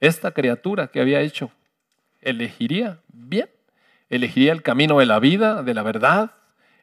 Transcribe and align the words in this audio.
esta 0.00 0.32
criatura 0.32 0.88
que 0.88 1.00
había 1.00 1.20
hecho, 1.20 1.50
elegiría 2.20 3.00
bien, 3.08 3.48
elegiría 4.08 4.52
el 4.52 4.62
camino 4.62 4.98
de 4.98 5.06
la 5.06 5.18
vida, 5.18 5.62
de 5.62 5.74
la 5.74 5.82
verdad, 5.82 6.32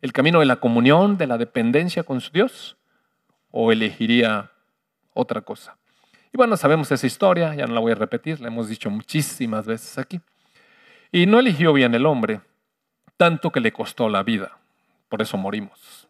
el 0.01 0.13
camino 0.13 0.39
de 0.39 0.45
la 0.45 0.57
comunión, 0.57 1.17
de 1.17 1.27
la 1.27 1.37
dependencia 1.37 2.03
con 2.03 2.21
su 2.21 2.31
Dios, 2.31 2.77
o 3.51 3.71
elegiría 3.71 4.51
otra 5.13 5.41
cosa. 5.41 5.77
Y 6.33 6.37
bueno, 6.37 6.57
sabemos 6.57 6.91
esa 6.91 7.05
historia, 7.05 7.53
ya 7.53 7.67
no 7.67 7.73
la 7.73 7.79
voy 7.79 7.91
a 7.91 7.95
repetir, 7.95 8.41
la 8.41 8.47
hemos 8.47 8.67
dicho 8.67 8.89
muchísimas 8.89 9.65
veces 9.65 9.97
aquí. 9.97 10.19
Y 11.11 11.27
no 11.27 11.39
eligió 11.39 11.71
bien 11.73 11.93
el 11.93 12.07
hombre, 12.07 12.41
tanto 13.17 13.51
que 13.51 13.59
le 13.59 13.71
costó 13.71 14.09
la 14.09 14.23
vida. 14.23 14.57
Por 15.09 15.21
eso 15.21 15.37
morimos. 15.37 16.07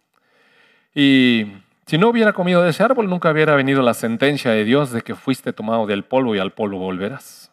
Y 0.95 1.47
si 1.85 1.97
no 1.97 2.09
hubiera 2.09 2.33
comido 2.33 2.61
de 2.63 2.69
ese 2.69 2.83
árbol, 2.83 3.09
nunca 3.09 3.31
hubiera 3.31 3.55
venido 3.55 3.81
la 3.81 3.93
sentencia 3.93 4.51
de 4.51 4.63
Dios 4.63 4.91
de 4.91 5.01
que 5.01 5.15
fuiste 5.15 5.53
tomado 5.53 5.85
del 5.85 6.03
polvo 6.03 6.35
y 6.35 6.39
al 6.39 6.53
polvo 6.53 6.79
volverás. 6.79 7.51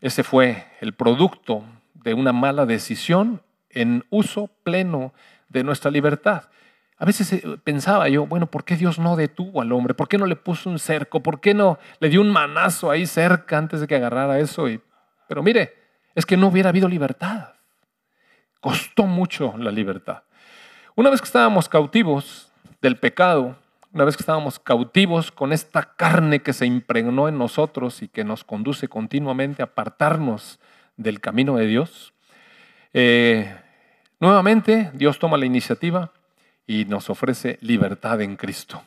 Ese 0.00 0.22
fue 0.22 0.66
el 0.80 0.92
producto 0.92 1.64
de 1.94 2.12
una 2.12 2.32
mala 2.32 2.66
decisión 2.66 3.40
en 3.70 4.04
uso 4.10 4.50
pleno 4.62 5.14
de 5.48 5.64
nuestra 5.64 5.90
libertad. 5.90 6.44
A 6.98 7.06
veces 7.06 7.32
eh, 7.32 7.42
pensaba 7.64 8.08
yo, 8.08 8.26
bueno, 8.26 8.46
¿por 8.46 8.64
qué 8.64 8.76
Dios 8.76 8.98
no 8.98 9.16
detuvo 9.16 9.62
al 9.62 9.72
hombre? 9.72 9.94
¿Por 9.94 10.08
qué 10.08 10.18
no 10.18 10.26
le 10.26 10.36
puso 10.36 10.70
un 10.70 10.78
cerco? 10.78 11.22
¿Por 11.22 11.40
qué 11.40 11.54
no 11.54 11.78
le 12.00 12.08
dio 12.08 12.20
un 12.20 12.30
manazo 12.30 12.90
ahí 12.90 13.06
cerca 13.06 13.58
antes 13.58 13.80
de 13.80 13.86
que 13.86 13.96
agarrara 13.96 14.38
eso? 14.38 14.66
pero 15.26 15.42
mire, 15.42 15.74
es 16.14 16.26
que 16.26 16.36
no 16.36 16.48
hubiera 16.48 16.68
habido 16.68 16.88
libertad. 16.88 17.54
Costó 18.60 19.04
mucho 19.04 19.54
la 19.58 19.70
libertad. 19.70 20.22
Una 20.94 21.10
vez 21.10 21.20
que 21.20 21.26
estábamos 21.26 21.68
cautivos 21.68 22.52
del 22.80 22.96
pecado, 22.96 23.56
una 23.94 24.04
vez 24.04 24.16
que 24.16 24.22
estábamos 24.22 24.58
cautivos 24.58 25.30
con 25.30 25.52
esta 25.52 25.94
carne 25.94 26.40
que 26.40 26.52
se 26.52 26.66
impregnó 26.66 27.28
en 27.28 27.38
nosotros 27.38 28.02
y 28.02 28.08
que 28.08 28.24
nos 28.24 28.42
conduce 28.42 28.88
continuamente 28.88 29.62
a 29.62 29.66
apartarnos 29.66 30.58
del 30.96 31.20
camino 31.20 31.56
de 31.56 31.66
Dios, 31.66 32.12
eh, 32.92 33.56
nuevamente 34.18 34.90
Dios 34.94 35.20
toma 35.20 35.36
la 35.36 35.46
iniciativa 35.46 36.10
y 36.66 36.86
nos 36.86 37.08
ofrece 37.08 37.56
libertad 37.60 38.20
en 38.20 38.34
Cristo. 38.34 38.82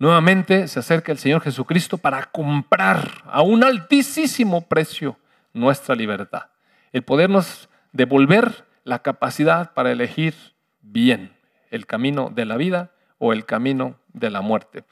Nuevamente 0.00 0.66
se 0.66 0.80
acerca 0.80 1.12
el 1.12 1.18
Señor 1.18 1.42
Jesucristo 1.42 1.96
para 1.96 2.24
comprar 2.24 3.22
a 3.26 3.42
un 3.42 3.62
altísimo 3.62 4.62
precio 4.62 5.16
nuestra 5.52 5.94
libertad. 5.94 6.46
El 6.90 7.04
podernos 7.04 7.68
devolver 7.92 8.64
la 8.82 8.98
capacidad 9.02 9.72
para 9.72 9.92
elegir 9.92 10.34
bien 10.80 11.32
el 11.70 11.86
camino 11.86 12.28
de 12.34 12.44
la 12.44 12.56
vida 12.56 12.90
o 13.18 13.32
el 13.32 13.44
camino 13.44 14.01
de 14.12 14.30
la 14.30 14.40
muerte. 14.40 14.84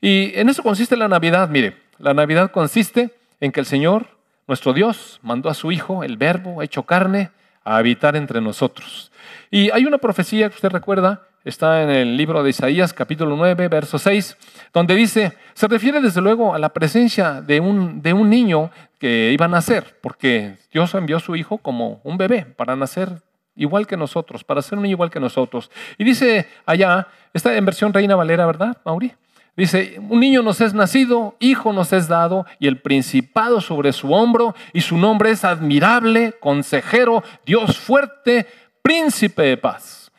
Y 0.00 0.32
en 0.38 0.48
eso 0.48 0.62
consiste 0.62 0.96
la 0.96 1.08
Navidad. 1.08 1.48
Mire, 1.48 1.76
la 1.98 2.14
Navidad 2.14 2.50
consiste 2.50 3.10
en 3.40 3.52
que 3.52 3.60
el 3.60 3.66
Señor, 3.66 4.06
nuestro 4.46 4.72
Dios, 4.72 5.20
mandó 5.22 5.48
a 5.48 5.54
su 5.54 5.72
Hijo, 5.72 6.04
el 6.04 6.16
Verbo 6.16 6.62
hecho 6.62 6.84
carne, 6.84 7.30
a 7.64 7.76
habitar 7.76 8.16
entre 8.16 8.40
nosotros. 8.40 9.10
Y 9.50 9.70
hay 9.70 9.84
una 9.84 9.98
profecía 9.98 10.48
que 10.48 10.54
usted 10.54 10.70
recuerda 10.70 11.26
está 11.46 11.82
en 11.84 11.90
el 11.90 12.16
libro 12.16 12.42
de 12.42 12.50
Isaías 12.50 12.92
capítulo 12.92 13.36
9, 13.36 13.68
verso 13.68 13.98
6, 13.98 14.36
donde 14.74 14.96
dice, 14.96 15.32
se 15.54 15.68
refiere 15.68 16.00
desde 16.00 16.20
luego 16.20 16.52
a 16.52 16.58
la 16.58 16.70
presencia 16.70 17.40
de 17.40 17.60
un, 17.60 18.02
de 18.02 18.12
un 18.12 18.28
niño 18.28 18.72
que 18.98 19.30
iba 19.32 19.44
a 19.44 19.48
nacer, 19.48 19.96
porque 20.00 20.56
Dios 20.72 20.92
envió 20.94 21.18
a 21.18 21.20
su 21.20 21.36
hijo 21.36 21.58
como 21.58 22.00
un 22.02 22.18
bebé 22.18 22.44
para 22.44 22.74
nacer 22.74 23.22
igual 23.56 23.86
que 23.86 23.96
nosotros, 23.96 24.44
para 24.44 24.62
ser 24.62 24.78
un 24.78 24.82
niño 24.82 24.94
igual 24.94 25.10
que 25.10 25.20
nosotros. 25.20 25.70
Y 25.98 26.04
dice 26.04 26.48
allá, 26.64 27.08
está 27.32 27.56
en 27.56 27.64
versión 27.64 27.92
Reina 27.92 28.14
Valera, 28.14 28.46
¿verdad, 28.46 28.76
Mauri? 28.84 29.12
Dice, 29.56 29.96
un 30.10 30.20
niño 30.20 30.42
nos 30.42 30.60
es 30.60 30.74
nacido, 30.74 31.34
hijo 31.40 31.72
nos 31.72 31.90
es 31.94 32.08
dado, 32.08 32.44
y 32.58 32.66
el 32.66 32.82
principado 32.82 33.62
sobre 33.62 33.92
su 33.94 34.12
hombro, 34.12 34.54
y 34.74 34.82
su 34.82 34.98
nombre 34.98 35.30
es 35.30 35.44
admirable, 35.44 36.34
consejero, 36.38 37.24
Dios 37.46 37.78
fuerte, 37.78 38.46
príncipe 38.82 39.42
de 39.42 39.56
paz. 39.56 40.12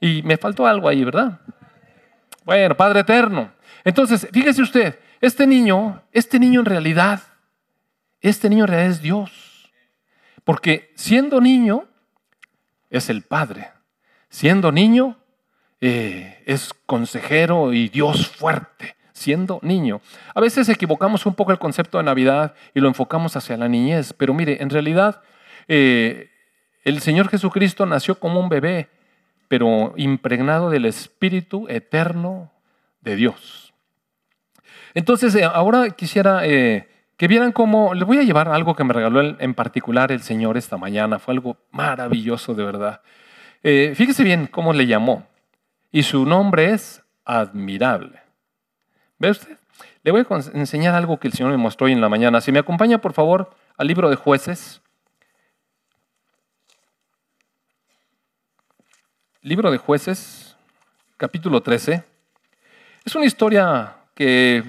Y 0.00 0.22
me 0.24 0.36
faltó 0.36 0.66
algo 0.66 0.88
ahí, 0.88 1.04
¿verdad? 1.04 1.38
Bueno, 2.44 2.76
Padre 2.76 3.00
Eterno. 3.00 3.52
Entonces, 3.84 4.26
fíjese 4.32 4.62
usted, 4.62 4.98
este 5.20 5.46
niño, 5.46 6.02
este 6.10 6.40
niño 6.40 6.58
en 6.58 6.66
realidad, 6.66 7.22
este 8.20 8.50
niño 8.50 8.64
en 8.64 8.68
realidad 8.68 8.90
es 8.90 9.00
Dios. 9.00 9.70
Porque 10.42 10.92
siendo 10.96 11.40
niño, 11.40 11.84
es 12.92 13.08
el 13.10 13.22
Padre. 13.22 13.70
Siendo 14.28 14.70
niño, 14.70 15.18
eh, 15.80 16.42
es 16.46 16.72
consejero 16.86 17.72
y 17.72 17.88
Dios 17.88 18.28
fuerte. 18.28 18.94
Siendo 19.12 19.58
niño. 19.62 20.00
A 20.34 20.40
veces 20.40 20.68
equivocamos 20.68 21.26
un 21.26 21.34
poco 21.34 21.52
el 21.52 21.58
concepto 21.58 21.98
de 21.98 22.04
Navidad 22.04 22.54
y 22.74 22.80
lo 22.80 22.88
enfocamos 22.88 23.36
hacia 23.36 23.56
la 23.56 23.68
niñez, 23.68 24.12
pero 24.12 24.34
mire, 24.34 24.62
en 24.62 24.70
realidad 24.70 25.22
eh, 25.68 26.30
el 26.84 27.00
Señor 27.00 27.28
Jesucristo 27.28 27.86
nació 27.86 28.18
como 28.18 28.40
un 28.40 28.48
bebé 28.48 28.88
pero 29.48 29.92
impregnado 29.96 30.70
del 30.70 30.86
Espíritu 30.86 31.66
eterno 31.68 32.50
de 33.02 33.16
Dios. 33.16 33.74
Entonces, 34.94 35.34
eh, 35.34 35.44
ahora 35.44 35.90
quisiera 35.90 36.42
que 37.16 37.28
vieran 37.28 37.52
cómo, 37.52 37.94
les 37.94 38.04
voy 38.04 38.18
a 38.18 38.22
llevar 38.22 38.48
algo 38.48 38.74
que 38.74 38.84
me 38.84 38.92
regaló 38.92 39.20
en 39.20 39.54
particular 39.54 40.12
el 40.12 40.22
Señor 40.22 40.56
esta 40.56 40.76
mañana, 40.76 41.18
fue 41.18 41.34
algo 41.34 41.56
maravilloso 41.70 42.54
de 42.54 42.64
verdad. 42.64 43.00
Eh, 43.62 43.92
fíjese 43.94 44.24
bien 44.24 44.46
cómo 44.46 44.72
le 44.72 44.86
llamó, 44.86 45.26
y 45.90 46.02
su 46.02 46.26
nombre 46.26 46.72
es 46.72 47.02
admirable. 47.24 48.20
¿Ve 49.18 49.30
usted? 49.30 49.58
Le 50.02 50.10
voy 50.10 50.26
a 50.28 50.58
enseñar 50.58 50.94
algo 50.94 51.18
que 51.18 51.28
el 51.28 51.34
Señor 51.34 51.52
me 51.52 51.58
mostró 51.58 51.86
hoy 51.86 51.92
en 51.92 52.00
la 52.00 52.08
mañana. 52.08 52.40
Si 52.40 52.50
me 52.50 52.58
acompaña, 52.58 52.98
por 52.98 53.12
favor, 53.12 53.50
al 53.76 53.86
libro 53.86 54.10
de 54.10 54.16
jueces, 54.16 54.82
Libro 59.44 59.72
de 59.72 59.78
jueces, 59.78 60.56
capítulo 61.16 61.60
13. 61.62 62.04
Es 63.04 63.16
una 63.16 63.26
historia 63.26 63.96
que 64.14 64.62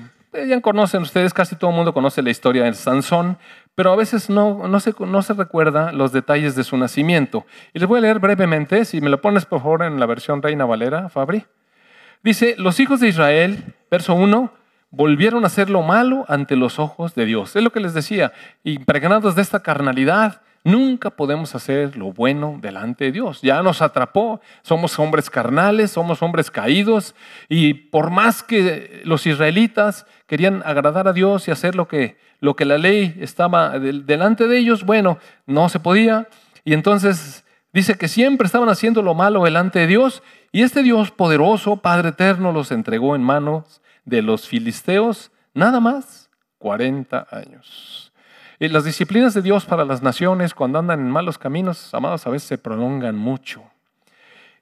ya 0.48 0.62
conocen 0.62 1.02
ustedes, 1.02 1.34
casi 1.34 1.56
todo 1.56 1.72
el 1.72 1.76
mundo 1.76 1.94
conoce 1.94 2.22
la 2.22 2.30
historia 2.30 2.64
de 2.64 2.74
Sansón, 2.74 3.38
pero 3.76 3.92
a 3.92 3.96
veces 3.96 4.30
no, 4.30 4.68
no, 4.68 4.80
se, 4.80 4.94
no 5.00 5.22
se 5.22 5.34
recuerda 5.34 5.92
los 5.92 6.12
detalles 6.12 6.56
de 6.56 6.64
su 6.64 6.78
nacimiento. 6.78 7.46
Y 7.74 7.80
les 7.80 7.88
voy 7.88 8.00
a 8.00 8.02
leer 8.02 8.20
brevemente, 8.20 8.86
si 8.86 9.02
me 9.02 9.10
lo 9.10 9.22
pones 9.22 9.46
por 9.46 9.62
favor 9.62 9.84
en 9.84 10.00
la 10.00 10.06
versión 10.06 10.42
Reina 10.42 10.66
Valera, 10.66 11.10
Fabri. 11.10 11.46
Dice, 12.24 12.56
los 12.58 12.80
hijos 12.80 13.00
de 13.00 13.10
Israel, 13.10 13.76
verso 13.92 14.16
1, 14.16 14.52
volvieron 14.92 15.44
a 15.44 15.48
hacer 15.48 15.70
lo 15.70 15.82
malo 15.82 16.26
ante 16.28 16.56
los 16.56 16.80
ojos 16.80 17.16
de 17.16 17.26
Dios. 17.26 17.56
Es 17.56 17.64
lo 17.64 17.72
que 17.72 17.80
les 17.80 17.94
decía, 17.94 18.32
impregnados 18.64 19.36
de 19.36 19.42
esta 19.42 19.62
carnalidad, 19.62 20.42
Nunca 20.66 21.10
podemos 21.10 21.56
hacer 21.56 21.98
lo 21.98 22.14
bueno 22.14 22.58
delante 22.62 23.06
de 23.06 23.12
Dios. 23.12 23.42
Ya 23.42 23.62
nos 23.62 23.82
atrapó, 23.82 24.40
somos 24.62 24.98
hombres 24.98 25.30
carnales, 25.30 25.92
somos 25.92 26.22
hombres 26.22 26.50
caídos 26.50 27.16
y 27.50 27.74
por 27.74 28.12
más 28.12 28.44
que 28.44 29.02
los 29.04 29.28
israelitas 29.28 30.06
querían 30.26 30.64
agradar 30.66 31.10
a 31.10 31.14
Dios 31.14 31.48
y 31.48 31.52
hacer 31.52 31.76
lo 31.76 31.90
que, 31.90 32.18
lo 32.40 32.56
que 32.56 32.64
la 32.64 32.78
ley 32.78 33.18
estaba 33.20 33.78
delante 33.78 34.48
de 34.48 34.58
ellos, 34.58 34.86
bueno, 34.86 35.18
no 35.46 35.68
se 35.68 35.82
podía. 35.82 36.30
Y 36.64 36.74
entonces 36.74 37.44
dice 37.74 37.98
que 37.98 38.08
siempre 38.08 38.46
estaban 38.46 38.70
haciendo 38.70 39.02
lo 39.02 39.16
malo 39.16 39.44
delante 39.44 39.80
de 39.80 39.88
Dios 39.88 40.24
y 40.54 40.62
este 40.62 40.82
Dios 40.82 41.12
poderoso, 41.12 41.78
Padre 41.78 42.10
eterno, 42.10 42.54
los 42.54 42.72
entregó 42.72 43.18
en 43.18 43.24
manos 43.24 43.82
de 44.06 44.22
los 44.22 44.48
filisteos 44.48 45.32
nada 45.54 45.82
más 45.82 46.30
40 46.60 47.28
años 47.32 48.03
las 48.72 48.86
disciplinas 48.86 49.34
de 49.34 49.42
Dios 49.42 49.66
para 49.66 49.84
las 49.84 50.02
naciones 50.02 50.54
cuando 50.54 50.80
andan 50.80 51.02
en 51.02 51.12
malos 51.12 51.38
caminos, 51.38 51.94
amados, 51.94 52.26
a 52.26 52.30
veces 52.30 52.48
se 52.48 52.58
prolongan 52.58 53.16
mucho. 53.16 53.64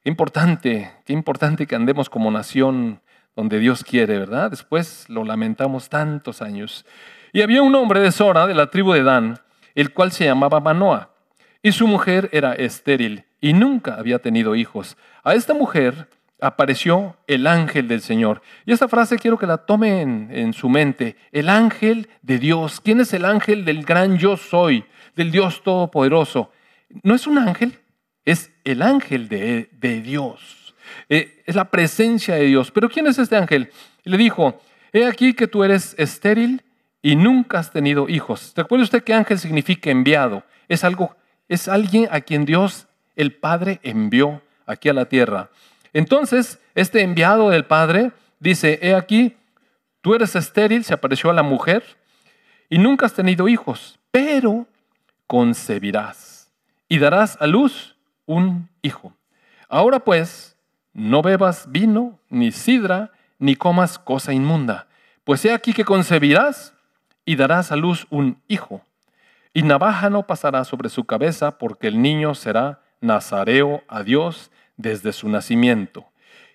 Importante, 0.04 0.90
qué 1.04 1.12
importante 1.12 1.66
que 1.66 1.76
andemos 1.76 2.10
como 2.10 2.30
nación 2.30 3.00
donde 3.36 3.60
Dios 3.60 3.84
quiere, 3.84 4.18
¿verdad? 4.18 4.50
Después 4.50 5.08
lo 5.08 5.24
lamentamos 5.24 5.88
tantos 5.88 6.42
años. 6.42 6.84
Y 7.32 7.42
había 7.42 7.62
un 7.62 7.74
hombre 7.74 8.00
de 8.00 8.10
Sora, 8.10 8.46
de 8.46 8.54
la 8.54 8.70
tribu 8.70 8.92
de 8.92 9.04
Dan, 9.04 9.38
el 9.74 9.92
cual 9.92 10.10
se 10.12 10.24
llamaba 10.24 10.60
Manoa, 10.60 11.10
y 11.62 11.72
su 11.72 11.86
mujer 11.86 12.28
era 12.32 12.54
estéril 12.54 13.24
y 13.40 13.52
nunca 13.52 13.94
había 13.94 14.18
tenido 14.18 14.54
hijos. 14.56 14.96
A 15.22 15.34
esta 15.34 15.54
mujer 15.54 16.08
apareció 16.42 17.16
el 17.28 17.46
ángel 17.46 17.86
del 17.86 18.00
Señor. 18.00 18.42
Y 18.66 18.72
esta 18.72 18.88
frase 18.88 19.16
quiero 19.16 19.38
que 19.38 19.46
la 19.46 19.58
tomen 19.58 20.28
en, 20.32 20.52
su 20.52 20.68
mente. 20.68 21.16
El 21.30 21.48
ángel 21.48 22.08
de 22.20 22.38
Dios. 22.38 22.80
¿Quién 22.80 23.00
es 23.00 23.14
el 23.14 23.24
ángel 23.24 23.64
del 23.64 23.84
gran 23.84 24.18
yo 24.18 24.36
soy? 24.36 24.84
Del 25.14 25.30
Dios 25.30 25.62
Todopoderoso. 25.62 26.50
No 27.04 27.14
es 27.14 27.28
un 27.28 27.38
ángel, 27.38 27.78
es 28.24 28.50
el 28.64 28.82
ángel 28.82 29.28
de, 29.28 29.68
Dios. 30.04 30.74
Eh, 31.08 31.42
es 31.46 31.54
la 31.54 31.70
presencia 31.70 32.34
de 32.34 32.46
Dios. 32.46 32.72
Pero 32.72 32.90
¿quién 32.90 33.06
es 33.06 33.18
este 33.18 33.36
ángel? 33.36 33.70
le 34.02 34.16
dijo, 34.16 34.60
he 34.92 35.06
aquí 35.06 35.34
que 35.34 35.46
tú 35.46 35.62
eres 35.62 35.94
estéril 35.96 36.64
y 37.02 37.14
nunca 37.14 37.60
has 37.60 37.70
tenido 37.70 38.08
hijos. 38.08 38.52
¿Recuerda 38.56 38.82
usted 38.82 39.04
que 39.04 39.14
ángel 39.14 39.38
significa 39.38 39.90
enviado? 39.90 40.42
Es 40.66 40.82
algo, 40.82 41.16
es 41.48 41.68
alguien 41.68 42.08
a 42.10 42.20
quien 42.20 42.44
Dios, 42.44 42.88
el 43.14 43.32
Padre, 43.32 43.78
envió 43.84 44.42
aquí 44.66 44.88
a 44.88 44.92
la 44.92 45.04
tierra. 45.04 45.50
Entonces, 45.92 46.58
este 46.74 47.02
enviado 47.02 47.50
del 47.50 47.64
Padre 47.64 48.12
dice, 48.40 48.78
he 48.82 48.94
aquí, 48.94 49.36
tú 50.00 50.14
eres 50.14 50.36
estéril, 50.36 50.84
se 50.84 50.94
apareció 50.94 51.30
a 51.30 51.34
la 51.34 51.42
mujer, 51.42 51.84
y 52.68 52.78
nunca 52.78 53.06
has 53.06 53.14
tenido 53.14 53.48
hijos, 53.48 53.98
pero 54.10 54.66
concebirás 55.26 56.50
y 56.88 56.98
darás 56.98 57.36
a 57.40 57.46
luz 57.46 57.96
un 58.26 58.68
hijo. 58.80 59.14
Ahora 59.68 60.00
pues, 60.00 60.56
no 60.92 61.22
bebas 61.22 61.70
vino, 61.70 62.18
ni 62.28 62.52
sidra, 62.52 63.12
ni 63.38 63.56
comas 63.56 63.98
cosa 63.98 64.32
inmunda, 64.32 64.86
pues 65.24 65.44
he 65.44 65.52
aquí 65.52 65.72
que 65.72 65.84
concebirás 65.84 66.74
y 67.24 67.36
darás 67.36 67.72
a 67.72 67.76
luz 67.76 68.06
un 68.10 68.38
hijo. 68.48 68.82
Y 69.54 69.62
navaja 69.62 70.10
no 70.10 70.26
pasará 70.26 70.64
sobre 70.64 70.88
su 70.88 71.04
cabeza, 71.04 71.58
porque 71.58 71.88
el 71.88 72.00
niño 72.00 72.34
será 72.34 72.80
nazareo 73.00 73.82
a 73.88 74.02
Dios 74.02 74.50
desde 74.76 75.12
su 75.12 75.28
nacimiento. 75.28 76.06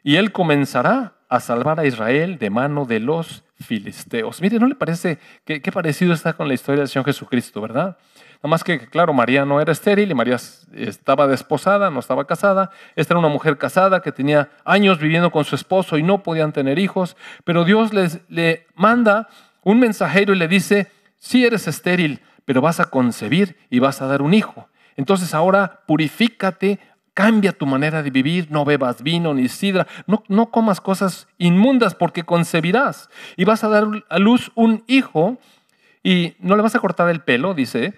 Y 0.03 0.15
él 0.15 0.31
comenzará 0.31 1.13
a 1.29 1.39
salvar 1.39 1.79
a 1.79 1.85
Israel 1.85 2.37
de 2.37 2.49
mano 2.49 2.85
de 2.85 2.99
los 2.99 3.43
filisteos. 3.59 4.41
Mire, 4.41 4.59
¿no 4.59 4.67
le 4.67 4.75
parece 4.75 5.19
qué 5.43 5.71
parecido 5.71 6.13
está 6.13 6.33
con 6.33 6.47
la 6.47 6.53
historia 6.53 6.79
del 6.79 6.87
Señor 6.87 7.05
Jesucristo, 7.05 7.59
verdad? 7.59 7.97
Nada 8.37 8.49
más 8.49 8.63
que, 8.63 8.79
claro, 8.79 9.13
María 9.13 9.45
no 9.45 9.59
era 9.59 9.71
estéril 9.71 10.11
y 10.11 10.13
María 10.13 10.37
estaba 10.75 11.25
desposada, 11.25 11.89
no 11.89 11.99
estaba 11.99 12.25
casada. 12.25 12.69
Esta 12.95 13.13
era 13.13 13.19
una 13.19 13.29
mujer 13.29 13.57
casada 13.57 14.01
que 14.01 14.11
tenía 14.11 14.49
años 14.63 14.99
viviendo 14.99 15.31
con 15.31 15.43
su 15.43 15.55
esposo 15.55 15.97
y 15.97 16.03
no 16.03 16.21
podían 16.21 16.53
tener 16.53 16.77
hijos. 16.77 17.17
Pero 17.43 17.63
Dios 17.63 17.93
les, 17.93 18.19
le 18.29 18.67
manda 18.75 19.27
un 19.63 19.79
mensajero 19.79 20.33
y 20.33 20.37
le 20.37 20.47
dice, 20.47 20.87
sí 21.17 21.45
eres 21.45 21.67
estéril, 21.67 22.21
pero 22.45 22.61
vas 22.61 22.79
a 22.79 22.85
concebir 22.85 23.57
y 23.71 23.79
vas 23.79 24.03
a 24.03 24.07
dar 24.07 24.21
un 24.21 24.35
hijo. 24.35 24.69
Entonces 24.95 25.33
ahora 25.33 25.81
purifícate, 25.87 26.79
cambia 27.17 27.51
tu 27.51 27.65
manera 27.65 28.03
de 28.03 28.11
vivir, 28.11 28.51
no 28.51 28.63
bebas 28.63 29.01
vino 29.01 29.33
ni 29.33 29.49
sidra, 29.49 29.87
no, 30.05 30.21
no 30.27 30.51
comas 30.51 30.79
cosas 30.79 31.27
inmundas 31.39 31.95
porque 31.95 32.21
concebirás. 32.21 33.09
Y 33.35 33.43
vas 33.43 33.63
a 33.63 33.69
dar 33.69 33.85
a 34.07 34.19
luz 34.19 34.51
un 34.53 34.83
hijo 34.85 35.39
y 36.03 36.35
no 36.37 36.55
le 36.55 36.61
vas 36.61 36.75
a 36.75 36.79
cortar 36.79 37.09
el 37.09 37.21
pelo, 37.21 37.55
dice, 37.55 37.95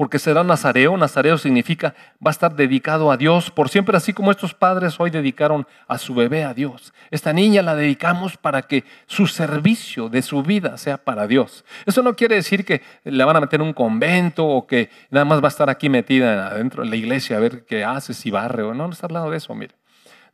porque 0.00 0.18
será 0.18 0.42
nazareo. 0.42 0.96
Nazareo 0.96 1.36
significa 1.36 1.94
va 2.26 2.30
a 2.30 2.32
estar 2.32 2.56
dedicado 2.56 3.12
a 3.12 3.18
Dios 3.18 3.50
por 3.50 3.68
siempre, 3.68 3.94
así 3.98 4.14
como 4.14 4.30
estos 4.30 4.54
padres 4.54 4.98
hoy 4.98 5.10
dedicaron 5.10 5.66
a 5.88 5.98
su 5.98 6.14
bebé 6.14 6.42
a 6.42 6.54
Dios. 6.54 6.94
Esta 7.10 7.34
niña 7.34 7.60
la 7.60 7.76
dedicamos 7.76 8.38
para 8.38 8.62
que 8.62 8.84
su 9.04 9.26
servicio 9.26 10.08
de 10.08 10.22
su 10.22 10.42
vida 10.42 10.78
sea 10.78 10.96
para 10.96 11.26
Dios. 11.26 11.66
Eso 11.84 12.02
no 12.02 12.16
quiere 12.16 12.36
decir 12.36 12.64
que 12.64 12.80
la 13.04 13.26
van 13.26 13.36
a 13.36 13.40
meter 13.42 13.60
en 13.60 13.66
un 13.66 13.74
convento 13.74 14.46
o 14.46 14.66
que 14.66 14.88
nada 15.10 15.26
más 15.26 15.42
va 15.42 15.48
a 15.48 15.54
estar 15.54 15.68
aquí 15.68 15.90
metida 15.90 16.46
adentro 16.46 16.82
de 16.82 16.88
la 16.88 16.96
iglesia 16.96 17.36
a 17.36 17.40
ver 17.40 17.66
qué 17.66 17.84
hace, 17.84 18.14
si 18.14 18.30
barre 18.30 18.62
o 18.62 18.72
no, 18.72 18.86
no 18.86 18.94
está 18.94 19.06
hablando 19.06 19.30
de 19.30 19.36
eso, 19.36 19.54
mire. 19.54 19.74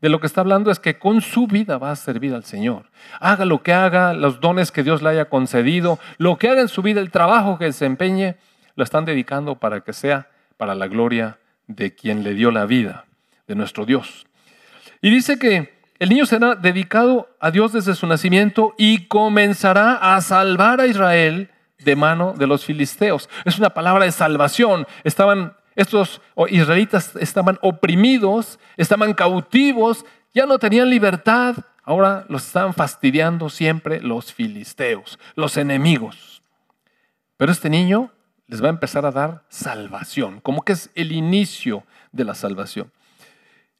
De 0.01 0.11
lo 0.11 0.21
que 0.21 0.29
está 0.29 0.43
hablando 0.43 0.71
es 0.71 0.79
que 0.79 0.97
con 1.01 1.21
su 1.23 1.49
vida 1.49 1.77
va 1.79 1.91
a 1.91 1.97
servir 1.97 2.35
al 2.35 2.45
Señor. 2.45 2.85
Haga 3.19 3.45
lo 3.45 3.65
que 3.65 3.73
haga, 3.73 4.13
los 4.13 4.39
dones 4.39 4.71
que 4.71 4.85
Dios 4.85 5.03
le 5.03 5.09
haya 5.09 5.25
concedido, 5.25 5.99
lo 6.19 6.37
que 6.37 6.51
haga 6.51 6.61
en 6.61 6.69
su 6.69 6.83
vida, 6.83 7.01
el 7.01 7.11
trabajo 7.11 7.59
que 7.59 7.65
desempeñe, 7.65 8.37
lo 8.76 8.84
están 8.84 9.05
dedicando 9.05 9.56
para 9.58 9.81
que 9.81 9.93
sea 9.93 10.31
para 10.56 10.75
la 10.75 10.87
gloria 10.87 11.38
de 11.67 11.94
quien 11.94 12.23
le 12.23 12.34
dio 12.34 12.50
la 12.50 12.67
vida, 12.67 13.06
de 13.49 13.56
nuestro 13.56 13.84
Dios. 13.84 14.26
Y 15.02 15.11
dice 15.11 15.38
que 15.38 15.75
el 15.99 16.11
niño 16.11 16.26
será 16.26 16.55
dedicado 16.55 17.28
a 17.40 17.50
Dios 17.50 17.73
desde 17.73 17.94
su 17.94 18.06
nacimiento 18.06 18.75
y 18.78 19.06
comenzará 19.06 20.14
a 20.14 20.20
salvar 20.20 20.81
a 20.81 20.87
Israel 20.87 21.50
de 21.78 21.96
mano 21.96 22.34
de 22.37 22.46
los 22.46 22.64
filisteos. 22.64 23.28
Es 23.44 23.58
una 23.58 23.70
palabra 23.70 24.05
de 24.05 24.12
salvación. 24.12 24.87
Estaban 25.05 25.55
estos 25.76 26.22
israelitas 26.49 27.14
estaban 27.17 27.58
oprimidos, 27.61 28.58
estaban 28.79 29.12
cautivos, 29.12 30.06
ya 30.34 30.46
no 30.46 30.58
tenían 30.58 30.88
libertad. 30.88 31.55
Ahora 31.82 32.25
los 32.29 32.46
estaban 32.46 32.72
fastidiando 32.72 33.50
siempre 33.50 34.00
los 34.00 34.32
filisteos, 34.32 35.19
los 35.34 35.56
enemigos. 35.58 36.43
Pero 37.37 37.52
este 37.52 37.69
niño 37.69 38.11
les 38.48 38.62
va 38.62 38.66
a 38.66 38.70
empezar 38.70 39.04
a 39.06 39.10
dar 39.10 39.44
salvación, 39.48 40.40
como 40.40 40.62
que 40.62 40.72
es 40.72 40.90
el 40.94 41.12
inicio 41.12 41.84
de 42.12 42.25
la 42.25 42.34
salvación. 42.34 42.93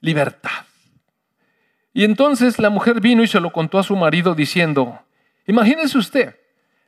Libertad. 0.00 0.66
Y 1.92 2.04
entonces 2.04 2.58
la 2.58 2.68
mujer 2.68 3.00
vino 3.00 3.22
y 3.22 3.26
se 3.26 3.40
lo 3.40 3.52
contó 3.52 3.78
a 3.78 3.82
su 3.82 3.96
marido 3.96 4.34
diciendo, 4.34 5.00
imagínese 5.46 5.96
usted, 5.96 6.36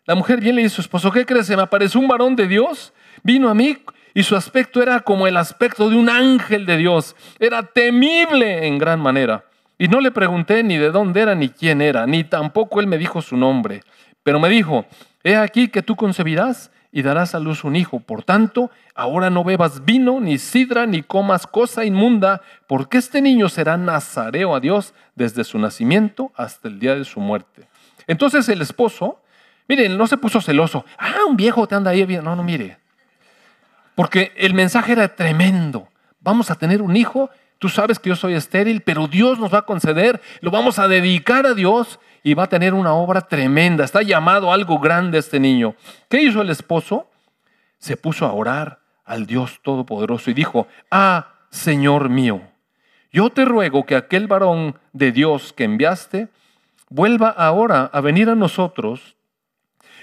la 0.04 0.14
mujer 0.14 0.40
viene 0.40 0.54
y 0.54 0.56
le 0.56 0.62
dice 0.64 0.74
a 0.74 0.76
su 0.76 0.80
esposo, 0.82 1.10
¿qué 1.10 1.24
crees? 1.24 1.48
Me 1.50 1.62
apareció 1.62 2.00
un 2.00 2.08
varón 2.08 2.34
de 2.34 2.46
Dios, 2.46 2.92
vino 3.22 3.48
a 3.48 3.54
mí 3.54 3.78
y 4.14 4.22
su 4.22 4.36
aspecto 4.36 4.82
era 4.82 5.00
como 5.00 5.26
el 5.26 5.36
aspecto 5.36 5.88
de 5.88 5.96
un 5.96 6.08
ángel 6.08 6.66
de 6.66 6.76
Dios, 6.76 7.14
era 7.38 7.62
temible 7.62 8.66
en 8.66 8.78
gran 8.78 9.00
manera. 9.00 9.44
Y 9.78 9.88
no 9.88 10.00
le 10.00 10.10
pregunté 10.10 10.62
ni 10.64 10.76
de 10.76 10.90
dónde 10.90 11.20
era 11.20 11.34
ni 11.34 11.50
quién 11.50 11.80
era, 11.80 12.06
ni 12.06 12.24
tampoco 12.24 12.80
él 12.80 12.86
me 12.86 12.98
dijo 12.98 13.22
su 13.22 13.36
nombre, 13.36 13.82
pero 14.22 14.40
me 14.40 14.48
dijo, 14.48 14.86
he 15.22 15.36
aquí 15.36 15.68
que 15.68 15.82
tú 15.82 15.94
concebirás 15.94 16.70
y 16.98 17.02
darás 17.02 17.36
a 17.36 17.38
luz 17.38 17.62
un 17.62 17.76
hijo. 17.76 18.00
Por 18.00 18.24
tanto, 18.24 18.72
ahora 18.92 19.30
no 19.30 19.44
bebas 19.44 19.84
vino, 19.84 20.18
ni 20.18 20.36
sidra, 20.36 20.84
ni 20.84 21.04
comas 21.04 21.46
cosa 21.46 21.84
inmunda, 21.84 22.42
porque 22.66 22.98
este 22.98 23.22
niño 23.22 23.48
será 23.48 23.76
nazareo 23.76 24.52
a 24.52 24.58
Dios 24.58 24.94
desde 25.14 25.44
su 25.44 25.60
nacimiento 25.60 26.32
hasta 26.34 26.66
el 26.66 26.80
día 26.80 26.96
de 26.96 27.04
su 27.04 27.20
muerte. 27.20 27.68
Entonces 28.08 28.48
el 28.48 28.62
esposo, 28.62 29.22
miren, 29.68 29.96
no 29.96 30.08
se 30.08 30.16
puso 30.16 30.40
celoso. 30.40 30.84
Ah, 30.98 31.18
un 31.28 31.36
viejo 31.36 31.68
te 31.68 31.76
anda 31.76 31.92
ahí. 31.92 32.04
No, 32.04 32.34
no, 32.34 32.42
mire. 32.42 32.78
Porque 33.94 34.32
el 34.34 34.52
mensaje 34.52 34.90
era 34.90 35.14
tremendo. 35.14 35.86
Vamos 36.18 36.50
a 36.50 36.56
tener 36.56 36.82
un 36.82 36.96
hijo. 36.96 37.30
Tú 37.58 37.68
sabes 37.68 37.98
que 37.98 38.08
yo 38.10 38.16
soy 38.16 38.34
estéril, 38.34 38.82
pero 38.82 39.08
Dios 39.08 39.38
nos 39.38 39.52
va 39.52 39.58
a 39.58 39.66
conceder. 39.66 40.20
Lo 40.40 40.50
vamos 40.50 40.78
a 40.78 40.86
dedicar 40.86 41.44
a 41.44 41.54
Dios 41.54 41.98
y 42.22 42.34
va 42.34 42.44
a 42.44 42.48
tener 42.48 42.72
una 42.72 42.94
obra 42.94 43.22
tremenda. 43.22 43.84
Está 43.84 44.02
llamado 44.02 44.52
algo 44.52 44.78
grande 44.78 45.18
este 45.18 45.40
niño. 45.40 45.74
¿Qué 46.08 46.22
hizo 46.22 46.40
el 46.40 46.50
esposo? 46.50 47.08
Se 47.78 47.96
puso 47.96 48.26
a 48.26 48.32
orar 48.32 48.80
al 49.04 49.26
Dios 49.26 49.60
Todopoderoso 49.62 50.30
y 50.30 50.34
dijo, 50.34 50.68
ah, 50.90 51.34
Señor 51.50 52.10
mío, 52.10 52.42
yo 53.10 53.30
te 53.30 53.44
ruego 53.44 53.86
que 53.86 53.96
aquel 53.96 54.26
varón 54.26 54.78
de 54.92 55.12
Dios 55.12 55.52
que 55.52 55.64
enviaste 55.64 56.28
vuelva 56.90 57.30
ahora 57.30 57.90
a 57.92 58.00
venir 58.00 58.28
a 58.28 58.34
nosotros 58.34 59.16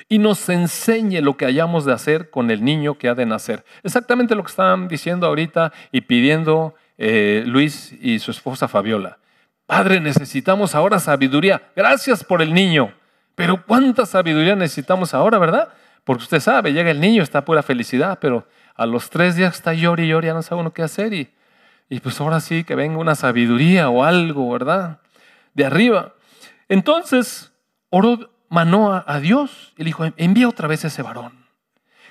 y 0.10 0.20
nos 0.20 0.50
enseñe 0.50 1.22
lo 1.22 1.38
que 1.38 1.46
hayamos 1.46 1.86
de 1.86 1.94
hacer 1.94 2.30
con 2.30 2.52
el 2.52 2.64
niño 2.64 2.98
que 2.98 3.08
ha 3.08 3.16
de 3.16 3.26
nacer. 3.26 3.64
Exactamente 3.84 4.36
lo 4.36 4.44
que 4.44 4.50
estaban 4.50 4.88
diciendo 4.88 5.28
ahorita 5.28 5.72
y 5.92 6.02
pidiendo 6.02 6.76
eh, 6.98 7.44
Luis 7.46 7.94
y 8.02 8.20
su 8.20 8.32
esposa 8.32 8.68
Fabiola. 8.68 9.18
Padre, 9.66 10.00
necesitamos 10.00 10.76
ahora 10.76 11.00
sabiduría. 11.00 11.72
Gracias 11.76 12.24
por 12.24 12.42
el 12.42 12.54
niño. 12.54 12.94
Pero 13.36 13.66
¿cuánta 13.66 14.06
sabiduría 14.06 14.56
necesitamos 14.56 15.14
ahora, 15.14 15.38
verdad? 15.38 15.70
Porque 16.04 16.24
usted 16.24 16.40
sabe, 16.40 16.72
llega 16.72 16.92
el 16.92 17.02
niño, 17.02 17.24
está 17.24 17.44
pura 17.44 17.64
felicidad, 17.64 18.20
pero 18.22 18.48
a 18.76 18.86
los 18.86 19.10
tres 19.10 19.36
días 19.36 19.56
está 19.56 19.74
llori 19.74 20.04
y 20.04 20.08
llori, 20.10 20.28
ya 20.28 20.34
no 20.34 20.42
sabe 20.42 20.62
uno 20.62 20.72
qué 20.72 20.84
hacer. 20.84 21.14
Y, 21.14 21.30
y 21.90 22.00
pues 22.00 22.20
ahora 22.22 22.40
sí 22.40 22.64
que 22.64 22.76
venga 22.76 22.98
una 22.98 23.16
sabiduría 23.16 23.90
o 23.90 24.04
algo, 24.04 24.52
¿verdad? 24.52 25.00
De 25.54 25.66
arriba. 25.66 26.14
Entonces 26.70 27.52
oró 27.90 28.32
Manoa 28.50 29.04
a 29.08 29.20
Dios 29.20 29.74
y 29.78 29.84
le 29.84 29.86
dijo, 29.86 30.06
envía 30.18 30.48
otra 30.48 30.68
vez 30.68 30.84
a 30.86 30.88
ese 30.88 31.02
varón, 31.02 31.46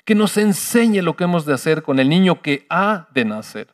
que 0.03 0.13
nos 0.13 0.37
enseñe 0.37 1.01
lo 1.01 1.15
que 1.15 1.23
hemos 1.23 1.45
de 1.45 1.53
hacer 1.53 1.81
con 1.81 1.99
el 1.99 2.09
niño 2.09 2.41
que 2.41 2.65
ha 2.69 3.07
de 3.13 3.25
nacer. 3.25 3.67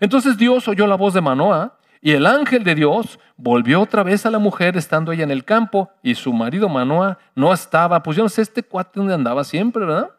Entonces 0.00 0.36
Dios 0.36 0.66
oyó 0.66 0.86
la 0.86 0.96
voz 0.96 1.14
de 1.14 1.20
Manoa 1.20 1.76
y 2.02 2.12
el 2.12 2.26
ángel 2.26 2.64
de 2.64 2.74
Dios 2.74 3.18
volvió 3.36 3.82
otra 3.82 4.02
vez 4.02 4.24
a 4.24 4.30
la 4.30 4.38
mujer 4.38 4.76
estando 4.76 5.12
ella 5.12 5.24
en 5.24 5.30
el 5.30 5.44
campo 5.44 5.90
y 6.02 6.14
su 6.14 6.32
marido 6.32 6.68
Manoa 6.68 7.18
no 7.34 7.52
estaba. 7.52 8.02
Pues 8.02 8.16
yo 8.16 8.22
no 8.22 8.28
sé 8.30 8.42
este 8.42 8.62
cuate 8.62 8.98
donde 8.98 9.14
andaba 9.14 9.44
siempre, 9.44 9.84
¿verdad? 9.84 10.10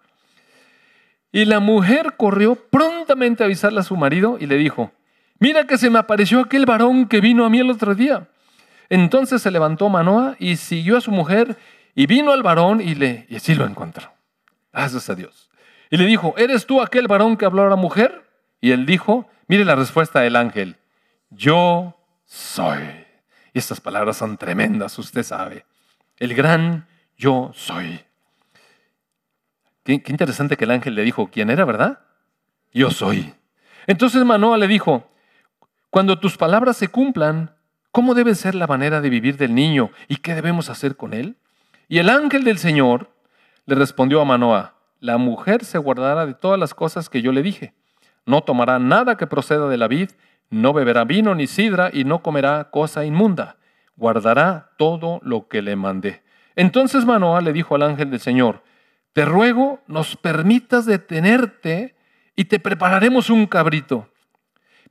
Y 1.32 1.46
la 1.46 1.60
mujer 1.60 2.14
corrió 2.18 2.56
prontamente 2.56 3.44
a 3.44 3.48
avisarle 3.48 3.80
a 3.80 3.84
su 3.84 3.96
marido 3.96 4.38
y 4.40 4.46
le 4.46 4.58
dijo, 4.58 4.92
mira 5.40 5.66
que 5.66 5.78
se 5.78 5.90
me 5.90 5.98
apareció 5.98 6.42
aquel 6.42 6.66
varón 6.66 7.08
que 7.08 7.22
vino 7.22 7.46
a 7.46 7.50
mí 7.50 7.60
el 7.60 7.72
otro 7.72 7.96
día. 7.96 8.28
Entonces 8.90 9.42
se 9.42 9.50
levantó 9.50 9.90
Manoa 9.90 10.36
y 10.38 10.58
siguió 10.58 10.98
a 10.98 11.02
su 11.02 11.12
mujer 11.12 11.58
y 11.96 12.06
vino 12.06 12.32
al 12.32 12.44
varón 12.44 12.82
y, 12.82 12.96
le, 12.96 13.26
y 13.30 13.38
así 13.38 13.56
lo 13.56 13.66
encontró. 13.66 14.12
Gracias 14.74 15.10
a 15.10 15.16
Dios. 15.16 15.50
Y 15.90 15.98
le 15.98 16.06
dijo, 16.06 16.36
¿eres 16.38 16.66
tú 16.66 16.82
aquel 16.82 17.08
varón 17.08 17.38
que 17.38 17.46
habló 17.46 17.64
a 17.64 17.70
la 17.70 17.76
mujer? 17.76 18.24
Y 18.60 18.72
él 18.72 18.86
dijo, 18.86 19.28
mire 19.52 19.66
la 19.66 19.76
respuesta 19.76 20.22
del 20.22 20.38
ángel 20.38 20.78
yo 21.30 21.98
soy. 22.26 22.80
Y 23.54 23.60
estas 23.60 23.82
palabras 23.82 24.16
son 24.16 24.38
tremendas, 24.38 24.98
usted 24.98 25.24
sabe. 25.24 25.66
El 26.20 26.34
gran 26.34 26.88
yo 27.18 27.52
soy. 27.54 28.00
Qué, 29.84 30.02
interesante 30.08 30.56
que 30.56 30.64
el 30.64 30.72
ángel 30.72 30.96
le 30.96 31.04
dijo 31.04 31.30
quién 31.30 31.50
era, 31.50 31.66
¿verdad? 31.66 32.00
Yo 32.72 32.92
soy. 32.92 33.34
Entonces 33.88 34.24
Manoa 34.24 34.58
le 34.58 34.70
dijo, 34.70 35.10
cuando 35.90 36.18
tus 36.18 36.38
palabras 36.38 36.78
se 36.78 36.88
cumplan, 36.88 37.54
¿cómo 37.92 38.14
debe 38.14 38.36
ser 38.36 38.56
la 38.56 38.68
manera 38.68 39.02
de 39.02 39.10
vivir 39.10 39.36
del 39.36 39.54
niño 39.54 39.92
y 40.08 40.16
qué 40.18 40.34
debemos 40.34 40.70
hacer 40.70 40.96
con 40.96 41.14
él? 41.14 41.36
Y 41.90 41.98
el 41.98 42.10
ángel 42.10 42.46
del 42.46 42.58
Señor 42.58 43.10
le 43.66 43.76
respondió 43.76 44.22
a 44.22 44.26
Manoa, 44.26 44.76
la 45.02 45.18
mujer 45.18 45.66
se 45.66 45.78
guardará 45.78 46.26
de 46.26 46.36
todas 46.36 46.58
las 46.58 46.74
cosas 46.74 47.10
que 47.10 47.22
yo 47.22 47.34
le 47.34 47.44
dije. 47.44 47.74
No 48.26 48.42
tomará 48.42 48.80
nada 48.80 49.18
que 49.18 49.28
proceda 49.28 49.68
de 49.68 49.78
la 49.78 49.88
vid, 49.88 50.12
no 50.50 50.74
beberá 50.74 51.06
vino 51.06 51.34
ni 51.34 51.48
sidra 51.48 51.90
y 51.94 52.04
no 52.04 52.22
comerá 52.22 52.70
cosa 52.72 53.06
inmunda. 53.06 53.58
Guardará 53.96 54.72
todo 54.78 55.20
lo 55.24 55.48
que 55.48 55.62
le 55.62 55.76
mandé. 55.76 56.24
Entonces 56.56 57.06
Manoah 57.06 57.42
le 57.42 57.54
dijo 57.54 57.76
al 57.76 57.84
ángel 57.84 58.12
del 58.12 58.20
Señor, 58.20 58.64
te 59.14 59.26
ruego 59.26 59.82
nos 59.88 60.16
permitas 60.16 60.86
detenerte 60.86 61.96
y 62.36 62.46
te 62.46 62.60
prepararemos 62.60 63.30
un 63.30 63.46
cabrito. 63.46 64.10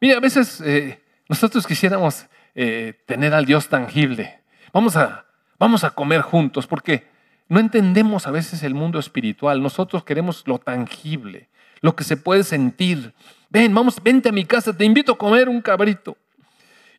Mira, 0.00 0.16
a 0.16 0.20
veces 0.20 0.60
eh, 0.60 1.02
nosotros 1.28 1.66
quisiéramos 1.66 2.26
eh, 2.54 3.02
tener 3.06 3.34
al 3.34 3.46
Dios 3.46 3.68
tangible. 3.68 4.40
Vamos 4.72 4.96
a, 4.96 5.26
vamos 5.58 5.84
a 5.84 5.90
comer 5.90 6.22
juntos 6.22 6.66
porque 6.66 7.06
no 7.48 7.60
entendemos 7.60 8.26
a 8.26 8.30
veces 8.30 8.62
el 8.62 8.74
mundo 8.74 8.98
espiritual. 8.98 9.62
Nosotros 9.62 10.04
queremos 10.04 10.44
lo 10.46 10.58
tangible, 10.58 11.48
lo 11.80 11.96
que 11.96 12.04
se 12.04 12.16
puede 12.16 12.44
sentir. 12.44 13.14
Ven, 13.48 13.74
vamos, 13.74 14.02
vente 14.02 14.28
a 14.28 14.32
mi 14.32 14.44
casa, 14.44 14.76
te 14.76 14.84
invito 14.84 15.12
a 15.12 15.18
comer 15.18 15.48
un 15.48 15.60
cabrito. 15.60 16.16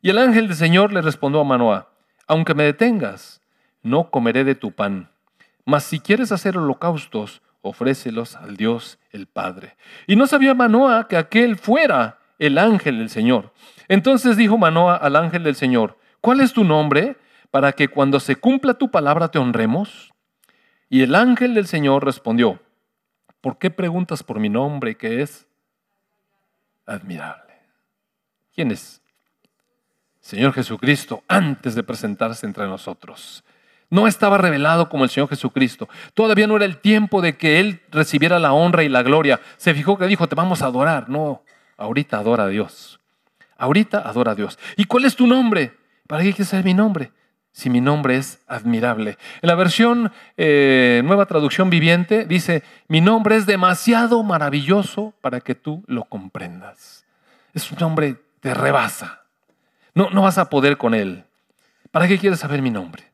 Y 0.00 0.10
el 0.10 0.18
ángel 0.18 0.48
del 0.48 0.56
Señor 0.56 0.92
le 0.92 1.00
respondió 1.00 1.40
a 1.40 1.44
Manoah, 1.44 1.88
aunque 2.26 2.54
me 2.54 2.64
detengas, 2.64 3.40
no 3.82 4.10
comeré 4.10 4.44
de 4.44 4.54
tu 4.54 4.72
pan. 4.72 5.10
Mas 5.64 5.84
si 5.84 6.00
quieres 6.00 6.32
hacer 6.32 6.58
holocaustos, 6.58 7.42
ofrécelos 7.60 8.36
al 8.36 8.56
Dios 8.56 8.98
el 9.10 9.26
Padre. 9.26 9.76
Y 10.06 10.16
no 10.16 10.26
sabía 10.26 10.54
Manoah 10.54 11.06
que 11.06 11.16
aquel 11.16 11.56
fuera 11.56 12.18
el 12.38 12.58
ángel 12.58 12.98
del 12.98 13.10
Señor. 13.10 13.52
Entonces 13.88 14.36
dijo 14.36 14.58
Manoah 14.58 14.96
al 14.96 15.16
ángel 15.16 15.44
del 15.44 15.54
Señor, 15.54 15.96
¿cuál 16.20 16.40
es 16.40 16.52
tu 16.52 16.64
nombre 16.64 17.16
para 17.50 17.72
que 17.72 17.88
cuando 17.88 18.18
se 18.18 18.36
cumpla 18.36 18.74
tu 18.74 18.90
palabra 18.90 19.28
te 19.28 19.38
honremos? 19.38 20.12
Y 20.88 21.02
el 21.02 21.14
ángel 21.14 21.54
del 21.54 21.66
Señor 21.66 22.04
respondió, 22.04 22.60
¿por 23.42 23.58
qué 23.58 23.70
preguntas 23.70 24.22
por 24.22 24.40
mi 24.40 24.48
nombre 24.48 24.96
que 24.96 25.20
es 25.20 25.46
admirable? 26.86 27.52
¿Quién 28.54 28.70
es? 28.70 29.02
Señor 30.20 30.54
Jesucristo 30.54 31.22
antes 31.28 31.74
de 31.74 31.82
presentarse 31.82 32.46
entre 32.46 32.66
nosotros. 32.66 33.44
No 33.90 34.06
estaba 34.06 34.38
revelado 34.38 34.88
como 34.88 35.04
el 35.04 35.10
Señor 35.10 35.28
Jesucristo. 35.28 35.86
Todavía 36.14 36.46
no 36.46 36.56
era 36.56 36.64
el 36.64 36.78
tiempo 36.78 37.20
de 37.20 37.36
que 37.36 37.60
Él 37.60 37.82
recibiera 37.90 38.38
la 38.38 38.54
honra 38.54 38.84
y 38.84 38.88
la 38.88 39.02
gloria. 39.02 39.40
Se 39.58 39.74
fijó 39.74 39.98
que 39.98 40.06
dijo, 40.06 40.28
te 40.28 40.34
vamos 40.34 40.62
a 40.62 40.66
adorar. 40.66 41.10
No, 41.10 41.42
ahorita 41.76 42.16
adora 42.16 42.44
a 42.44 42.48
Dios. 42.48 43.00
Ahorita 43.58 43.98
adora 43.98 44.32
a 44.32 44.34
Dios. 44.34 44.58
¿Y 44.76 44.86
cuál 44.86 45.04
es 45.04 45.14
tu 45.14 45.26
nombre? 45.26 45.76
¿Para 46.06 46.22
qué 46.22 46.30
quieres 46.30 46.48
saber 46.48 46.64
mi 46.64 46.72
nombre? 46.72 47.12
Si 47.52 47.68
mi 47.68 47.80
nombre 47.80 48.16
es 48.16 48.40
admirable. 48.46 49.18
En 49.42 49.48
la 49.48 49.54
versión 49.54 50.10
eh, 50.36 51.02
nueva 51.04 51.26
traducción 51.26 51.68
viviente 51.68 52.24
dice, 52.24 52.62
mi 52.88 53.00
nombre 53.00 53.36
es 53.36 53.44
demasiado 53.44 54.22
maravilloso 54.22 55.12
para 55.20 55.40
que 55.40 55.54
tú 55.54 55.84
lo 55.86 56.04
comprendas. 56.04 57.04
Es 57.52 57.70
un 57.70 57.78
nombre, 57.78 58.16
te 58.40 58.54
rebasa. 58.54 59.22
No, 59.94 60.08
no 60.10 60.22
vas 60.22 60.38
a 60.38 60.48
poder 60.48 60.78
con 60.78 60.94
él. 60.94 61.24
¿Para 61.90 62.08
qué 62.08 62.18
quieres 62.18 62.40
saber 62.40 62.62
mi 62.62 62.70
nombre? 62.70 63.12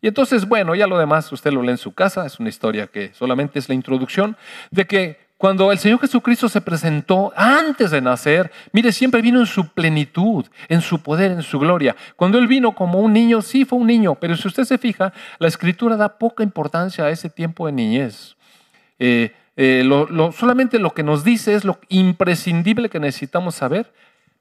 Y 0.00 0.08
entonces, 0.08 0.46
bueno, 0.46 0.74
ya 0.76 0.86
lo 0.86 0.98
demás 0.98 1.30
usted 1.32 1.52
lo 1.52 1.62
lee 1.62 1.70
en 1.70 1.78
su 1.78 1.92
casa, 1.92 2.26
es 2.26 2.38
una 2.38 2.48
historia 2.48 2.86
que 2.86 3.12
solamente 3.14 3.58
es 3.58 3.68
la 3.68 3.74
introducción, 3.74 4.36
de 4.70 4.86
que 4.86 5.25
cuando 5.38 5.70
el 5.70 5.78
Señor 5.78 6.00
Jesucristo 6.00 6.48
se 6.48 6.62
presentó 6.62 7.30
antes 7.36 7.90
de 7.90 8.00
nacer, 8.00 8.50
mire, 8.72 8.90
siempre 8.90 9.20
vino 9.20 9.38
en 9.38 9.46
su 9.46 9.68
plenitud, 9.68 10.46
en 10.68 10.80
su 10.80 11.02
poder, 11.02 11.30
en 11.30 11.42
su 11.42 11.58
gloria. 11.58 11.94
Cuando 12.16 12.38
Él 12.38 12.46
vino 12.46 12.74
como 12.74 13.00
un 13.00 13.12
niño, 13.12 13.42
sí 13.42 13.66
fue 13.66 13.78
un 13.78 13.86
niño, 13.86 14.14
pero 14.14 14.34
si 14.36 14.48
usted 14.48 14.64
se 14.64 14.78
fija, 14.78 15.12
la 15.38 15.48
escritura 15.48 15.96
da 15.96 16.16
poca 16.18 16.42
importancia 16.42 17.04
a 17.04 17.10
ese 17.10 17.28
tiempo 17.28 17.66
de 17.66 17.72
niñez. 17.72 18.36
Eh, 18.98 19.34
eh, 19.56 19.86
solamente 20.34 20.78
lo 20.78 20.94
que 20.94 21.02
nos 21.02 21.22
dice 21.22 21.54
es 21.54 21.64
lo 21.64 21.80
imprescindible 21.90 22.88
que 22.88 23.00
necesitamos 23.00 23.56
saber 23.56 23.92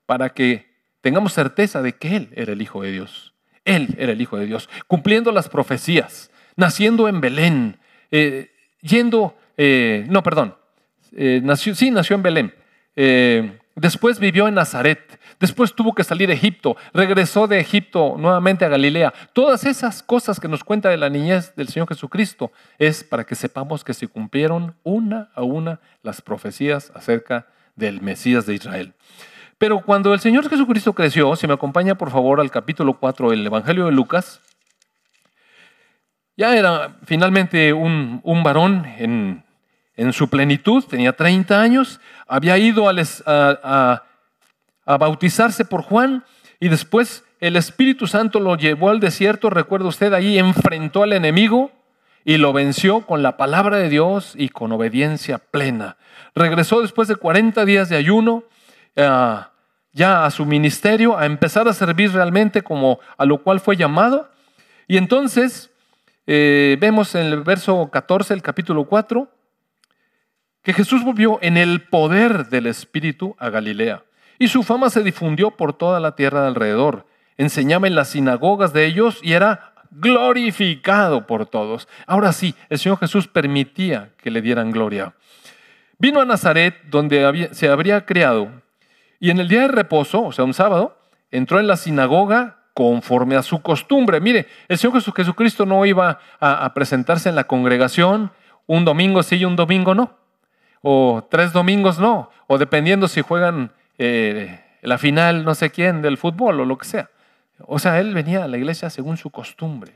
para 0.06 0.30
que 0.30 0.74
tengamos 1.02 1.34
certeza 1.34 1.82
de 1.82 1.94
que 1.94 2.16
Él 2.16 2.30
era 2.36 2.54
el 2.54 2.62
Hijo 2.62 2.82
de 2.82 2.94
Dios. 2.94 3.34
Él 3.66 3.96
era 3.98 4.14
el 4.14 4.22
Hijo 4.22 4.38
de 4.38 4.46
Dios, 4.46 4.70
cumpliendo 4.88 5.34
las 5.34 5.50
profecías, 5.50 6.32
naciendo 6.56 7.10
en 7.10 7.20
Belén, 7.20 7.80
eh, 8.12 8.52
yendo, 8.82 9.36
no, 9.58 10.24
perdón, 10.24 10.56
eh, 11.16 11.42
nació, 11.44 11.74
sí, 11.76 11.92
nació 11.92 12.16
en 12.16 12.24
Belén. 12.24 12.54
después 13.76 14.20
vivió 14.20 14.48
en 14.48 14.56
Nazaret, 14.56 15.20
después 15.40 15.74
tuvo 15.74 15.94
que 15.94 16.04
salir 16.04 16.28
de 16.28 16.36
Egipto, 16.36 16.78
regresó 16.94 17.48
de 17.48 17.60
Egipto 17.60 18.16
nuevamente 18.18 18.66
a 18.66 18.70
Galilea. 18.70 19.14
Todas 19.34 19.66
esas 19.66 20.04
cosas 20.04 20.40
que 20.40 20.48
nos 20.48 20.64
cuenta 20.64 20.90
de 20.90 20.98
la 20.98 21.10
niñez 21.10 21.56
del 21.56 21.68
Señor 21.68 21.88
Jesucristo 21.88 22.52
es 22.78 23.04
para 23.04 23.26
que 23.26 23.36
sepamos 23.36 23.84
que 23.84 23.94
se 23.94 24.08
cumplieron 24.08 24.76
una 24.84 25.30
a 25.36 25.44
una 25.44 25.80
las 26.04 26.22
profecías 26.22 26.92
acerca 26.96 27.48
del 27.76 28.02
Mesías 28.02 28.46
de 28.46 28.56
Israel. 28.56 28.94
Pero 29.58 29.82
cuando 29.82 30.14
el 30.14 30.20
Señor 30.20 30.50
Jesucristo 30.50 30.94
creció, 30.94 31.36
si 31.36 31.48
me 31.48 31.54
acompaña 31.54 31.96
por 31.96 32.12
favor 32.12 32.42
al 32.42 32.52
capítulo 32.52 32.98
4 33.00 33.30
del 33.30 33.46
Evangelio 33.46 33.86
de 33.86 33.92
Lucas, 33.94 34.42
ya 36.36 36.56
era 36.58 36.98
finalmente 37.06 37.72
un, 37.72 38.22
varón 38.44 38.86
en, 38.98 39.45
su 40.14 40.30
plenitud, 40.30 40.84
tenía 40.84 41.14
30 41.14 41.60
años, 41.60 42.00
había 42.28 42.58
ido 42.58 42.90
a, 42.90 44.04
bautizarse 44.86 45.66
por 45.66 45.82
Juan 45.82 46.24
y 46.60 46.70
después 46.70 47.24
el 47.40 47.56
Espíritu 47.56 48.08
Santo 48.08 48.40
lo 48.40 48.56
llevó 48.56 48.90
al 48.90 49.00
desierto, 49.00 49.50
recuerda 49.50 49.88
usted, 49.88 50.14
ahí 50.14 50.38
enfrentó 50.38 51.04
al 51.04 51.14
enemigo 51.14 51.72
y 52.24 52.38
lo 52.38 52.54
venció 52.54 53.02
con 53.02 53.22
la 53.24 53.38
palabra 53.38 53.78
de 53.78 53.90
Dios 53.90 54.34
y 54.36 54.50
con 54.50 54.72
obediencia 54.72 55.38
plena. 55.38 55.98
Regresó 56.34 56.82
después 56.82 57.08
de 57.08 57.16
40 57.16 57.66
días 57.66 57.90
de 57.90 57.98
ayuno 57.98 58.44
ya 59.96 60.26
a 60.26 60.32
su 60.32 60.46
ministerio, 60.46 61.18
a 61.18 61.26
empezar 61.26 61.68
a 61.68 61.74
servir 61.74 62.12
realmente 62.12 62.62
como 62.62 63.00
a 63.18 63.26
lo 63.26 63.42
cual 63.42 63.60
fue 63.62 63.78
llamado. 63.78 64.30
Y 64.88 64.98
entonces 64.98 65.72
eh, 66.28 66.78
vemos 66.80 67.16
en 67.16 67.28
el 67.28 67.42
verso 67.44 67.90
14, 67.92 68.34
el 68.34 68.42
capítulo 68.42 68.86
4, 68.86 69.30
que 70.66 70.74
Jesús 70.74 71.04
volvió 71.04 71.38
en 71.42 71.58
el 71.58 71.84
poder 71.84 72.50
del 72.50 72.66
Espíritu 72.66 73.36
a 73.38 73.50
Galilea. 73.50 74.04
Y 74.40 74.48
su 74.48 74.64
fama 74.64 74.90
se 74.90 75.04
difundió 75.04 75.52
por 75.52 75.74
toda 75.74 76.00
la 76.00 76.16
tierra 76.16 76.42
de 76.42 76.48
alrededor. 76.48 77.06
Enseñaba 77.38 77.88
en 77.88 77.96
las 77.96 78.10
sinagogas 78.10 78.74
de 78.74 78.86
ellos 78.86 79.20
y 79.22 79.34
era 79.34 79.74
glorificado 79.92 81.28
por 81.28 81.46
todos. 81.46 81.88
Ahora 82.08 82.34
sí, 82.34 82.56
el 82.70 82.80
Señor 82.80 82.98
Jesús 82.98 83.28
permitía 83.28 84.10
que 84.18 84.32
le 84.32 84.42
dieran 84.42 84.72
gloria. 84.72 85.14
Vino 86.00 86.20
a 86.20 86.26
Nazaret, 86.26 86.76
donde 86.90 87.50
se 87.54 87.70
habría 87.70 88.06
creado, 88.06 88.50
y 89.20 89.30
en 89.30 89.40
el 89.40 89.48
día 89.48 89.62
de 89.62 89.68
reposo, 89.70 90.24
o 90.24 90.32
sea, 90.32 90.44
un 90.44 90.54
sábado, 90.54 90.98
entró 91.32 91.60
en 91.60 91.68
la 91.68 91.78
sinagoga 91.78 92.58
conforme 92.74 93.36
a 93.36 93.44
su 93.44 93.62
costumbre. 93.62 94.20
Mire, 94.20 94.48
el 94.68 94.78
Señor 94.78 95.02
Jesucristo 95.02 95.66
no 95.66 95.86
iba 95.86 96.20
a, 96.40 96.74
presentarse 96.74 97.30
en 97.30 97.36
la 97.36 97.46
congregación 97.46 98.32
un 98.68 98.84
domingo 98.84 99.24
sí 99.24 99.38
y 99.38 99.46
un 99.46 99.56
domingo 99.56 99.96
no, 99.96 100.25
o 100.88 101.28
tres 101.32 101.52
domingos 101.52 101.98
no, 101.98 102.30
o 102.46 102.60
dependiendo 102.60 103.08
si 103.08 103.22
juegan 103.22 103.72
eh, 103.98 104.64
la 104.84 105.00
final 105.00 105.44
no 105.44 105.56
sé 105.56 105.72
quién 105.72 106.04
del 106.04 106.16
fútbol 106.16 106.60
o 106.60 106.66
lo 106.66 106.78
que 106.78 106.86
sea. 106.86 107.10
O 107.62 107.80
sea, 107.80 108.00
él 108.00 108.14
venía 108.14 108.44
a 108.44 108.48
la 108.48 108.58
iglesia 108.58 108.92
según 108.92 109.18
su 109.18 109.32
costumbre. 109.32 109.94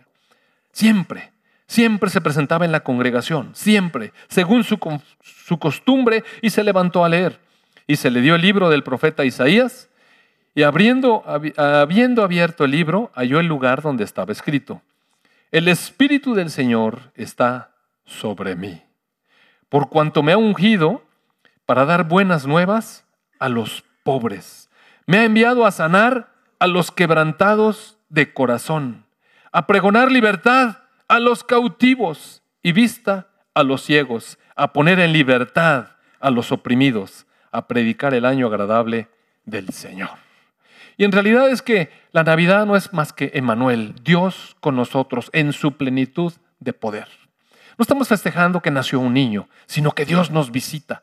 Siempre, 0.72 1.32
siempre 1.68 2.10
se 2.10 2.22
presentaba 2.22 2.66
en 2.66 2.72
la 2.72 2.80
congregación, 2.80 3.52
siempre, 3.54 4.14
según 4.30 4.64
su, 4.64 4.80
su 5.22 5.60
costumbre, 5.60 6.24
y 6.42 6.50
se 6.50 6.64
levantó 6.64 7.06
a 7.06 7.10
leer 7.10 7.40
y 7.86 7.98
se 7.98 8.10
le 8.10 8.22
dio 8.22 8.34
el 8.34 8.42
libro 8.42 8.70
del 8.70 8.82
profeta 8.82 9.26
Isaías, 9.26 9.90
y 10.56 10.64
abriendo, 10.64 11.24
habiendo 11.58 12.24
abierto 12.24 12.66
el 12.66 12.72
libro, 12.72 13.12
halló 13.14 13.40
el 13.40 13.46
lugar 13.46 13.84
donde 13.84 14.06
estaba 14.06 14.32
escrito, 14.32 14.82
el 15.52 15.68
Espíritu 15.68 16.34
del 16.34 16.50
Señor 16.50 17.12
está 17.14 17.76
sobre 18.06 18.56
mí, 18.56 18.82
por 19.70 19.90
cuanto 19.90 20.24
me 20.24 20.34
ha 20.34 20.38
ungido 20.38 21.04
para 21.66 21.86
dar 21.86 22.08
buenas 22.08 22.46
nuevas 22.48 23.06
a 23.40 23.50
los 23.50 23.84
pobres. 24.04 24.70
Me 25.06 25.20
ha 25.20 25.24
enviado 25.24 25.66
a 25.66 25.72
sanar 25.72 26.34
a 26.60 26.68
los 26.68 26.92
quebrantados 26.92 27.98
de 28.10 28.34
corazón, 28.34 29.06
a 29.52 29.68
pregonar 29.68 30.12
libertad 30.12 30.78
a 31.08 31.20
los 31.20 31.44
cautivos 31.44 32.44
y 32.62 32.72
vista 32.72 33.28
a 33.54 33.64
los 33.64 33.84
ciegos, 33.84 34.38
a 34.56 34.74
poner 34.74 35.00
en 35.00 35.14
libertad 35.14 35.92
a 36.20 36.30
los 36.30 36.52
oprimidos, 36.52 37.26
a 37.52 37.68
predicar 37.68 38.14
el 38.14 38.26
año 38.26 38.48
agradable 38.48 39.08
del 39.46 39.70
Señor. 39.70 40.10
Y 40.98 41.06
en 41.06 41.12
realidad 41.12 41.50
es 41.50 41.62
que 41.62 41.90
la 42.12 42.24
Navidad 42.24 42.66
no 42.66 42.76
es 42.76 42.92
más 42.94 43.14
que 43.14 43.32
Emanuel, 43.34 43.96
Dios 44.04 44.58
con 44.60 44.76
nosotros 44.76 45.30
en 45.34 45.54
su 45.54 45.78
plenitud 45.78 46.34
de 46.60 46.74
poder. 46.74 47.08
No 47.80 47.84
estamos 47.84 48.08
festejando 48.08 48.62
que 48.62 48.70
nació 48.70 49.00
un 49.00 49.16
niño, 49.16 49.50
sino 49.66 49.94
que 49.94 50.06
Dios 50.06 50.30
nos 50.30 50.52
visita. 50.52 51.02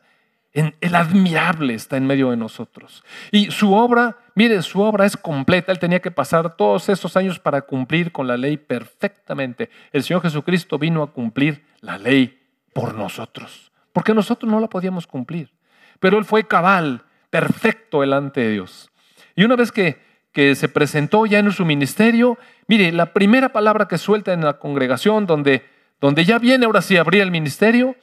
el 0.53 0.95
admirable 0.95 1.73
está 1.73 1.97
en 1.97 2.07
medio 2.07 2.31
de 2.31 2.37
nosotros. 2.37 3.03
Y 3.31 3.51
su 3.51 3.73
obra, 3.73 4.15
mire, 4.33 4.61
su 4.61 4.79
obra 4.81 5.05
es 5.05 5.17
completa. 5.17 5.73
Él 5.73 5.79
tenía 5.79 5.99
que 5.99 6.09
pasar 6.09 6.55
todos 6.55 6.87
esos 6.87 7.17
años 7.17 7.37
para 7.37 7.63
cumplir 7.63 8.13
con 8.13 8.27
la 8.27 8.37
ley 8.37 8.55
perfectamente. 8.55 9.69
El 9.91 10.03
Señor 10.03 10.21
Jesucristo 10.21 10.79
vino 10.79 11.03
a 11.03 11.11
cumplir 11.11 11.65
la 11.81 11.97
ley 11.97 12.39
por 12.73 12.95
nosotros, 12.95 13.73
porque 13.91 14.13
nosotros 14.13 14.49
no 14.49 14.59
la 14.61 14.67
podíamos 14.67 15.05
cumplir 15.05 15.51
pero 15.99 16.17
él 16.17 16.25
fue 16.25 16.47
cabal, 16.47 17.03
perfecto 17.29 18.01
delante 18.01 18.41
de 18.41 18.51
Dios. 18.51 18.91
Y 19.35 19.43
una 19.43 19.55
vez 19.55 19.71
que, 19.71 20.05
se 20.53 20.69
presentó 20.69 21.25
ya 21.25 21.39
en 21.39 21.51
su 21.51 21.65
ministerio, 21.65 22.37
mire, 22.67 22.91
la 22.91 23.11
primera 23.11 23.49
palabra 23.49 23.87
que 23.87 23.97
suelta 23.97 24.33
en 24.33 24.45
la 24.45 24.59
congregación 24.59 25.25
donde, 25.25 25.65
donde 25.99 26.25
ya 26.25 26.39
viene 26.39 26.65
ahora 26.65 26.81
sí 26.81 26.97
abrir 26.97 27.21
el 27.21 27.31
ministerio, 27.31 27.95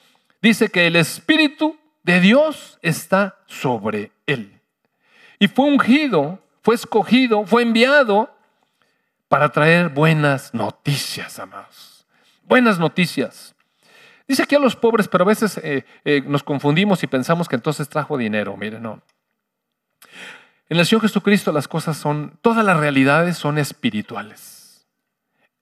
dice 0.43 0.69
que 0.69 0.87
el 0.87 0.97
Espíritu 0.97 1.79
de 2.03 2.21
Dios 2.21 2.79
está 2.83 3.39
sobre 3.47 4.13
él. 4.27 4.61
Y 5.39 5.49
fue 5.49 5.67
ungido, 5.67 6.43
fue 6.63 6.75
escogido, 6.75 7.45
fue 7.47 7.63
enviado 7.63 8.35
para 9.29 9.51
traer 9.51 9.89
buenas 9.89 10.55
noticias, 10.55 11.39
amados. 11.39 12.07
Buenas 12.45 12.79
noticias. 12.79 13.55
Dice 14.27 14.43
aquí 14.43 14.55
a 14.55 14.59
los 14.59 14.77
pobres, 14.77 15.09
pero 15.09 15.25
a 15.25 15.27
veces 15.27 15.59
eh, 15.59 15.85
eh, 16.05 16.23
nos 16.27 16.43
confundimos 16.43 17.03
y 17.03 17.07
pensamos 17.07 17.49
que 17.49 17.57
entonces 17.57 17.89
trajo 17.89 18.17
dinero. 18.17 18.57
Mire, 18.57 18.81
no. 18.81 19.03
En 20.69 20.79
el 20.79 20.87
Señor 20.87 21.03
Jesucristo 21.03 21.53
las 21.53 21.69
cosas 21.69 21.97
son, 21.97 22.39
todas 22.41 22.65
las 22.65 22.79
realidades 22.79 23.37
son 23.37 23.59
espirituales. 23.59 24.54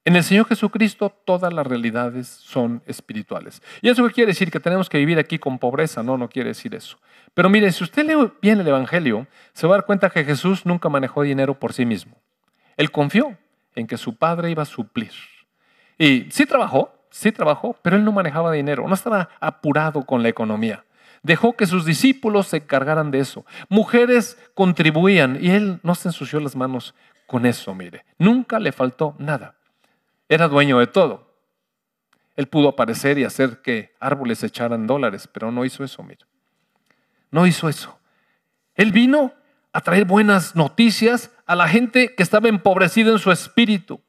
En 0.05 0.17
el 0.17 0.25
Señor 0.25 0.47
Jesucristo 0.47 1.11
todas 1.25 1.53
las 1.53 1.65
realidades 1.65 2.27
son 2.27 2.83
espirituales. 2.87 3.63
¿Y 3.81 3.89
eso 3.89 4.05
quiere 4.11 4.33
decir? 4.33 4.51
Que 4.51 4.59
tenemos 4.59 4.89
que 4.89 4.99
vivir 4.99 5.19
aquí 5.19 5.39
con 5.39 5.61
pobreza. 5.61 6.03
No, 6.03 6.19
no 6.19 6.29
quiere 6.29 6.49
decir 6.49 6.75
eso. 6.75 6.99
Pero 7.35 7.49
mire, 7.49 7.71
si 7.71 7.85
usted 7.85 8.05
lee 8.05 8.33
bien 8.43 8.61
el 8.61 8.67
Evangelio, 8.67 9.29
se 9.53 9.67
va 9.67 9.75
a 9.75 9.79
dar 9.79 9.87
cuenta 9.87 10.11
que 10.11 10.25
Jesús 10.25 10.67
nunca 10.67 10.89
manejó 10.89 11.23
dinero 11.23 11.59
por 11.59 11.73
sí 11.73 11.87
mismo. 11.87 12.17
Él 12.77 12.91
confió 12.91 13.39
en 13.77 13.87
que 13.87 13.97
su 13.97 14.17
Padre 14.17 14.51
iba 14.51 14.65
a 14.65 14.67
suplir. 14.67 15.13
Y 15.99 16.27
sí 16.31 16.47
trabajó, 16.47 16.93
sí 17.11 17.31
trabajó, 17.31 17.77
pero 17.83 17.97
él 17.97 18.05
no 18.05 18.11
manejaba 18.11 18.51
dinero, 18.51 18.89
no 18.89 18.95
estaba 18.95 19.29
apurado 19.41 20.05
con 20.05 20.25
la 20.25 20.29
economía. 20.29 20.85
Dejó 21.23 21.53
que 21.53 21.67
sus 21.67 21.85
discípulos 21.85 22.49
se 22.49 22.57
encargaran 22.57 23.13
de 23.13 23.21
eso. 23.21 23.47
Mujeres 23.69 24.37
contribuían 24.55 25.39
y 25.41 25.51
él 25.51 25.79
no 25.85 25.95
se 25.95 26.09
ensució 26.09 26.41
las 26.41 26.57
manos 26.57 26.95
con 27.27 27.47
eso, 27.47 27.73
mire. 27.73 28.05
Nunca 28.19 28.59
le 28.59 28.73
faltó 28.73 29.15
nada. 29.19 29.55
Era 30.33 30.49
dueño 30.49 30.79
de 30.79 30.87
todo. 30.87 31.31
Él 32.37 32.49
pudo 32.49 32.71
aparecer 32.71 33.19
y 33.19 33.25
hacer 33.25 33.61
que 33.61 33.95
árboles 34.01 34.43
echaran 34.43 34.87
dólares, 34.87 35.29
pero 35.31 35.53
no 35.53 35.63
hizo 35.63 35.85
eso, 35.85 36.03
mire. 36.03 36.25
No 37.31 37.47
hizo 37.47 37.69
eso. 37.69 37.99
Él 38.75 38.93
vino 38.93 39.35
a 39.75 39.83
traer 39.83 40.07
buenas 40.07 40.57
noticias 40.57 41.31
a 41.45 41.55
la 41.55 41.69
gente 41.69 42.15
que 42.15 42.23
estaba 42.23 42.49
empobrecida 42.49 43.11
en 43.11 43.19
su 43.19 43.31
espíritu. 43.31 44.01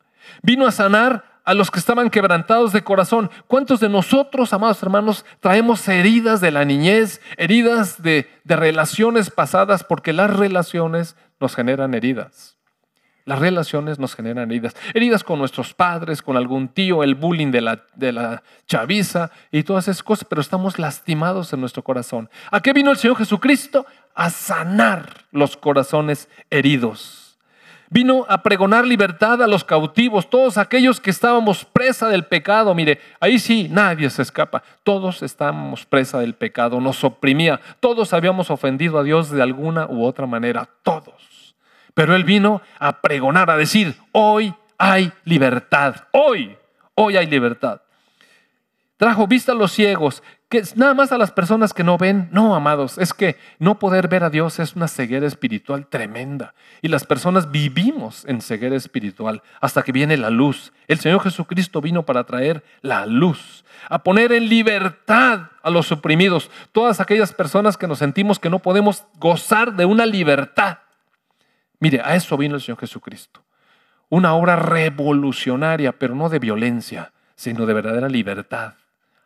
Vino 0.42 0.66
a 0.66 0.72
sanar 0.72 1.42
a 1.44 1.54
los 1.54 1.70
que 1.70 1.80
estaban 1.80 2.10
quebrantados 2.10 2.72
de 2.72 2.86
corazón. 2.86 3.30
¿Cuántos 3.48 3.82
de 3.82 3.90
nosotros, 3.90 4.54
amados 4.54 4.82
hermanos, 4.82 5.26
traemos 5.42 5.86
heridas 5.90 6.40
de 6.40 6.52
la 6.52 6.64
niñez, 6.64 7.20
heridas 7.36 8.02
de, 8.02 8.30
relaciones 8.46 9.30
pasadas? 9.30 9.84
Porque 9.84 10.14
las 10.14 10.34
relaciones 10.34 11.18
nos 11.42 11.54
generan 11.54 11.94
heridas. 11.94 12.53
Las 13.26 13.40
relaciones 13.40 14.00
nos 14.00 14.16
generan 14.16 14.52
heridas. 14.52 14.76
Heridas 14.94 15.24
con 15.24 15.40
nuestros 15.40 15.74
padres, 15.74 16.22
con 16.22 16.36
algún 16.36 16.68
tío, 16.68 17.04
el 17.04 17.16
bullying 17.16 17.52
de 17.52 17.62
la, 18.12 18.44
chaviza 18.68 19.32
y 19.50 19.64
todas 19.64 19.88
esas 19.88 20.04
cosas, 20.04 20.28
pero 20.30 20.42
estamos 20.42 20.78
lastimados 20.78 21.54
en 21.54 21.62
nuestro 21.62 21.84
corazón. 21.84 22.30
¿A 22.52 22.60
qué 22.60 22.74
vino 22.74 22.92
el 22.92 22.98
Señor 22.98 23.18
Jesucristo? 23.18 23.86
A 24.14 24.30
sanar 24.30 25.26
los 25.32 25.56
corazones 25.56 26.28
heridos. 26.50 27.38
Vino 27.90 28.26
a 28.28 28.42
pregonar 28.42 28.86
libertad 28.86 29.42
a 29.42 29.48
los 29.48 29.64
cautivos, 29.64 30.30
todos 30.30 30.58
aquellos 30.58 31.00
que 31.00 31.12
estábamos 31.12 31.64
presa 31.64 32.10
del 32.10 32.26
pecado. 32.26 32.74
Mire, 32.74 33.00
ahí 33.20 33.38
sí 33.40 33.68
nadie 33.70 34.10
se 34.10 34.24
escapa. 34.24 34.64
Todos 34.84 35.22
estábamos 35.22 35.86
presa 35.86 36.20
del 36.20 36.34
pecado, 36.34 36.82
nos 36.82 37.04
oprimía. 37.04 37.62
Todos 37.80 38.12
habíamos 38.12 38.50
ofendido 38.50 38.98
a 38.98 39.04
Dios 39.04 39.30
de 39.30 39.44
alguna 39.44 39.86
u 39.86 40.04
otra 40.04 40.26
manera, 40.26 40.68
todos. 40.82 41.33
Pero 41.94 42.16
Él 42.16 42.24
vino 42.24 42.62
a 42.80 43.02
pregonar, 43.02 43.50
a 43.50 43.58
decir, 43.58 43.96
hoy 44.12 44.54
hay 44.78 45.12
libertad, 45.26 45.96
hoy, 46.12 46.58
hoy 46.96 47.18
hay 47.18 47.28
libertad. 47.28 47.82
Trajo 48.98 49.28
vista 49.28 49.52
a 49.52 49.56
los 49.56 49.72
ciegos, 49.72 50.24
nada 50.76 50.94
más 50.94 51.12
a 51.12 51.18
las 51.18 51.32
personas 51.32 51.74
que 51.74 51.84
no 51.84 51.98
ven. 51.98 52.30
No, 52.32 52.56
amados, 52.56 52.98
es 52.98 53.14
que 53.14 53.38
no 53.60 53.80
poder 53.80 54.08
ver 54.08 54.24
a 54.24 54.30
Dios 54.30 54.60
es 54.60 54.76
una 54.76 54.88
ceguera 54.88 55.26
espiritual 55.26 55.88
tremenda. 55.88 56.54
Y 56.82 56.88
las 56.88 57.06
personas 57.06 57.52
vivimos 57.52 58.24
en 58.26 58.42
ceguera 58.42 58.76
espiritual 58.76 59.42
hasta 59.62 59.84
que 59.84 59.92
viene 59.92 60.18
la 60.18 60.30
luz. 60.30 60.72
El 60.88 61.00
Señor 61.00 61.22
Jesucristo 61.22 61.82
vino 61.82 62.04
para 62.04 62.24
traer 62.24 62.64
la 62.82 63.06
luz, 63.06 63.66
a 63.90 64.04
poner 64.04 64.32
en 64.32 64.50
libertad 64.50 65.50
a 65.62 65.70
los 65.70 65.92
oprimidos, 65.92 66.50
todas 66.72 67.00
aquellas 67.00 67.34
personas 67.34 67.78
que 67.78 67.88
nos 67.88 68.00
sentimos 68.00 68.40
que 68.40 68.50
no 68.50 68.60
podemos 68.60 69.06
gozar 69.20 69.74
de 69.74 69.86
una 69.86 70.06
libertad. 70.06 70.78
Mire, 71.84 72.00
a 72.02 72.16
eso 72.16 72.38
vino 72.38 72.56
el 72.56 72.62
Señor 72.62 72.80
Jesucristo. 72.80 73.44
Una 74.08 74.36
obra 74.36 74.56
revolucionaria, 74.56 75.92
pero 75.92 76.16
no 76.16 76.30
de 76.30 76.40
violencia, 76.40 77.12
sino 77.36 77.66
de 77.66 77.74
verdadera 77.74 78.08
libertad 78.08 78.76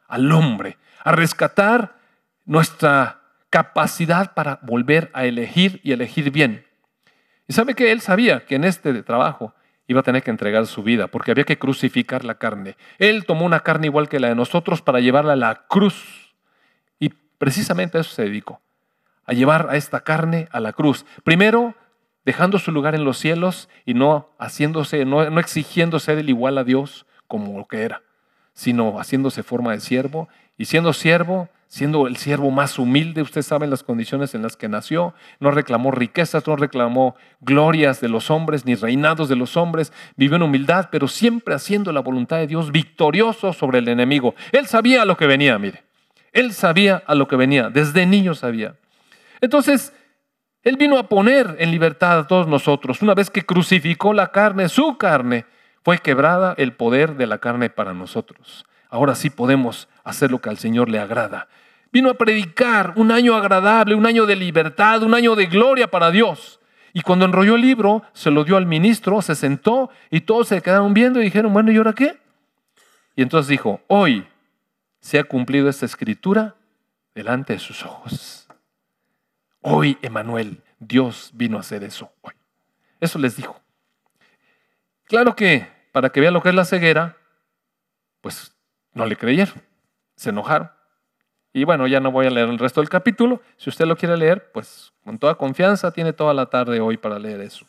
al 0.08 0.32
hombre 0.32 0.80
a 1.04 1.12
rescatar 1.12 1.98
nuestra 2.46 3.20
capacidad 3.52 4.34
para 4.34 4.58
volver 4.64 5.12
a 5.14 5.26
elegir 5.26 5.80
y 5.84 5.92
elegir 5.92 6.32
bien. 6.32 6.66
Y 7.48 7.54
sabe 7.54 7.76
que 7.76 7.92
él 7.92 8.02
sabía 8.02 8.44
que 8.44 8.56
en 8.56 8.64
este 8.64 9.04
trabajo 9.04 9.54
iba 9.86 10.00
a 10.00 10.04
tener 10.04 10.24
que 10.24 10.32
entregar 10.32 10.66
su 10.66 10.82
vida, 10.82 11.10
porque 11.10 11.30
había 11.30 11.44
que 11.44 11.60
crucificar 11.60 12.26
la 12.26 12.40
carne. 12.40 12.76
Él 12.98 13.28
tomó 13.28 13.46
una 13.46 13.60
carne 13.60 13.86
igual 13.86 14.10
que 14.10 14.20
la 14.20 14.30
de 14.30 14.36
nosotros 14.36 14.82
para 14.82 15.00
llevarla 15.00 15.34
a 15.34 15.36
la 15.36 15.68
cruz. 15.68 16.34
Y 16.98 17.10
precisamente 17.10 18.00
a 18.00 18.02
eso 18.02 18.10
se 18.16 18.24
dedicó, 18.24 18.62
a 19.28 19.34
llevar 19.34 19.68
a 19.70 19.76
esta 19.76 20.00
carne 20.00 20.50
a 20.52 20.60
la 20.60 20.74
cruz. 20.74 21.06
Primero, 21.24 21.76
dejando 22.28 22.60
su 22.60 22.74
lugar 22.74 22.94
en 22.94 23.06
los 23.06 23.18
cielos 23.18 23.70
y 23.86 23.94
no 23.94 24.28
haciéndose, 24.38 25.06
no, 25.06 25.30
no 25.30 25.40
exigiendo 25.40 25.98
ser 25.98 26.18
el 26.18 26.28
igual 26.28 26.58
a 26.58 26.66
Dios 26.66 27.06
como 27.26 27.58
lo 27.58 27.70
que 27.70 27.84
era, 27.84 28.02
sino 28.54 29.00
haciéndose 29.00 29.44
forma 29.44 29.72
de 29.72 29.80
siervo 29.80 30.28
y 30.58 30.66
siendo 30.66 30.92
siervo, 30.92 31.48
siendo 31.68 32.06
el 32.06 32.18
siervo 32.18 32.52
más 32.52 32.80
humilde, 32.80 33.22
usted 33.22 33.44
sabe 33.44 33.66
las 33.66 33.82
condiciones 33.82 34.36
en 34.36 34.42
las 34.42 34.58
que 34.58 34.68
nació, 34.68 35.14
no 35.40 35.52
reclamó 35.52 35.92
riquezas, 35.92 36.46
no 36.46 36.58
reclamó 36.58 37.16
glorias 37.40 38.02
de 38.02 38.10
los 38.10 38.30
hombres, 38.30 38.66
ni 38.66 38.76
reinados 38.76 39.30
de 39.30 39.38
los 39.38 39.56
hombres, 39.56 39.94
vivió 40.18 40.36
en 40.36 40.44
humildad, 40.44 40.90
pero 40.92 41.08
siempre 41.08 41.56
haciendo 41.56 41.94
la 41.94 42.02
voluntad 42.02 42.40
de 42.40 42.48
Dios, 42.48 42.74
victorioso 42.74 43.54
sobre 43.54 43.80
el 43.80 43.88
enemigo. 43.88 44.36
Él 44.52 44.68
sabía 44.68 45.04
a 45.04 45.06
lo 45.06 45.16
que 45.16 45.28
venía, 45.28 45.58
mire, 45.60 45.86
él 46.34 46.52
sabía 46.52 47.02
a 47.08 47.16
lo 47.16 47.30
que 47.30 47.38
venía, 47.38 47.70
desde 47.70 48.06
niño 48.06 48.36
sabía. 48.36 48.76
Entonces, 49.40 49.94
él 50.68 50.76
vino 50.76 50.98
a 50.98 51.08
poner 51.08 51.56
en 51.60 51.72
libertad 51.72 52.20
a 52.20 52.28
todos 52.28 52.46
nosotros. 52.46 53.02
Una 53.02 53.14
vez 53.14 53.30
que 53.30 53.46
crucificó 53.46 54.14
la 54.14 54.34
carne, 54.34 54.68
su 54.68 54.98
carne, 54.98 55.46
fue 55.82 56.00
quebrada 56.00 56.56
el 56.58 56.74
poder 56.74 57.16
de 57.16 57.26
la 57.26 57.38
carne 57.38 57.70
para 57.70 57.94
nosotros. 57.94 58.66
Ahora 58.90 59.16
sí 59.16 59.30
podemos 59.30 59.88
hacer 60.04 60.30
lo 60.30 60.40
que 60.40 60.50
al 60.50 60.58
Señor 60.58 60.90
le 60.90 61.00
agrada. 61.00 61.48
Vino 61.94 62.10
a 62.10 62.16
predicar 62.16 62.92
un 62.98 63.14
año 63.14 63.36
agradable, 63.36 63.96
un 63.96 64.06
año 64.06 64.26
de 64.26 64.36
libertad, 64.36 65.04
un 65.04 65.14
año 65.14 65.36
de 65.36 65.46
gloria 65.46 65.88
para 65.88 66.12
Dios. 66.12 66.60
Y 66.92 67.00
cuando 67.00 67.24
enrolló 67.24 67.56
el 67.56 67.62
libro, 67.62 68.04
se 68.12 68.30
lo 68.30 68.44
dio 68.44 68.58
al 68.58 68.66
ministro, 68.66 69.22
se 69.22 69.36
sentó 69.36 69.90
y 70.12 70.22
todos 70.22 70.50
se 70.50 70.62
quedaron 70.62 70.94
viendo 70.94 71.22
y 71.22 71.24
dijeron, 71.24 71.54
bueno, 71.54 71.72
¿y 71.72 71.78
ahora 71.78 71.94
qué? 71.94 72.18
Y 73.16 73.22
entonces 73.22 73.48
dijo, 73.48 73.80
hoy 73.88 74.28
se 75.00 75.18
ha 75.18 75.24
cumplido 75.24 75.70
esta 75.70 75.86
escritura 75.86 76.56
delante 77.16 77.54
de 77.54 77.60
sus 77.60 77.86
ojos. 77.86 78.47
Hoy, 79.70 79.98
Emanuel, 80.02 80.62
Dios 80.80 81.32
vino 81.34 81.58
a 81.58 81.60
hacer 81.60 81.84
eso 81.84 82.10
hoy. 82.22 82.34
Eso 83.02 83.20
les 83.20 83.36
dijo. 83.36 83.60
Claro 85.04 85.36
que 85.36 85.68
para 85.92 86.10
que 86.10 86.22
vean 86.22 86.34
lo 86.34 86.42
que 86.42 86.48
es 86.48 86.56
la 86.56 86.64
ceguera, 86.64 87.18
pues 88.22 88.56
no 88.94 89.06
le 89.06 89.18
creyeron, 89.18 89.62
se 90.16 90.30
enojaron. 90.30 90.72
Y 91.52 91.66
bueno, 91.66 91.86
ya 91.86 92.00
no 92.00 92.12
voy 92.12 92.28
a 92.28 92.30
leer 92.30 92.48
el 92.48 92.60
resto 92.60 92.80
del 92.80 92.90
capítulo. 92.90 93.42
Si 93.58 93.70
usted 93.70 93.86
lo 93.86 93.98
quiere 93.98 94.16
leer, 94.16 94.54
pues 94.54 94.94
con 95.04 95.20
toda 95.20 95.36
confianza 95.36 95.92
tiene 95.92 96.14
toda 96.14 96.34
la 96.34 96.46
tarde 96.46 96.80
hoy 96.80 96.96
para 96.96 97.20
leer 97.20 97.42
eso. 97.42 97.66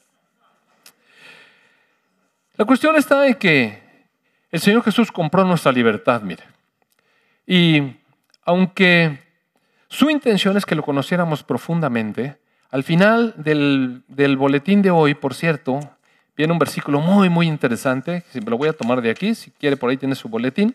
La 2.54 2.64
cuestión 2.64 2.94
está 2.94 3.26
en 3.26 3.34
que 3.34 3.82
el 4.52 4.60
Señor 4.60 4.84
Jesús 4.84 5.10
compró 5.10 5.44
nuestra 5.44 5.72
libertad, 5.72 6.22
mire. 6.22 6.44
Y 7.44 7.96
aunque 8.44 9.18
su 9.88 10.10
intención 10.10 10.56
es 10.56 10.66
que 10.66 10.74
lo 10.74 10.82
conociéramos 10.82 11.42
profundamente, 11.42 12.38
al 12.70 12.84
final 12.84 13.34
del, 13.36 14.02
del 14.08 14.36
boletín 14.36 14.82
de 14.82 14.90
hoy, 14.90 15.14
por 15.14 15.34
cierto, 15.34 15.80
viene 16.36 16.52
un 16.52 16.58
versículo 16.58 17.00
muy, 17.00 17.28
muy 17.28 17.46
interesante. 17.46 18.22
Lo 18.46 18.58
voy 18.58 18.68
a 18.68 18.74
tomar 18.74 19.00
de 19.00 19.10
aquí, 19.10 19.34
si 19.34 19.50
quiere 19.50 19.76
por 19.76 19.90
ahí 19.90 19.96
tiene 19.96 20.14
su 20.14 20.28
boletín. 20.28 20.74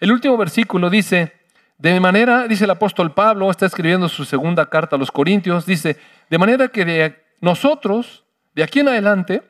El 0.00 0.12
último 0.12 0.36
versículo 0.36 0.90
dice, 0.90 1.32
de 1.78 1.98
manera, 1.98 2.46
dice 2.46 2.64
el 2.64 2.70
apóstol 2.70 3.14
Pablo, 3.14 3.50
está 3.50 3.66
escribiendo 3.66 4.08
su 4.08 4.24
segunda 4.24 4.66
carta 4.66 4.96
a 4.96 4.98
los 4.98 5.10
Corintios, 5.10 5.64
dice, 5.64 5.96
de 6.28 6.38
manera 6.38 6.68
que 6.68 6.84
de 6.84 7.16
nosotros, 7.40 8.24
de 8.54 8.62
aquí 8.62 8.80
en 8.80 8.88
adelante, 8.88 9.42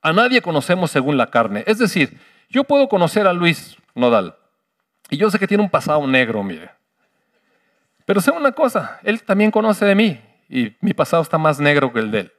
a 0.00 0.12
nadie 0.12 0.40
conocemos 0.40 0.90
según 0.90 1.16
la 1.16 1.30
carne. 1.30 1.64
Es 1.66 1.78
decir, 1.78 2.18
yo 2.48 2.64
puedo 2.64 2.88
conocer 2.88 3.26
a 3.26 3.32
Luis 3.32 3.76
Nodal, 3.94 4.36
y 5.10 5.16
yo 5.16 5.30
sé 5.30 5.38
que 5.38 5.48
tiene 5.48 5.64
un 5.64 5.70
pasado 5.70 6.06
negro, 6.06 6.42
mire. 6.42 6.70
Pero 8.04 8.20
sé 8.20 8.30
una 8.30 8.52
cosa, 8.52 8.98
él 9.02 9.22
también 9.22 9.50
conoce 9.50 9.84
de 9.84 9.94
mí, 9.94 10.20
y 10.48 10.76
mi 10.80 10.92
pasado 10.94 11.22
está 11.22 11.38
más 11.38 11.60
negro 11.60 11.92
que 11.92 12.00
el 12.00 12.10
de 12.10 12.20
él. 12.20 12.32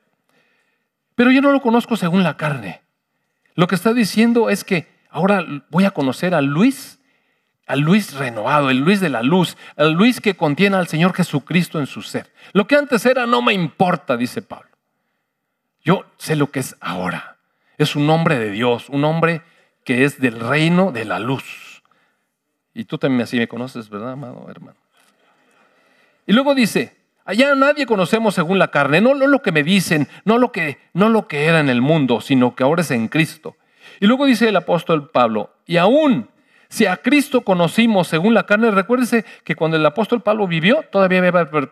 Pero 1.15 1.31
yo 1.31 1.41
no 1.41 1.51
lo 1.51 1.61
conozco 1.61 1.95
según 1.95 2.23
la 2.23 2.37
carne. 2.37 2.81
Lo 3.55 3.67
que 3.67 3.75
está 3.75 3.93
diciendo 3.93 4.49
es 4.49 4.63
que 4.63 4.93
Ahora 5.13 5.45
voy 5.69 5.85
a 5.85 5.91
conocer 5.91 6.33
a 6.33 6.41
Luis, 6.41 6.99
al 7.67 7.81
Luis 7.81 8.15
renovado, 8.15 8.71
el 8.71 8.79
Luis 8.79 8.99
de 8.99 9.09
la 9.09 9.21
luz, 9.21 9.57
el 9.77 9.91
Luis 9.91 10.19
que 10.19 10.35
contiene 10.35 10.75
al 10.75 10.87
Señor 10.87 11.13
Jesucristo 11.13 11.79
en 11.79 11.85
su 11.85 12.01
ser. 12.01 12.33
Lo 12.51 12.65
que 12.65 12.75
antes 12.75 13.05
era 13.05 13.27
no 13.27 13.43
me 13.43 13.53
importa, 13.53 14.17
dice 14.17 14.41
Pablo. 14.41 14.69
Yo 15.83 16.07
sé 16.17 16.35
lo 16.35 16.49
que 16.49 16.61
es 16.61 16.75
ahora. 16.81 17.37
Es 17.77 17.95
un 17.95 18.09
hombre 18.09 18.39
de 18.39 18.49
Dios, 18.49 18.89
un 18.89 19.03
hombre 19.03 19.43
que 19.85 20.03
es 20.03 20.19
del 20.19 20.39
reino 20.39 20.91
de 20.91 21.05
la 21.05 21.19
luz. 21.19 21.83
Y 22.73 22.85
tú 22.85 22.97
también 22.97 23.21
así 23.21 23.37
me 23.37 23.47
conoces, 23.47 23.91
¿verdad, 23.91 24.13
amado 24.13 24.47
hermano? 24.49 24.79
Y 26.25 26.33
luego 26.33 26.55
dice, 26.55 26.97
allá 27.25 27.55
nadie 27.55 27.85
conocemos 27.85 28.35
según 28.35 28.59
la 28.59 28.69
carne, 28.69 29.01
no, 29.01 29.13
lo 29.13 29.41
que 29.41 29.51
me 29.51 29.63
dicen, 29.63 30.07
no 30.25 30.37
lo 30.37 30.51
que, 30.51 30.77
no 30.93 31.09
lo 31.09 31.27
que 31.27 31.45
era 31.45 31.59
en 31.59 31.69
el 31.69 31.81
mundo, 31.81 32.21
sino 32.21 32.55
que 32.55 32.63
ahora 32.63 32.81
es 32.81 32.91
en 32.91 33.07
Cristo. 33.07 33.55
Y 33.99 34.07
luego 34.07 34.25
dice 34.25 34.49
el 34.49 34.55
apóstol 34.55 35.09
Pablo, 35.11 35.53
y 35.65 35.77
aún 35.77 36.29
si 36.73 36.87
a 36.87 36.97
Cristo 36.97 37.41
conocimos 37.41 38.07
según 38.07 38.33
la 38.33 38.47
carne, 38.47 38.71
recuérdese 38.71 39.25
que 39.43 39.55
cuando 39.55 39.77
el 39.77 39.85
apóstol 39.85 40.23
Pablo 40.23 40.47
vivió, 40.47 40.83
todavía 40.91 41.21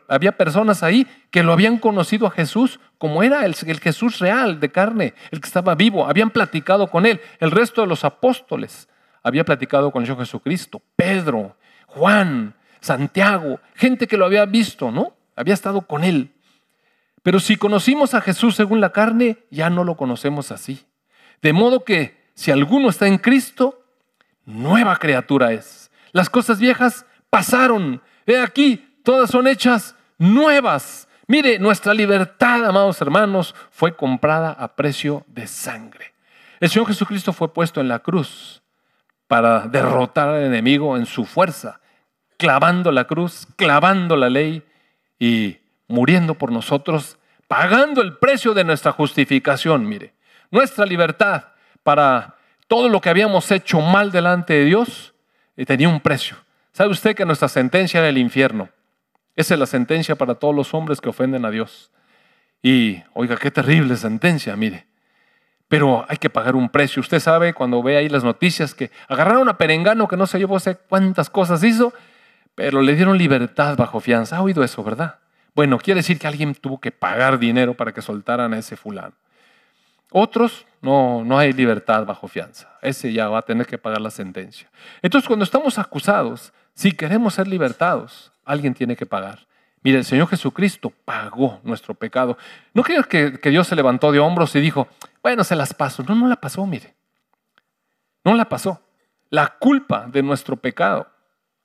había, 0.07 0.37
personas 0.37 0.83
ahí 0.83 1.07
que 1.31 1.41
lo 1.41 1.53
habían 1.53 1.79
conocido 1.79 2.27
a 2.27 2.29
Jesús 2.31 2.79
como 2.99 3.23
era 3.23 3.45
el, 3.45 3.55
el, 3.65 3.79
Jesús 3.79 4.19
real 4.19 4.59
de 4.59 4.69
carne, 4.69 5.15
el 5.31 5.41
que 5.41 5.47
estaba 5.47 5.73
vivo, 5.73 6.07
habían 6.07 6.29
platicado 6.29 6.85
con 6.85 7.07
él. 7.07 7.19
El 7.39 7.49
resto 7.49 7.81
de 7.81 7.87
los 7.87 8.03
apóstoles 8.03 8.89
había 9.23 9.43
platicado 9.43 9.89
con 9.89 10.03
el 10.03 10.05
Señor 10.05 10.19
Jesucristo, 10.19 10.83
Pedro, 10.95 11.57
Juan, 11.87 12.53
Santiago, 12.81 13.59
gente 13.75 14.07
que 14.07 14.17
lo 14.17 14.25
había 14.25 14.45
visto, 14.45 14.91
¿no? 14.91 15.13
Había 15.35 15.53
estado 15.53 15.81
con 15.81 16.03
él. 16.03 16.31
Pero 17.23 17.39
si 17.39 17.55
conocimos 17.55 18.13
a 18.13 18.21
Jesús 18.21 18.55
según 18.55 18.81
la 18.81 18.91
carne, 18.91 19.37
ya 19.51 19.69
no 19.69 19.83
lo 19.83 19.95
conocemos 19.95 20.51
así. 20.51 20.85
De 21.41 21.53
modo 21.53 21.85
que 21.85 22.19
si 22.33 22.51
alguno 22.51 22.89
está 22.89 23.07
en 23.07 23.17
Cristo, 23.17 23.83
nueva 24.45 24.97
criatura 24.97 25.53
es. 25.53 25.91
Las 26.11 26.29
cosas 26.29 26.59
viejas 26.59 27.05
pasaron. 27.29 28.01
He 28.25 28.37
aquí, 28.39 28.99
todas 29.03 29.29
son 29.29 29.47
hechas 29.47 29.95
nuevas. 30.17 31.07
Mire, 31.27 31.59
nuestra 31.59 31.93
libertad, 31.93 32.65
amados 32.65 33.01
hermanos, 33.01 33.55
fue 33.69 33.95
comprada 33.95 34.51
a 34.51 34.75
precio 34.75 35.23
de 35.27 35.47
sangre. 35.47 36.13
El 36.59 36.69
Señor 36.69 36.87
Jesucristo 36.87 37.33
fue 37.33 37.53
puesto 37.53 37.81
en 37.81 37.87
la 37.87 37.99
cruz 37.99 38.61
para 39.27 39.67
derrotar 39.67 40.29
al 40.29 40.43
enemigo 40.43 40.97
en 40.97 41.05
su 41.05 41.25
fuerza, 41.25 41.80
clavando 42.41 42.91
la 42.91 43.03
cruz, 43.03 43.47
clavando 43.55 44.15
la 44.15 44.27
ley 44.27 44.63
y 45.19 45.59
muriendo 45.87 46.33
por 46.33 46.51
nosotros, 46.51 47.19
pagando 47.47 48.01
el 48.01 48.17
precio 48.17 48.55
de 48.55 48.63
nuestra 48.63 48.91
justificación, 48.93 49.87
mire. 49.87 50.15
Nuestra 50.49 50.87
libertad 50.87 51.43
para 51.83 52.37
todo 52.67 52.89
lo 52.89 52.99
que 52.99 53.11
habíamos 53.11 53.51
hecho 53.51 53.79
mal 53.79 54.11
delante 54.11 54.55
de 54.55 54.65
Dios 54.65 55.13
eh, 55.55 55.67
tenía 55.67 55.87
un 55.87 55.99
precio. 55.99 56.35
¿Sabe 56.71 56.89
usted 56.89 57.15
que 57.15 57.25
nuestra 57.25 57.47
sentencia 57.47 57.99
era 57.99 58.09
el 58.09 58.17
infierno? 58.17 58.69
Esa 59.35 59.53
es 59.53 59.59
la 59.59 59.67
sentencia 59.67 60.15
para 60.15 60.33
todos 60.33 60.55
los 60.55 60.73
hombres 60.73 60.99
que 60.99 61.09
ofenden 61.09 61.45
a 61.45 61.51
Dios. 61.51 61.91
Y, 62.63 63.03
oiga, 63.13 63.37
qué 63.37 63.51
terrible 63.51 63.95
sentencia, 63.97 64.55
mire. 64.55 64.87
Pero 65.67 66.05
hay 66.09 66.17
que 66.17 66.31
pagar 66.31 66.55
un 66.55 66.69
precio. 66.69 67.01
Usted 67.01 67.19
sabe 67.19 67.53
cuando 67.53 67.83
ve 67.83 67.97
ahí 67.97 68.09
las 68.09 68.23
noticias 68.23 68.73
que 68.73 68.89
agarraron 69.07 69.47
a 69.47 69.59
Perengano, 69.59 70.07
que 70.07 70.17
no 70.17 70.25
sé 70.25 70.39
yo 70.39 70.59
sé 70.59 70.75
cuántas 70.89 71.29
cosas 71.29 71.63
hizo, 71.63 71.93
pero 72.61 72.83
le 72.83 72.93
dieron 72.93 73.17
libertad 73.17 73.75
bajo 73.75 73.99
fianza. 73.99 74.37
¿Ha 74.37 74.43
oído 74.43 74.63
eso, 74.63 74.83
verdad? 74.83 75.17
Bueno, 75.55 75.79
quiere 75.79 76.01
decir 76.01 76.19
que 76.19 76.27
alguien 76.27 76.53
tuvo 76.53 76.79
que 76.79 76.91
pagar 76.91 77.39
dinero 77.39 77.73
para 77.73 77.91
que 77.91 78.03
soltaran 78.03 78.53
a 78.53 78.59
ese 78.59 78.77
fulano. 78.77 79.13
Otros 80.11 80.67
no, 80.79 81.23
no 81.25 81.39
hay 81.39 81.53
libertad 81.53 82.05
bajo 82.05 82.27
fianza. 82.27 82.69
Ese 82.83 83.11
ya 83.13 83.29
va 83.29 83.39
a 83.39 83.41
tener 83.41 83.65
que 83.65 83.79
pagar 83.79 83.99
la 83.99 84.11
sentencia. 84.11 84.69
Entonces, 85.01 85.27
cuando 85.27 85.43
estamos 85.43 85.79
acusados, 85.79 86.53
si 86.75 86.91
queremos 86.91 87.33
ser 87.33 87.47
libertados, 87.47 88.31
alguien 88.45 88.75
tiene 88.75 88.95
que 88.95 89.07
pagar. 89.07 89.39
Mire, 89.81 89.97
el 89.97 90.05
Señor 90.05 90.27
Jesucristo 90.27 90.93
pagó 91.03 91.61
nuestro 91.63 91.95
pecado. 91.95 92.37
No 92.75 92.83
creo 92.83 93.05
que, 93.05 93.39
que, 93.39 93.49
Dios 93.49 93.65
se 93.65 93.75
levantó 93.75 94.11
de 94.11 94.19
hombros 94.19 94.55
y 94.55 94.59
dijo, 94.59 94.87
bueno, 95.23 95.43
se 95.43 95.55
las 95.55 95.73
paso. 95.73 96.03
No, 96.07 96.13
no 96.13 96.27
la 96.27 96.35
pasó, 96.35 96.63
mire. 96.67 96.93
No 98.23 98.35
la 98.35 98.47
pasó. 98.47 98.83
La 99.31 99.47
culpa 99.57 100.05
de 100.05 100.21
nuestro 100.21 100.57
pecado 100.57 101.07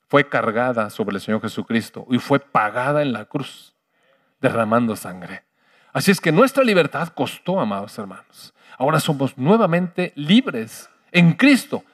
fue 0.09 0.29
cargada 0.29 0.91
sobre 0.91 1.17
el 1.17 1.23
Señor 1.23 1.41
Jesucristo 1.41 2.07
y 2.11 2.19
fue 2.19 2.39
pagada 2.39 3.03
en 3.03 3.13
la 3.13 3.25
cruz, 3.25 3.75
derramando 4.41 4.97
sangre. 4.97 5.45
Así 5.93 6.11
es 6.11 6.21
que 6.21 6.33
nuestra 6.33 6.63
libertad 6.63 7.09
costó, 7.09 7.59
amados 7.59 7.99
hermanos. 7.99 8.55
Ahora 8.79 9.01
somos 9.01 9.37
nuevamente 9.39 10.13
libres 10.15 10.91
en 11.11 11.33
Cristo. 11.33 11.85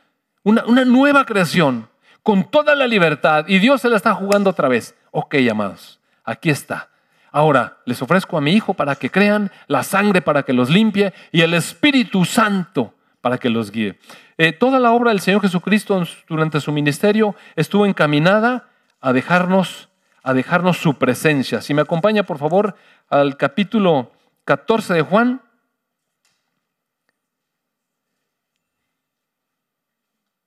Una, 0.43 0.65
una 0.65 0.85
nueva 0.85 1.25
creación 1.25 1.89
con 2.23 2.51
toda 2.51 2.75
la 2.75 2.87
libertad 2.87 3.45
y 3.49 3.59
Dios 3.59 3.81
se 3.81 3.89
la 3.89 3.97
está 3.97 4.15
jugando 4.15 4.51
otra 4.51 4.69
vez. 4.69 4.97
Ok, 5.11 5.37
amados, 5.51 6.01
aquí 6.25 6.51
está. 6.51 6.89
Ahora 7.31 7.79
les 7.87 8.03
ofrezco 8.03 8.37
a 8.37 8.41
mi 8.41 8.53
Hijo 8.53 8.75
para 8.75 8.95
que 8.97 9.11
crean, 9.11 9.51
la 9.67 9.83
sangre 9.83 10.21
para 10.21 10.43
que 10.43 10.53
los 10.53 10.69
limpie 10.69 11.15
y 11.31 11.41
el 11.41 11.55
Espíritu 11.55 12.25
Santo 12.25 12.95
para 13.23 13.39
que 13.39 13.49
los 13.49 13.71
guíe. 13.71 13.99
Eh, 14.37 14.53
toda 14.53 14.79
la 14.79 14.93
obra 14.93 15.11
del 15.11 15.21
Señor 15.21 15.41
Jesucristo 15.41 16.05
durante 16.29 16.61
su 16.61 16.73
ministerio 16.73 17.35
estuvo 17.57 17.87
encaminada 17.87 18.69
a 19.01 19.15
dejarnos, 19.15 19.89
a 20.23 20.35
dejarnos 20.35 20.77
su 20.77 20.99
presencia. 20.99 21.63
Si 21.63 21.73
me 21.73 21.83
acompaña, 21.83 22.25
por 22.25 22.37
favor, 22.37 22.77
al 23.09 23.37
capítulo 23.37 24.13
14 24.45 24.95
de 24.95 25.03
Juan. 25.03 25.41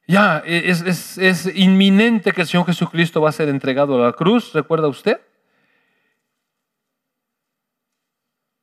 Ya, 0.07 0.43
es, 0.45 1.17
es, 1.17 1.47
inminente 1.55 2.31
que 2.31 2.41
el 2.41 2.47
Señor 2.47 2.67
Jesucristo 2.67 3.21
va 3.21 3.29
a 3.29 3.31
ser 3.31 3.49
entregado 3.49 3.95
a 3.95 4.07
la 4.07 4.13
cruz, 4.13 4.53
¿recuerda 4.53 4.87
usted? 4.87 5.19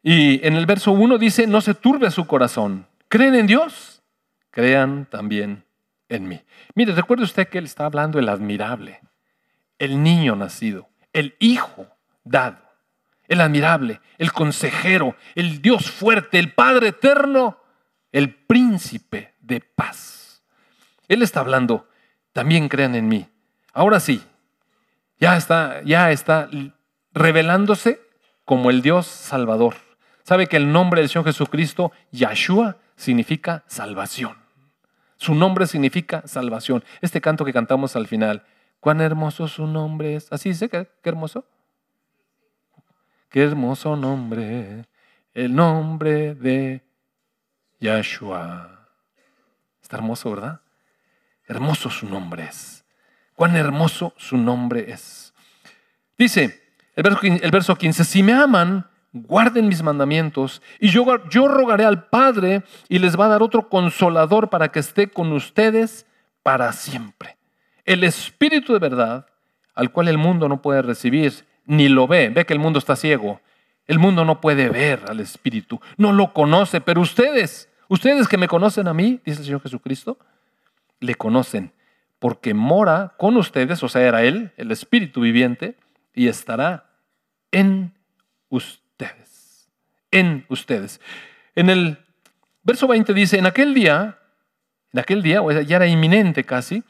Y 0.04 0.46
en 0.46 0.54
el 0.54 0.66
verso 0.66 0.92
1 0.92 1.18
dice, 1.18 1.46
no 1.48 1.60
se 1.60 1.74
turbe 1.74 2.10
su 2.12 2.26
corazón. 2.26 2.86
¿Creen 3.08 3.34
en 3.34 3.46
Dios? 3.46 3.91
Crean 4.52 5.06
también 5.06 5.64
en 6.08 6.28
mí. 6.28 6.40
Mire, 6.76 6.94
recuerde 6.94 7.24
usted 7.24 7.48
que 7.48 7.58
él 7.58 7.64
está 7.64 7.86
hablando 7.86 8.20
el 8.20 8.28
admirable, 8.28 9.00
el 9.80 10.00
niño 10.00 10.36
nacido, 10.36 10.88
el 11.12 11.34
hijo 11.40 11.88
dado 12.22 12.62
el 13.32 13.40
admirable, 13.40 14.00
el 14.18 14.30
consejero, 14.30 15.16
el 15.34 15.62
Dios 15.62 15.90
fuerte, 15.90 16.38
el 16.38 16.52
Padre 16.52 16.88
eterno, 16.88 17.58
el 18.12 18.34
príncipe 18.34 19.34
de 19.40 19.60
paz. 19.60 20.42
Él 21.08 21.22
está 21.22 21.40
hablando, 21.40 21.88
también 22.34 22.68
crean 22.68 22.94
en 22.94 23.08
mí. 23.08 23.26
Ahora 23.72 24.00
sí, 24.00 24.22
ya 25.18 25.38
está, 25.38 25.82
ya 25.82 26.10
está 26.10 26.50
revelándose 27.14 28.02
como 28.44 28.68
el 28.68 28.82
Dios 28.82 29.06
Salvador. 29.06 29.76
¿Sabe 30.24 30.46
que 30.46 30.58
el 30.58 30.70
nombre 30.70 31.00
del 31.00 31.08
Señor 31.08 31.24
Jesucristo, 31.24 31.90
Yahshua, 32.10 32.76
significa 32.96 33.64
salvación? 33.66 34.41
Su 35.22 35.36
nombre 35.36 35.68
significa 35.68 36.26
salvación. 36.26 36.82
Este 37.00 37.20
canto 37.20 37.44
que 37.44 37.52
cantamos 37.52 37.94
al 37.94 38.08
final, 38.08 38.44
cuán 38.80 39.00
hermoso 39.00 39.46
su 39.46 39.68
nombre 39.68 40.16
es. 40.16 40.26
¿Así 40.32 40.48
dice? 40.48 40.68
¿Qué, 40.68 40.88
hermoso? 41.04 41.46
Qué 43.28 43.44
hermoso 43.44 43.94
nombre, 43.94 44.84
el 45.32 45.54
nombre 45.54 46.34
de 46.34 46.82
Yahshua. 47.78 48.88
Está 49.80 49.98
hermoso, 49.98 50.28
¿verdad? 50.30 50.60
Hermoso 51.46 51.88
su 51.88 52.08
nombre 52.08 52.42
es. 52.42 52.84
Cuán 53.36 53.54
hermoso 53.54 54.14
su 54.16 54.36
nombre 54.36 54.90
es. 54.90 55.32
Dice 56.18 56.60
el 56.96 57.50
verso, 57.52 57.76
15, 57.76 58.02
si 58.02 58.24
me 58.24 58.32
aman, 58.32 58.90
guarden 59.12 59.68
mis 59.68 59.82
mandamientos 59.82 60.62
y 60.80 60.88
yo, 60.88 61.04
yo 61.28 61.48
rogaré 61.48 61.84
al 61.84 62.06
Padre 62.06 62.62
y 62.88 62.98
les 62.98 63.18
va 63.18 63.26
a 63.26 63.28
dar 63.28 63.42
otro 63.42 63.68
consolador 63.68 64.48
para 64.48 64.68
que 64.68 64.80
esté 64.80 65.08
con 65.08 65.32
ustedes 65.32 66.06
para 66.42 66.72
siempre. 66.72 67.36
El 67.84 68.04
Espíritu 68.04 68.72
de 68.72 68.78
verdad, 68.78 69.26
al 69.74 69.90
cual 69.90 70.08
el 70.08 70.18
mundo 70.18 70.48
no 70.48 70.62
puede 70.62 70.82
recibir 70.82 71.46
ni 71.66 71.88
lo 71.88 72.06
ve. 72.06 72.30
Ve 72.30 72.46
que 72.46 72.52
el 72.52 72.58
mundo 72.58 72.78
está 72.78 72.96
ciego. 72.96 73.40
El 73.86 73.98
mundo 73.98 74.24
no 74.24 74.40
puede 74.40 74.68
ver 74.68 75.04
al 75.08 75.20
Espíritu, 75.20 75.80
no 75.96 76.12
lo 76.12 76.32
conoce, 76.32 76.80
pero 76.80 77.00
ustedes, 77.00 77.68
ustedes 77.88 78.28
que 78.28 78.38
me 78.38 78.48
conocen 78.48 78.86
a 78.86 78.94
mí, 78.94 79.20
dice 79.24 79.40
el 79.40 79.44
Señor 79.44 79.62
Jesucristo, 79.62 80.18
le 81.00 81.16
conocen, 81.16 81.72
porque 82.20 82.54
mora 82.54 83.14
con 83.18 83.36
ustedes, 83.36 83.82
o 83.82 83.88
sea, 83.88 84.02
era 84.02 84.22
Él, 84.22 84.52
el 84.56 84.70
Espíritu 84.70 85.20
viviente, 85.20 85.76
y 86.14 86.28
estará 86.28 86.90
en 87.50 87.92
ustedes, 88.48 88.81
en 90.12 90.46
ustedes. 90.48 91.00
En 91.56 91.68
el 91.68 91.98
verso 92.62 92.86
20 92.86 93.12
dice, 93.12 93.38
en 93.38 93.46
aquel 93.46 93.74
día, 93.74 94.18
en 94.92 95.00
aquel 95.00 95.22
día, 95.22 95.40
ya 95.62 95.76
era 95.76 95.86
inminente 95.88 96.44
casi, 96.44 96.84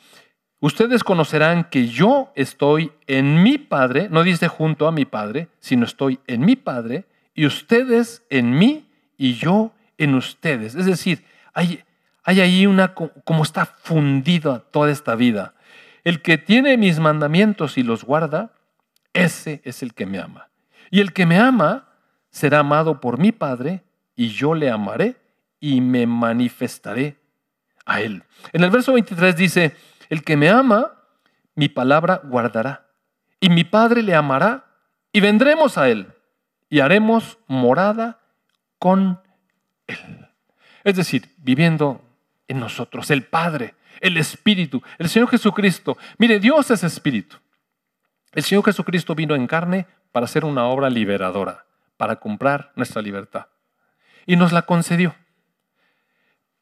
Ustedes 0.63 1.03
conocerán 1.03 1.65
que 1.65 1.89
yo 1.89 2.31
estoy 2.37 2.93
en 3.09 3.43
mi 3.43 3.59
Padre, 3.59 4.07
no 4.09 4.23
dice 4.23 4.47
junto 4.47 4.87
a 4.87 4.93
mi 4.93 5.05
Padre, 5.05 5.49
sino 5.59 5.85
estoy 5.85 6.21
en 6.29 6.43
mi 6.43 6.55
Padre, 6.55 7.05
y 7.35 7.47
ustedes 7.47 8.25
en 8.31 8.57
mí 8.57 8.89
y 9.19 9.35
yo 9.35 9.73
en 9.99 10.15
ustedes. 10.15 10.77
Es 10.77 10.87
decir, 10.87 11.25
hay, 11.53 11.83
hay 12.23 12.41
ahí 12.41 12.67
una, 12.67 12.95
como 12.95 13.43
está 13.43 13.67
fundida 13.67 14.61
toda 14.61 14.93
esta 14.93 15.17
vida. 15.17 15.55
El 16.05 16.23
que 16.23 16.39
tiene 16.39 16.77
mis 16.77 17.01
mandamientos 17.01 17.77
y 17.77 17.83
los 17.83 18.05
guarda, 18.05 18.53
ese 19.15 19.63
es 19.65 19.83
el 19.83 19.95
que 19.95 20.07
me 20.07 20.21
ama. 20.21 20.49
Y 20.93 21.01
el 21.01 21.13
que 21.13 21.27
me 21.27 21.41
ama 21.41 21.89
será 22.33 22.61
amado 22.61 23.01
por 23.01 23.19
mi 23.19 23.31
Padre, 23.31 23.85
y 24.17 24.29
yo 24.29 24.55
le 24.55 24.71
amaré 24.71 25.17
y 25.61 25.81
me 25.81 26.07
manifestaré 26.07 27.17
a 27.87 28.01
él. 28.01 28.25
En 28.53 28.65
el 28.65 28.71
verso 28.71 28.93
23 28.93 29.37
dice, 29.37 29.77
el 30.09 30.25
que 30.25 30.37
me 30.37 30.49
ama, 30.49 30.93
mi 31.55 31.69
palabra 31.69 32.21
guardará, 32.25 32.89
y 33.39 33.49
mi 33.49 33.63
Padre 33.63 34.03
le 34.03 34.15
amará, 34.15 34.65
y 35.13 35.21
vendremos 35.21 35.79
a 35.79 35.89
él, 35.89 36.13
y 36.69 36.81
haremos 36.81 37.39
morada 37.47 38.21
con 38.79 39.21
él. 39.87 40.29
Es 40.85 40.97
decir, 40.97 41.33
viviendo 41.37 42.03
en 42.49 42.59
nosotros, 42.59 43.11
el 43.11 43.25
Padre, 43.25 43.75
el 44.01 44.17
Espíritu, 44.17 44.83
el 44.99 45.09
Señor 45.09 45.29
Jesucristo. 45.29 45.97
Mire, 46.19 46.41
Dios 46.41 46.71
es 46.71 46.83
Espíritu. 46.83 47.37
El 48.33 48.43
Señor 48.43 48.65
Jesucristo 48.65 49.15
vino 49.15 49.35
en 49.35 49.47
carne 49.47 49.87
para 50.11 50.25
hacer 50.25 50.45
una 50.45 50.65
obra 50.65 50.91
liberadora, 50.91 51.67
para 51.97 52.17
comprar 52.17 52.73
nuestra 52.77 53.03
libertad. 53.03 53.47
Y 54.27 54.37
nos 54.37 54.53
la 54.53 54.63
concedió. 54.63 55.15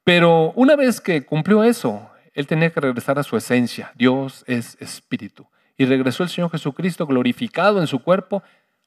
Pero 0.03 0.51
una 0.53 0.75
vez 0.75 0.99
que 0.99 1.25
cumplió 1.25 1.63
eso, 1.63 2.09
Él 2.33 2.47
tenía 2.47 2.71
que 2.71 2.79
regresar 2.79 3.19
a 3.19 3.23
su 3.23 3.37
esencia. 3.37 3.91
Dios 3.95 4.43
es 4.47 4.77
Espíritu. 4.79 5.47
Y 5.77 5.85
regresó 5.85 6.23
el 6.23 6.29
Señor 6.29 6.51
Jesucristo 6.51 7.05
glorificado 7.05 7.79
en 7.79 7.87
su 7.87 7.99
cuerpo 8.03 8.43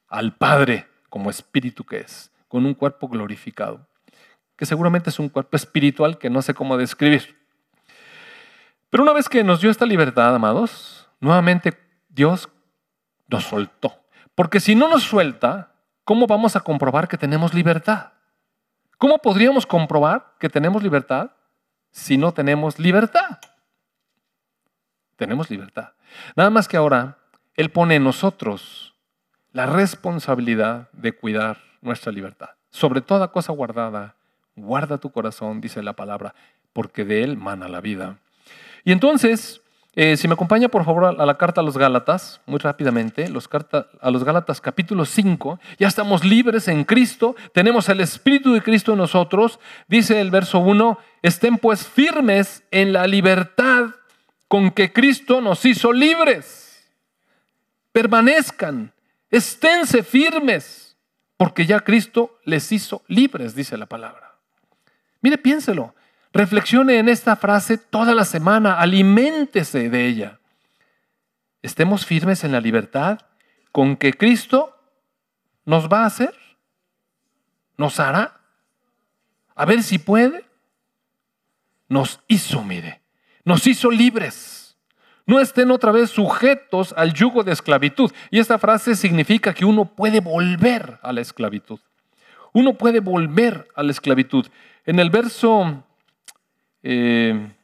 al 0.08 0.36
Padre 0.36 0.86
como 1.08 1.30
Espíritu 1.30 1.84
que 1.84 1.98
es, 1.98 2.32
con 2.48 2.66
un 2.66 2.74
cuerpo 2.74 3.08
glorificado 3.08 3.86
que 4.56 4.66
seguramente 4.66 5.10
es 5.10 5.18
un 5.18 5.28
cuerpo 5.28 5.56
espiritual 5.56 6.18
que 6.18 6.30
no 6.30 6.42
sé 6.42 6.54
cómo 6.54 6.76
describir. 6.76 7.36
Pero 8.90 9.02
una 9.02 9.12
vez 9.12 9.28
que 9.28 9.42
nos 9.42 9.60
dio 9.60 9.70
esta 9.70 9.86
libertad, 9.86 10.34
amados, 10.34 11.08
nuevamente 11.20 11.76
Dios 12.08 12.48
nos 13.28 13.44
soltó. 13.44 13.94
Porque 14.34 14.60
si 14.60 14.74
no 14.74 14.88
nos 14.88 15.02
suelta, 15.02 15.73
¿cómo 16.04 16.26
vamos 16.26 16.56
a 16.56 16.60
comprobar 16.60 17.08
que 17.08 17.18
tenemos 17.18 17.54
libertad? 17.54 18.12
¿Cómo 18.98 19.18
podríamos 19.18 19.66
comprobar 19.66 20.34
que 20.38 20.48
tenemos 20.48 20.82
libertad 20.82 21.30
si 21.90 22.16
no 22.16 22.32
tenemos 22.32 22.78
libertad? 22.78 23.38
Tenemos 25.16 25.50
libertad. 25.50 25.92
Nada 26.36 26.50
más 26.50 26.68
que 26.68 26.76
ahora 26.76 27.18
Él 27.54 27.70
pone 27.70 27.96
en 27.96 28.04
nosotros 28.04 28.94
la 29.52 29.66
responsabilidad 29.66 30.88
de 30.92 31.12
cuidar 31.12 31.58
nuestra 31.80 32.10
libertad, 32.10 32.50
sobre 32.70 33.00
toda 33.00 33.30
cosa 33.30 33.52
guardada 33.52 34.16
Guarda 34.56 34.98
tu 34.98 35.10
corazón, 35.10 35.60
dice 35.60 35.82
la 35.82 35.94
palabra, 35.94 36.34
porque 36.72 37.04
de 37.04 37.24
él 37.24 37.36
mana 37.36 37.68
la 37.68 37.80
vida. 37.80 38.18
Y 38.84 38.92
entonces, 38.92 39.60
eh, 39.96 40.16
si 40.16 40.26
me 40.26 40.34
acompaña 40.34 40.68
por 40.68 40.84
favor 40.84 41.04
a 41.04 41.26
la 41.26 41.38
carta 41.38 41.60
a 41.60 41.64
los 41.64 41.78
Gálatas, 41.78 42.40
muy 42.46 42.58
rápidamente, 42.58 43.26
a 43.26 44.10
los 44.10 44.24
Gálatas 44.24 44.60
capítulo 44.60 45.04
5, 45.04 45.60
ya 45.78 45.86
estamos 45.86 46.24
libres 46.24 46.66
en 46.66 46.84
Cristo, 46.84 47.36
tenemos 47.52 47.88
el 47.88 48.00
Espíritu 48.00 48.52
de 48.54 48.62
Cristo 48.62 48.92
en 48.92 48.98
nosotros, 48.98 49.60
dice 49.86 50.20
el 50.20 50.30
verso 50.32 50.58
1, 50.58 50.98
estén 51.22 51.58
pues 51.58 51.86
firmes 51.86 52.64
en 52.72 52.92
la 52.92 53.06
libertad 53.06 53.90
con 54.48 54.72
que 54.72 54.92
Cristo 54.92 55.40
nos 55.40 55.64
hizo 55.64 55.92
libres. 55.92 56.90
Permanezcan, 57.92 58.92
esténse 59.30 60.02
firmes, 60.02 60.96
porque 61.36 61.66
ya 61.66 61.80
Cristo 61.80 62.38
les 62.44 62.72
hizo 62.72 63.02
libres, 63.06 63.54
dice 63.54 63.76
la 63.76 63.86
palabra. 63.86 64.34
Mire, 65.20 65.38
piénselo. 65.38 65.94
Reflexione 66.34 66.98
en 66.98 67.08
esta 67.08 67.36
frase 67.36 67.78
toda 67.78 68.12
la 68.12 68.24
semana, 68.24 68.80
aliméntese 68.80 69.88
de 69.88 70.08
ella. 70.08 70.40
Estemos 71.62 72.04
firmes 72.04 72.42
en 72.42 72.50
la 72.50 72.60
libertad 72.60 73.20
con 73.70 73.96
que 73.96 74.12
Cristo 74.12 74.76
nos 75.64 75.88
va 75.88 76.02
a 76.02 76.06
hacer, 76.06 76.34
nos 77.76 78.00
hará. 78.00 78.40
A 79.54 79.64
ver 79.64 79.84
si 79.84 79.98
puede. 79.98 80.44
Nos 81.88 82.20
hizo, 82.26 82.64
mire, 82.64 83.00
nos 83.44 83.64
hizo 83.68 83.88
libres. 83.88 84.76
No 85.26 85.38
estén 85.38 85.70
otra 85.70 85.92
vez 85.92 86.10
sujetos 86.10 86.92
al 86.96 87.14
yugo 87.14 87.44
de 87.44 87.52
esclavitud. 87.52 88.10
Y 88.32 88.40
esta 88.40 88.58
frase 88.58 88.96
significa 88.96 89.54
que 89.54 89.64
uno 89.64 89.84
puede 89.84 90.18
volver 90.18 90.98
a 91.00 91.12
la 91.12 91.20
esclavitud. 91.20 91.78
Uno 92.52 92.74
puede 92.74 92.98
volver 92.98 93.68
a 93.76 93.84
la 93.84 93.92
esclavitud. 93.92 94.48
En 94.84 94.98
el 94.98 95.10
verso 95.10 95.84
13, 96.84 97.54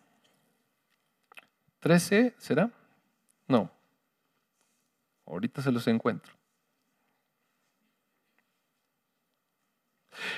eh, 2.18 2.35
¿será? 2.38 2.70
No. 3.46 3.70
Ahorita 5.26 5.61
se 5.61 5.70
los 5.70 5.87
encuentro. 5.87 6.33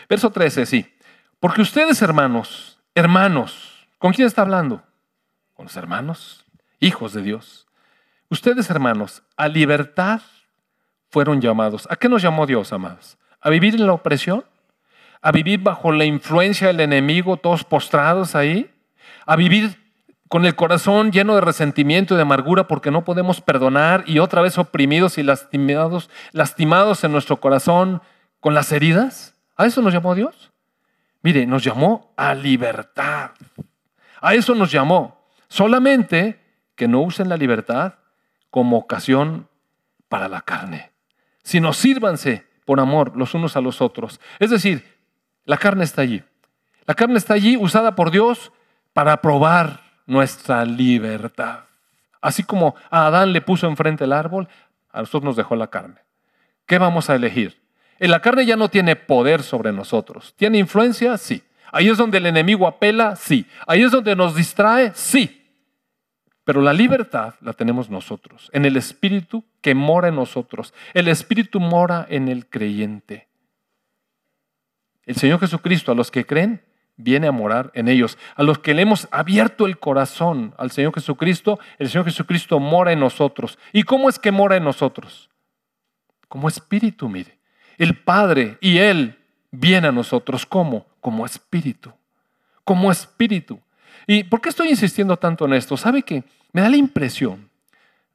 Verso 0.09 0.31
13, 0.31 0.67
sí. 0.67 0.93
Porque 1.39 1.63
ustedes, 1.63 2.03
hermanos, 2.03 2.81
hermanos, 2.95 3.87
¿con 3.99 4.13
quién 4.13 4.27
está 4.27 4.43
hablando? 4.43 4.83
Con 5.55 5.67
los 5.67 5.77
hermanos, 5.77 6.45
hijos 6.81 7.13
de 7.13 7.23
Dios. 7.23 7.69
Ustedes, 8.29 8.69
hermanos, 8.69 9.23
a 9.37 9.47
libertad 9.47 10.21
fueron 11.09 11.41
llamados. 11.41 11.87
¿A 11.89 11.97
qué 11.97 12.09
nos 12.09 12.23
llamó 12.23 12.47
Dios, 12.47 12.73
amados? 12.73 13.17
¿A 13.41 13.49
vivir 13.49 13.77
en 13.77 13.87
la 13.87 13.93
opresión? 13.93 14.45
a 15.23 15.31
vivir 15.31 15.61
bajo 15.61 15.93
la 15.93 16.05
influencia 16.05 16.67
del 16.67 16.81
enemigo, 16.81 17.37
todos 17.37 17.63
postrados 17.63 18.35
ahí, 18.35 18.69
a 19.27 19.37
vivir 19.37 19.79
con 20.29 20.47
el 20.47 20.57
corazón 20.57 21.13
lleno 21.13 21.35
de 21.35 21.43
resentimiento 21.43 22.15
y 22.15 22.17
de 22.17 22.23
amargura 22.23 22.67
porque 22.67 22.91
no 22.91 23.05
podemos 23.05 23.41
perdonar 23.41 24.05
y 24.07 24.19
otra 24.19 24.41
vez 24.41 24.57
oprimidos 24.57 25.19
y 25.19 25.23
lastimados, 25.23 26.09
lastimados 26.33 27.05
en 27.05 27.13
nuestro 27.13 27.39
corazón 27.39 28.01
con 28.41 28.55
las 28.55 28.73
heridas. 28.73 29.35
¿A 29.57 29.67
eso 29.67 29.83
nos 29.83 29.93
llamó 29.93 30.15
Dios? 30.15 30.51
Mire, 31.23 31.47
nos 31.47 31.63
llamó 31.63 32.15
a 32.17 32.35
libertad. 32.35 33.33
A 34.23 34.35
eso 34.35 34.55
nos 34.55 34.73
llamó. 34.73 35.23
Solamente 35.49 36.41
que 36.77 36.89
no 36.89 37.01
usen 37.03 37.29
la 37.29 37.37
libertad 37.37 37.95
como 38.51 38.79
ocasión 38.79 39.49
para 40.09 40.29
la 40.29 40.41
carne, 40.41 40.93
sino 41.43 41.73
sírvanse 41.73 42.47
por 42.65 42.81
amor 42.81 43.17
los 43.17 43.35
unos 43.35 43.57
a 43.57 43.61
los 43.61 43.81
otros. 43.81 44.21
Es 44.39 44.51
decir, 44.51 44.97
la 45.45 45.59
carne 45.59 45.85
está 45.85 46.03
allí. 46.03 46.23
La 46.87 46.95
carne 46.95 47.19
está 47.19 47.35
allí 47.35 47.57
usada 47.57 47.95
por 47.95 48.11
Dios 48.11 48.51
para 48.93 49.21
probar 49.21 49.81
nuestra 50.07 50.65
libertad. 50.65 51.61
Así 52.21 52.43
como 52.43 52.75
a 52.91 53.07
Adán 53.07 53.33
le 53.33 53.41
puso 53.41 53.67
enfrente 53.67 54.05
el 54.05 54.13
árbol, 54.13 54.49
a 54.93 55.01
nosotros 55.01 55.25
nos 55.25 55.37
dejó 55.37 55.57
la 55.57 55.69
carne. 55.69 56.01
¿Qué 56.67 56.79
vamos 56.79 57.11
a 57.11 57.17
elegir? 57.17 57.61
En 57.99 58.11
la 58.11 58.21
carne 58.21 58.47
ya 58.47 58.57
no 58.57 58.69
tiene 58.69 58.97
poder 58.97 59.43
sobre 59.43 59.73
nosotros. 59.73 60.35
¿Tiene 60.37 60.59
influencia? 60.59 61.17
Sí. 61.19 61.43
Ahí 61.71 61.89
es 61.89 61.97
donde 61.97 62.19
el 62.19 62.27
enemigo 62.27 62.67
apela, 62.67 63.17
sí. 63.17 63.47
Ahí 63.67 63.83
es 63.83 63.91
donde 63.91 64.15
nos 64.15 64.35
distrae, 64.35 64.93
sí. 64.95 65.43
Pero 66.45 66.61
la 66.61 66.73
libertad 66.73 67.35
la 67.41 67.53
tenemos 67.53 67.89
nosotros, 67.89 68.51
en 68.53 68.65
el 68.65 68.77
Espíritu 68.77 69.45
que 69.61 69.75
mora 69.75 70.09
en 70.09 70.17
nosotros. 70.17 70.75
El 70.93 71.09
Espíritu 71.09 71.61
mora 71.61 72.05
en 72.09 72.29
el 72.29 72.47
creyente. 72.47 73.29
El 75.07 75.17
Señor 75.17 75.41
Jesucristo 75.41 75.93
a 75.93 75.95
los 75.95 76.11
que 76.11 76.27
creen 76.27 76.63
viene 76.97 77.27
a 77.27 77.33
morar 77.33 77.71
en 77.75 77.89
ellos. 77.89 78.19
A 78.37 78.43
los 78.43 78.59
que 78.59 78.75
le 78.75 78.83
hemos 78.83 79.09
abierto 79.11 79.67
el 79.67 79.79
corazón 79.79 80.55
al 80.59 80.71
Señor 80.71 80.95
Jesucristo, 80.95 81.59
el 81.79 81.89
Señor 81.89 82.05
Jesucristo 82.07 82.61
mora 82.61 82.93
en 82.93 83.01
nosotros. 83.01 83.59
¿Y 83.73 83.83
cómo 83.83 84.09
es 84.09 84.19
que 84.19 84.33
mora 84.33 84.57
en 84.57 84.65
nosotros? 84.65 85.31
Como 86.29 86.49
espíritu, 86.49 87.09
mire. 87.09 87.39
El 87.79 87.97
Padre 87.97 88.59
y 88.61 88.79
Él 88.79 89.19
viene 89.51 89.89
a 89.89 89.93
nosotros. 89.93 90.47
¿Cómo? 90.47 90.87
Como 91.01 91.27
espíritu. 91.27 91.93
Como 92.65 92.91
espíritu. 92.91 93.61
¿Y 94.07 94.25
por 94.25 94.41
qué 94.41 94.49
estoy 94.49 94.69
insistiendo 94.69 95.17
tanto 95.17 95.45
en 95.45 95.55
esto? 95.55 95.77
¿Sabe 95.77 96.03
que 96.03 96.25
me 96.53 96.61
da 96.61 96.69
la 96.69 96.77
impresión 96.77 97.51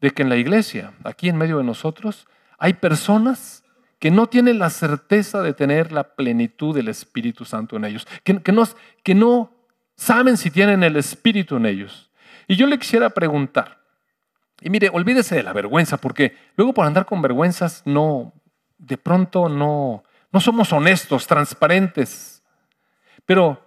de 0.02 0.12
que 0.12 0.22
en 0.22 0.30
la 0.30 0.38
iglesia, 0.38 0.94
aquí 1.04 1.30
en 1.30 1.38
medio 1.38 1.58
de 1.58 1.64
nosotros, 1.64 2.28
hay 2.58 2.74
personas 2.74 3.64
que 4.00 4.12
no 4.12 4.28
tienen 4.28 4.60
la 4.60 4.70
certeza 4.70 5.42
de 5.42 5.54
tener 5.54 5.92
la 5.92 6.16
plenitud 6.16 6.76
del 6.76 6.88
Espíritu 6.88 7.46
Santo 7.46 7.78
en 7.78 7.86
ellos, 7.86 8.08
que, 8.24 9.14
no 9.16 9.52
saben 9.96 10.38
si 10.38 10.52
tienen 10.52 10.84
el 10.84 10.98
Espíritu 10.98 11.58
en 11.58 11.66
ellos. 11.66 12.12
Y 12.48 12.56
yo 12.56 12.68
le 12.68 12.78
quisiera 12.78 13.10
preguntar, 13.10 13.82
y 14.62 14.70
mire, 14.70 14.90
olvídese 14.92 15.36
de 15.36 15.44
la 15.44 15.54
vergüenza, 15.54 15.98
porque 15.98 16.36
luego 16.56 16.74
por 16.74 16.86
andar 16.86 17.06
con 17.06 17.22
vergüenzas, 17.22 17.82
no, 17.86 18.34
de 18.78 18.98
pronto 18.98 19.50
no, 19.50 20.04
no 20.32 20.40
somos 20.40 20.72
honestos, 20.74 21.26
transparentes. 21.26 22.44
Pero, 23.26 23.64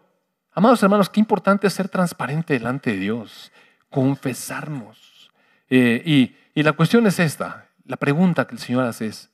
amados 0.53 0.83
hermanos, 0.83 1.11
qué 1.11 1.21
importante 1.21 1.67
es 1.67 1.75
ser 1.75 1.89
transparente 1.89 2.55
delante 2.55 2.93
de 2.93 2.99
Dios, 2.99 3.53
confesarnos. 3.89 5.31
Eh, 5.69 6.03
y, 6.05 6.37
y 6.55 6.63
la 6.63 6.73
cuestión 6.73 7.07
es 7.07 7.19
esta, 7.19 7.69
la 7.85 7.97
pregunta 7.97 8.47
que 8.47 8.55
el 8.55 8.61
Señor 8.61 8.85
hace 8.85 9.07
es, 9.07 9.30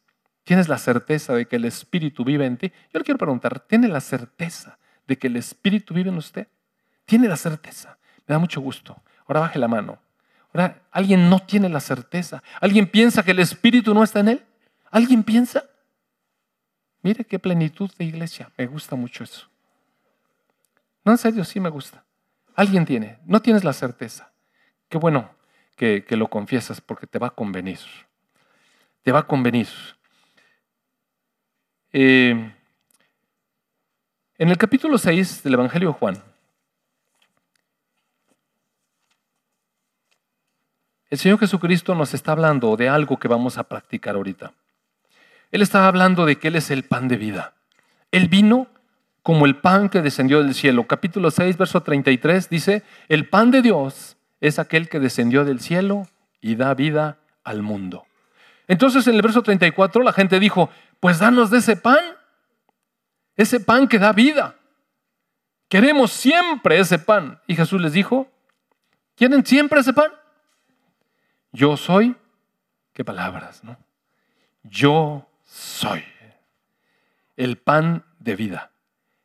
¿Tienes 0.46 0.68
la 0.70 0.78
certeza 0.78 1.34
de 1.34 1.44
que 1.44 1.56
el 1.56 1.66
Espíritu 1.66 2.24
vive 2.24 2.46
en 2.46 2.56
ti? 2.56 2.72
Yo 2.94 3.00
le 3.00 3.04
quiero 3.04 3.18
preguntar, 3.18 3.60
¿tiene 3.60 3.88
la 3.88 4.00
certeza 4.00 4.78
de 5.06 5.18
que 5.18 5.26
el 5.26 5.36
Espíritu 5.36 5.92
vive 5.92 6.08
en 6.08 6.16
usted? 6.16 6.48
tiene 7.06 7.28
la 7.28 7.36
certeza. 7.36 7.96
Me 8.26 8.34
da 8.34 8.38
mucho 8.38 8.60
gusto. 8.60 9.00
Ahora 9.26 9.40
baje 9.40 9.58
la 9.58 9.68
mano. 9.68 9.98
Ahora, 10.52 10.82
¿alguien 10.90 11.30
no 11.30 11.38
tiene 11.38 11.68
la 11.68 11.80
certeza? 11.80 12.42
¿Alguien 12.60 12.86
piensa 12.86 13.22
que 13.22 13.30
el 13.30 13.38
Espíritu 13.38 13.94
no 13.94 14.02
está 14.02 14.20
en 14.20 14.28
él? 14.28 14.44
¿Alguien 14.90 15.22
piensa? 15.22 15.64
Mire 17.02 17.24
qué 17.24 17.38
plenitud 17.38 17.90
de 17.96 18.04
iglesia. 18.04 18.50
Me 18.58 18.66
gusta 18.66 18.96
mucho 18.96 19.24
eso. 19.24 19.48
No, 21.04 21.12
en 21.12 21.18
serio, 21.18 21.44
sí 21.44 21.60
me 21.60 21.70
gusta. 21.70 22.04
Alguien 22.54 22.84
tiene. 22.84 23.20
No 23.24 23.40
tienes 23.40 23.62
la 23.64 23.72
certeza. 23.72 24.32
Qué 24.88 24.98
bueno 24.98 25.30
que, 25.76 26.04
que 26.04 26.16
lo 26.16 26.28
confiesas 26.28 26.80
porque 26.80 27.06
te 27.06 27.18
va 27.18 27.28
a 27.28 27.30
convenir. 27.30 27.78
Te 29.02 29.12
va 29.12 29.20
a 29.20 29.26
convenir. 29.26 29.68
Eh, 31.98 32.52
en 34.36 34.50
el 34.50 34.58
capítulo 34.58 34.98
6 34.98 35.42
del 35.42 35.54
Evangelio 35.54 35.88
de 35.88 35.94
Juan, 35.94 36.22
el 41.08 41.16
Señor 41.16 41.38
Jesucristo 41.38 41.94
nos 41.94 42.12
está 42.12 42.32
hablando 42.32 42.76
de 42.76 42.90
algo 42.90 43.16
que 43.16 43.28
vamos 43.28 43.56
a 43.56 43.62
practicar 43.62 44.14
ahorita. 44.14 44.52
Él 45.50 45.62
estaba 45.62 45.88
hablando 45.88 46.26
de 46.26 46.36
que 46.36 46.48
Él 46.48 46.56
es 46.56 46.70
el 46.70 46.82
pan 46.82 47.08
de 47.08 47.16
vida. 47.16 47.54
Él 48.12 48.28
vino 48.28 48.66
como 49.22 49.46
el 49.46 49.56
pan 49.56 49.88
que 49.88 50.02
descendió 50.02 50.42
del 50.42 50.52
cielo. 50.52 50.86
Capítulo 50.86 51.30
6, 51.30 51.56
verso 51.56 51.82
33 51.82 52.50
dice, 52.50 52.82
el 53.08 53.26
pan 53.26 53.50
de 53.50 53.62
Dios 53.62 54.18
es 54.42 54.58
aquel 54.58 54.90
que 54.90 55.00
descendió 55.00 55.46
del 55.46 55.60
cielo 55.60 56.06
y 56.42 56.56
da 56.56 56.74
vida 56.74 57.16
al 57.42 57.62
mundo. 57.62 58.04
Entonces 58.68 59.06
en 59.06 59.14
el 59.14 59.22
verso 59.22 59.42
34 59.42 60.02
la 60.02 60.12
gente 60.12 60.40
dijo, 60.40 60.70
pues 61.00 61.18
danos 61.18 61.50
de 61.50 61.58
ese 61.58 61.76
pan, 61.76 61.98
ese 63.36 63.60
pan 63.60 63.88
que 63.88 63.98
da 63.98 64.12
vida. 64.12 64.56
Queremos 65.68 66.12
siempre 66.12 66.78
ese 66.78 66.98
pan. 66.98 67.40
Y 67.46 67.56
Jesús 67.56 67.80
les 67.80 67.92
dijo, 67.92 68.28
¿quieren 69.14 69.44
siempre 69.44 69.80
ese 69.80 69.92
pan? 69.92 70.10
Yo 71.52 71.76
soy, 71.76 72.14
qué 72.92 73.04
palabras, 73.04 73.64
¿no? 73.64 73.76
Yo 74.62 75.28
soy 75.44 76.04
el 77.36 77.58
pan 77.58 78.04
de 78.18 78.36
vida. 78.36 78.70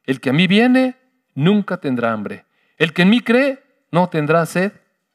El 0.03 0.19
que 0.19 0.31
a 0.31 0.33
mí 0.33 0.47
viene 0.47 0.95
nunca 1.33 1.77
tendrá 1.77 2.11
hambre. 2.11 2.45
El 2.77 2.93
que 2.93 3.03
en 3.03 3.09
mí 3.09 3.21
cree 3.21 3.63
no 3.91 4.09
tendrá 4.09 4.45
sed 4.45 4.73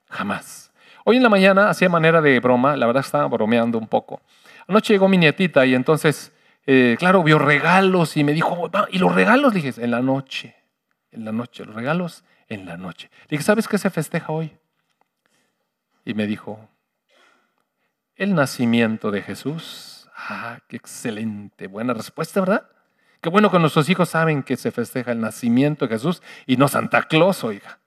jamás. 0.08 0.72
Hoy 1.04 1.16
en 1.16 1.22
la 1.22 1.28
mañana 1.28 1.68
hacía 1.70 1.88
manera 1.88 2.20
de 2.20 2.40
broma, 2.40 2.76
la 2.76 2.86
verdad 2.86 3.04
estaba 3.04 3.26
bromeando 3.26 3.78
un 3.78 3.86
poco. 3.86 4.20
Anoche 4.66 4.92
llegó 4.92 5.08
mi 5.08 5.18
nietita 5.18 5.64
y 5.64 5.74
entonces 5.74 6.32
eh, 6.66 6.96
claro, 6.98 7.22
vio 7.22 7.38
regalos 7.38 8.16
y 8.16 8.24
me 8.24 8.32
dijo, 8.32 8.70
¿y 8.90 8.98
los 8.98 9.14
regalos? 9.14 9.54
Le 9.54 9.62
dije, 9.62 9.82
en 9.82 9.92
la 9.92 10.02
noche, 10.02 10.56
en 11.12 11.24
la 11.24 11.32
noche, 11.32 11.64
los 11.64 11.74
regalos 11.74 12.24
en 12.48 12.66
la 12.66 12.76
noche. 12.76 13.08
Le 13.22 13.36
dije, 13.36 13.44
¿sabes 13.44 13.68
qué 13.68 13.78
se 13.78 13.88
festeja 13.88 14.32
hoy? 14.32 14.56
Y 16.04 16.14
me 16.14 16.26
dijo, 16.26 16.68
el 18.16 18.34
nacimiento 18.34 19.10
de 19.10 19.22
Jesús. 19.22 20.08
Ah, 20.16 20.58
qué 20.68 20.76
excelente, 20.76 21.68
buena 21.68 21.94
respuesta, 21.94 22.40
¿verdad? 22.40 22.68
Qué 23.20 23.28
bueno 23.28 23.50
que 23.50 23.58
nuestros 23.58 23.88
hijos 23.88 24.08
saben 24.08 24.42
que 24.42 24.56
se 24.56 24.72
festeja 24.72 25.12
el 25.12 25.20
nacimiento 25.20 25.86
de 25.86 25.94
Jesús 25.94 26.22
y 26.46 26.56
no 26.56 26.68
Santa 26.68 27.02
Claus, 27.02 27.44
oiga. 27.44 27.78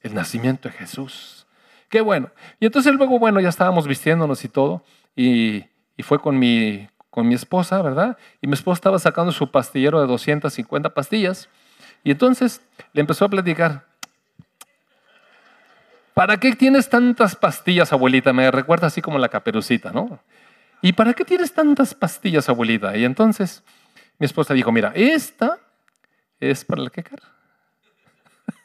El 0.00 0.14
nacimiento 0.14 0.68
de 0.68 0.74
Jesús. 0.74 1.46
Qué 1.88 2.00
bueno. 2.00 2.30
Y 2.60 2.66
entonces 2.66 2.94
luego, 2.94 3.18
bueno, 3.18 3.40
ya 3.40 3.48
estábamos 3.48 3.88
vistiéndonos 3.88 4.44
y 4.44 4.48
todo. 4.48 4.84
Y, 5.16 5.64
y 5.96 6.02
fue 6.02 6.20
con 6.20 6.38
mi, 6.38 6.88
con 7.14 7.28
mi 7.28 7.36
esposa, 7.36 7.80
¿verdad? 7.80 8.18
Y 8.42 8.48
mi 8.48 8.54
esposa 8.54 8.78
estaba 8.78 8.98
sacando 8.98 9.30
su 9.30 9.48
pastillero 9.48 10.00
de 10.00 10.08
250 10.08 10.94
pastillas. 10.94 11.48
Y 12.02 12.10
entonces 12.10 12.60
le 12.92 13.02
empezó 13.02 13.24
a 13.24 13.28
platicar. 13.28 13.84
¿Para 16.12 16.38
qué 16.38 16.56
tienes 16.56 16.90
tantas 16.90 17.36
pastillas, 17.36 17.92
abuelita? 17.92 18.32
Me 18.32 18.50
recuerda 18.50 18.88
así 18.88 19.00
como 19.00 19.20
la 19.20 19.28
caperucita, 19.28 19.92
¿no? 19.92 20.18
¿Y 20.82 20.94
para 20.94 21.12
qué 21.14 21.24
tienes 21.24 21.54
tantas 21.54 21.94
pastillas, 21.94 22.48
abuelita? 22.48 22.96
Y 22.96 23.04
entonces 23.04 23.62
mi 24.18 24.26
esposa 24.26 24.52
dijo, 24.52 24.72
mira, 24.72 24.90
esta 24.96 25.60
es 26.40 26.64
para 26.64 26.82
la 26.82 26.90
que 26.90 27.04
cara. 27.04 27.22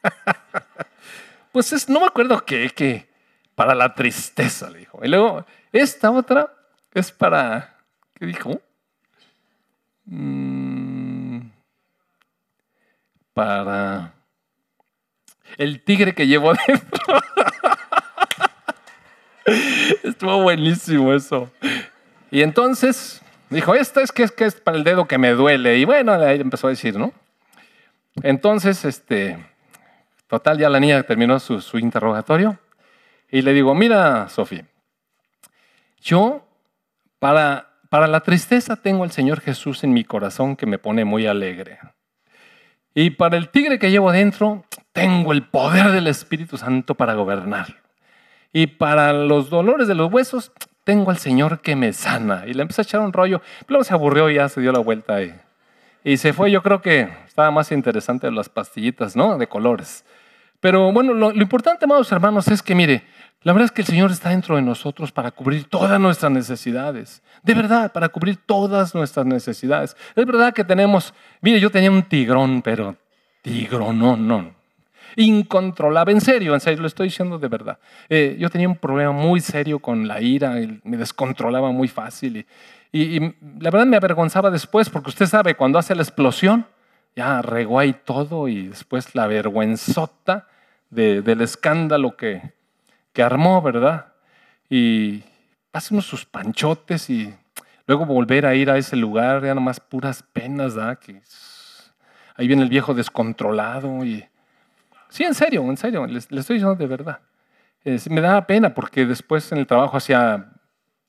pues 1.51 1.71
es, 1.71 1.87
no 1.87 1.99
me 1.99 2.07
acuerdo 2.07 2.43
qué, 2.43 2.71
qué, 2.75 3.07
para 3.53 3.75
la 3.75 3.93
tristeza, 3.93 4.71
le 4.71 4.79
dijo. 4.79 5.01
Y 5.03 5.07
luego, 5.07 5.45
esta 5.71 6.09
otra 6.09 6.51
es 6.95 7.11
para 7.11 7.78
¿Qué 8.19 8.25
dijo? 8.25 8.61
Mm, 10.05 11.39
para 13.33 14.13
el 15.57 15.81
tigre 15.81 16.13
que 16.13 16.27
llevo 16.27 16.51
adentro. 16.67 17.21
Estuvo 20.03 20.41
buenísimo 20.41 21.13
eso. 21.13 21.49
Y 22.29 22.41
entonces 22.41 23.21
dijo, 23.49 23.73
esta 23.73 24.01
es 24.01 24.11
que, 24.11 24.23
es 24.23 24.31
que 24.33 24.45
es 24.45 24.55
para 24.55 24.77
el 24.77 24.83
dedo 24.83 25.07
que 25.07 25.17
me 25.17 25.31
duele. 25.31 25.77
Y 25.77 25.85
bueno, 25.85 26.11
ahí 26.11 26.41
empezó 26.41 26.67
a 26.67 26.71
decir, 26.71 26.97
¿no? 26.97 27.13
Entonces, 28.21 28.83
este, 28.83 29.37
total, 30.27 30.57
ya 30.57 30.69
la 30.69 30.81
niña 30.81 31.01
terminó 31.03 31.39
su, 31.39 31.61
su 31.61 31.77
interrogatorio. 31.77 32.59
Y 33.31 33.43
le 33.43 33.53
digo, 33.53 33.73
mira, 33.75 34.27
Sofía, 34.27 34.65
yo 36.01 36.45
para 37.19 37.68
para 37.89 38.07
la 38.07 38.21
tristeza 38.21 38.75
tengo 38.75 39.03
al 39.03 39.11
Señor 39.11 39.41
Jesús 39.41 39.83
en 39.83 39.93
mi 39.93 40.03
corazón 40.03 40.55
que 40.55 40.65
me 40.65 40.77
pone 40.77 41.05
muy 41.05 41.25
alegre. 41.25 41.79
Y 42.93 43.11
para 43.11 43.37
el 43.37 43.49
tigre 43.49 43.79
que 43.79 43.91
llevo 43.91 44.11
dentro, 44.11 44.63
tengo 44.93 45.31
el 45.31 45.43
poder 45.43 45.91
del 45.91 46.07
Espíritu 46.07 46.57
Santo 46.57 46.95
para 46.95 47.13
gobernar. 47.13 47.77
Y 48.51 48.67
para 48.67 49.13
los 49.13 49.49
dolores 49.49 49.87
de 49.87 49.95
los 49.95 50.11
huesos, 50.11 50.51
tengo 50.83 51.11
al 51.11 51.17
Señor 51.17 51.61
que 51.61 51.75
me 51.75 51.93
sana. 51.93 52.43
Y 52.47 52.53
le 52.53 52.63
empecé 52.63 52.81
a 52.81 52.83
echar 52.83 53.01
un 53.01 53.13
rollo. 53.13 53.41
Luego 53.67 53.83
se 53.83 53.93
aburrió 53.93 54.29
y 54.29 54.35
ya 54.35 54.49
se 54.49 54.61
dio 54.61 54.71
la 54.71 54.79
vuelta 54.79 55.21
y, 55.21 55.33
y 56.03 56.17
se 56.17 56.33
fue. 56.33 56.51
Yo 56.51 56.63
creo 56.63 56.81
que 56.81 57.09
estaba 57.27 57.51
más 57.51 57.71
interesante 57.71 58.31
las 58.31 58.49
pastillitas, 58.49 59.15
¿no? 59.15 59.37
De 59.37 59.47
colores. 59.47 60.03
Pero 60.59 60.91
bueno, 60.91 61.13
lo, 61.13 61.31
lo 61.31 61.41
importante, 61.41 61.85
amados 61.85 62.11
hermanos, 62.11 62.47
es 62.49 62.61
que 62.61 62.75
mire, 62.75 63.03
la 63.41 63.53
verdad 63.53 63.65
es 63.65 63.71
que 63.71 63.81
el 63.81 63.87
Señor 63.87 64.11
está 64.11 64.29
dentro 64.29 64.57
de 64.57 64.61
nosotros 64.61 65.13
para 65.13 65.31
cubrir 65.31 65.63
todas 65.69 65.99
nuestras 65.99 66.31
necesidades. 66.31 67.23
De 67.41 67.53
verdad, 67.53 67.91
para 67.93 68.09
cubrir 68.09 68.37
todas 68.45 68.93
nuestras 68.93 69.25
necesidades. 69.25 69.95
Es 70.13 70.25
verdad 70.25 70.53
que 70.53 70.65
tenemos, 70.65 71.13
mire, 71.41 71.59
yo 71.59 71.69
tenía 71.69 71.89
un 71.89 72.03
tigrón, 72.03 72.61
pero 72.61 72.97
tigrón, 73.41 73.97
no, 73.97 74.17
no. 74.17 74.53
Incontrolable, 75.15 76.13
en 76.13 76.21
serio, 76.21 76.53
en 76.53 76.59
serio, 76.59 76.81
lo 76.81 76.87
estoy 76.87 77.07
diciendo 77.07 77.39
de 77.39 77.47
verdad. 77.47 77.79
Eh, 78.09 78.35
yo 78.37 78.49
tenía 78.49 78.67
un 78.67 78.75
problema 78.75 79.13
muy 79.13 79.39
serio 79.39 79.79
con 79.79 80.05
la 80.05 80.21
ira, 80.21 80.55
me 80.83 80.97
descontrolaba 80.97 81.71
muy 81.71 81.87
fácil 81.87 82.45
y, 82.91 83.01
y, 83.01 83.19
la 83.59 83.71
verdad 83.71 83.85
me 83.85 83.97
avergonzaba 83.97 84.51
después 84.51 84.89
porque 84.89 85.09
usted 85.09 85.27
sabe, 85.27 85.55
cuando 85.55 85.79
hace 85.79 85.95
la 85.95 86.01
explosión, 86.01 86.65
ya 87.15 87.41
regó 87.41 87.79
ahí 87.79 87.93
todo 87.93 88.49
y 88.49 88.67
después 88.67 89.15
la 89.15 89.27
vergüenzota 89.27 90.47
del 90.89 91.41
escándalo 91.41 92.17
que, 92.17 92.58
que 93.19 93.23
armó, 93.23 93.61
¿verdad? 93.61 94.13
Y 94.69 95.25
hacemos 95.73 96.05
sus 96.05 96.23
panchotes 96.25 97.09
y 97.09 97.35
luego 97.85 98.05
volver 98.05 98.45
a 98.45 98.55
ir 98.55 98.71
a 98.71 98.77
ese 98.77 98.95
lugar, 98.95 99.43
ya 99.43 99.53
nomás 99.53 99.81
puras 99.81 100.23
penas, 100.23 100.73
¿verdad? 100.73 100.99
Que 100.99 101.21
ahí 102.37 102.47
viene 102.47 102.63
el 102.63 102.69
viejo 102.69 102.93
descontrolado 102.93 104.05
y... 104.05 104.25
Sí, 105.09 105.25
en 105.25 105.33
serio, 105.33 105.63
en 105.63 105.75
serio, 105.75 106.07
le 106.07 106.17
estoy 106.17 106.37
diciendo 106.37 106.75
de 106.75 106.87
verdad. 106.87 107.19
me 108.09 108.21
daba 108.21 108.47
pena 108.47 108.73
porque 108.73 109.05
después 109.05 109.51
en 109.51 109.57
el 109.57 109.67
trabajo 109.67 109.97
hacía 109.97 110.53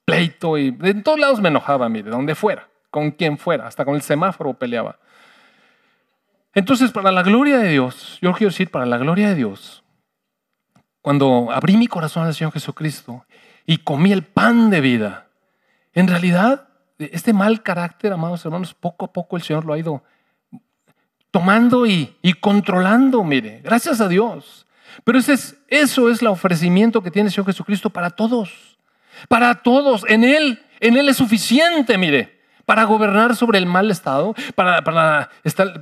pleito 0.05 0.59
y 0.59 0.73
de 0.73 0.95
todos 0.95 1.21
lados 1.21 1.41
me 1.41 1.49
enojaba, 1.49 1.89
mire, 1.89 2.11
donde 2.11 2.35
fuera, 2.35 2.67
con 2.91 3.13
quien 3.13 3.39
fuera, 3.39 3.69
hasta 3.69 3.85
con 3.85 3.95
el 3.95 4.03
semáforo 4.03 4.53
peleaba. 4.55 4.99
Entonces, 6.55 6.91
para 6.91 7.13
la 7.13 7.23
gloria 7.23 7.59
de 7.59 7.69
Dios, 7.69 8.19
yo 8.21 8.33
quiero 8.33 8.51
decir, 8.51 8.69
para 8.69 8.85
la 8.85 8.99
gloria 8.99 9.29
de 9.29 9.37
Dios, 9.37 9.85
cuando 11.03 11.51
abrí 11.51 11.77
mi 11.77 11.87
corazón 11.87 12.27
al 12.27 12.35
Señor 12.35 12.53
Jesucristo 12.53 13.25
y 13.67 13.79
comí 13.79 14.13
el 14.13 14.23
pan 14.23 14.71
de 14.71 14.81
vida, 14.81 15.29
en 15.93 16.09
realidad, 16.09 16.69
este 16.99 17.33
mal 17.33 17.63
carácter, 17.63 18.13
amados 18.13 18.45
hermanos, 18.45 18.75
poco 18.75 19.07
a 19.07 19.13
poco 19.13 19.37
el 19.37 19.43
Señor 19.43 19.65
lo 19.65 19.73
ha 19.73 19.79
ido 19.79 20.03
tomando 21.31 21.87
y, 21.87 22.17
controlando, 22.41 23.23
mire, 23.25 23.61
gracias 23.63 24.01
a 24.01 24.09
Dios. 24.09 24.67
Pero 25.05 25.19
ese 25.19 25.35
es, 25.35 25.57
eso 25.69 26.11
es 26.11 26.21
el 26.21 26.29
ofrecimiento 26.29 27.03
que 27.03 27.11
tiene 27.11 27.29
el 27.29 27.33
Señor 27.33 27.47
Jesucristo 27.47 27.91
para 27.91 28.11
todos. 28.11 28.79
Para 29.29 29.63
todos. 29.63 30.05
En 30.09 30.25
Él, 30.25 30.63
en 30.81 30.97
Él 30.97 31.09
es 31.09 31.17
suficiente, 31.17 31.97
mire, 31.97 32.41
para 32.67 32.85
gobernar 32.85 33.37
sobre 33.37 33.59
el 33.59 33.67
mal 33.67 33.91
estado, 33.91 34.35
para, 34.55 35.31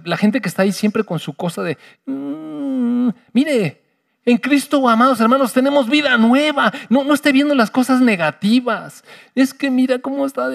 la 0.04 0.16
gente 0.16 0.40
que 0.40 0.48
está 0.48 0.62
ahí 0.62 0.72
siempre 0.72 1.04
con 1.04 1.18
su 1.18 1.34
cosa 1.34 1.62
de, 1.62 1.78
mm, 2.06 3.08
mire, 3.32 3.82
en 4.28 4.36
Cristo, 4.36 4.86
amados 4.86 5.18
hermanos, 5.20 5.54
tenemos 5.54 5.88
vida 5.88 6.18
nueva. 6.18 6.70
No, 6.90 7.02
no 7.02 7.14
esté 7.14 7.32
viendo 7.32 7.54
las 7.54 7.70
cosas 7.70 8.02
negativas. 8.02 9.02
Es 9.34 9.54
que 9.54 9.70
mira 9.70 10.00
cómo 10.00 10.26
está 10.26 10.50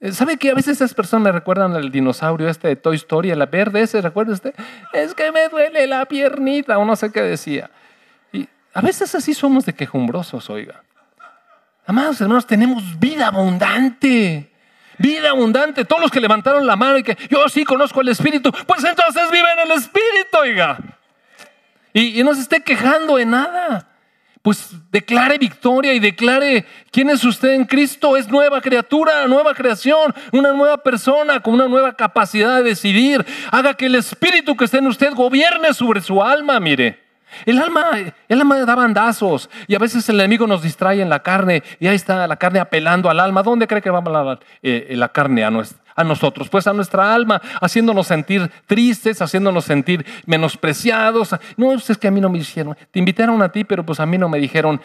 Eh, 0.00 0.12
¿Sabe 0.12 0.38
que 0.38 0.50
a 0.50 0.54
veces 0.54 0.76
esas 0.76 0.94
personas 0.94 1.24
me 1.24 1.32
recuerdan 1.32 1.74
al 1.74 1.90
dinosaurio 1.90 2.48
este 2.48 2.68
de 2.68 2.76
Toy 2.76 2.96
Story, 2.96 3.30
el 3.30 3.44
verde 3.44 3.82
ese, 3.82 4.00
¿recuerda 4.00 4.32
usted? 4.32 4.54
Es 4.94 5.12
que 5.12 5.30
me 5.30 5.46
duele 5.50 5.86
la 5.86 6.06
piernita, 6.06 6.78
o 6.78 6.86
no 6.86 6.96
sé 6.96 7.12
qué 7.12 7.20
decía. 7.20 7.70
Y 8.32 8.48
a 8.72 8.80
veces 8.80 9.14
así 9.14 9.34
somos 9.34 9.66
de 9.66 9.74
quejumbrosos, 9.74 10.48
oiga. 10.48 10.82
Amados 11.84 12.18
hermanos, 12.22 12.46
tenemos 12.46 12.98
vida 12.98 13.26
abundante. 13.26 14.50
Vida 14.96 15.30
abundante. 15.30 15.84
Todos 15.84 16.00
los 16.00 16.10
que 16.10 16.20
levantaron 16.20 16.66
la 16.66 16.76
mano 16.76 16.96
y 16.96 17.02
que 17.02 17.18
yo 17.28 17.46
sí 17.50 17.64
conozco 17.66 18.00
el 18.00 18.08
Espíritu, 18.08 18.50
pues 18.66 18.82
entonces 18.84 19.30
vive 19.30 19.52
en 19.52 19.70
el 19.70 19.76
Espíritu, 19.76 20.38
oiga. 20.40 20.97
Y, 21.92 22.22
no 22.22 22.34
se 22.34 22.42
esté 22.42 22.62
quejando 22.62 23.16
de 23.16 23.26
nada 23.26 23.88
pues 24.40 24.70
declare 24.90 25.36
victoria 25.36 25.92
y 25.92 25.98
declare 25.98 26.64
quién 26.90 27.10
es 27.10 27.22
usted 27.22 27.50
en 27.50 27.66
Cristo. 27.66 28.16
Es 28.16 28.28
nueva 28.28 28.62
criatura, 28.62 29.26
nueva 29.26 29.52
creación, 29.52 30.14
una 30.32 30.52
nueva 30.52 30.78
persona 30.78 31.40
con 31.40 31.54
una 31.54 31.68
nueva 31.68 31.92
capacidad 31.92 32.56
de 32.56 32.62
decidir. 32.62 33.26
Haga 33.50 33.74
que 33.74 33.86
el 33.86 33.96
espíritu 33.96 34.56
que 34.56 34.64
está 34.64 34.78
en 34.78 34.86
usted 34.86 35.12
gobierne 35.12 35.74
sobre 35.74 36.00
su 36.00 36.22
alma, 36.22 36.60
mire. 36.60 37.08
El 37.44 37.58
alma, 37.58 37.90
el 38.28 38.40
alma 38.40 38.58
da 38.64 38.74
bandazos 38.74 39.50
y 39.66 39.74
a 39.74 39.78
veces 39.78 40.08
el 40.08 40.18
enemigo 40.18 40.46
nos 40.46 40.62
distrae 40.62 41.02
en 41.02 41.10
la 41.10 41.22
carne 41.22 41.62
y 41.78 41.86
ahí 41.86 41.94
está 41.94 42.26
la 42.26 42.36
carne 42.36 42.58
apelando 42.58 43.10
al 43.10 43.20
alma. 43.20 43.42
¿Dónde 43.42 43.66
cree 43.66 43.82
que 43.82 43.90
va 43.90 43.98
a 43.98 44.24
la, 44.24 44.38
eh, 44.62 44.94
la 44.96 45.10
carne 45.10 45.44
a, 45.44 45.50
a 45.98 46.04
nosotros? 46.04 46.48
Pues 46.48 46.66
a 46.68 46.72
nuestra 46.72 47.12
alma, 47.12 47.42
haciéndonos 47.60 48.06
sentir 48.06 48.48
tristes, 48.66 49.20
haciéndonos 49.20 49.64
sentir 49.64 50.06
menospreciados. 50.26 51.34
No, 51.56 51.74
es 51.74 51.98
que 51.98 52.06
a 52.06 52.10
mí 52.12 52.20
no 52.20 52.28
me 52.28 52.38
hicieron. 52.38 52.76
Te 52.92 53.00
invitaron 53.00 53.42
a 53.42 53.50
ti, 53.50 53.64
pero 53.64 53.84
pues 53.84 53.98
a 53.98 54.06
mí 54.06 54.16
no 54.16 54.28
me 54.28 54.38
dijeron. 54.38 54.80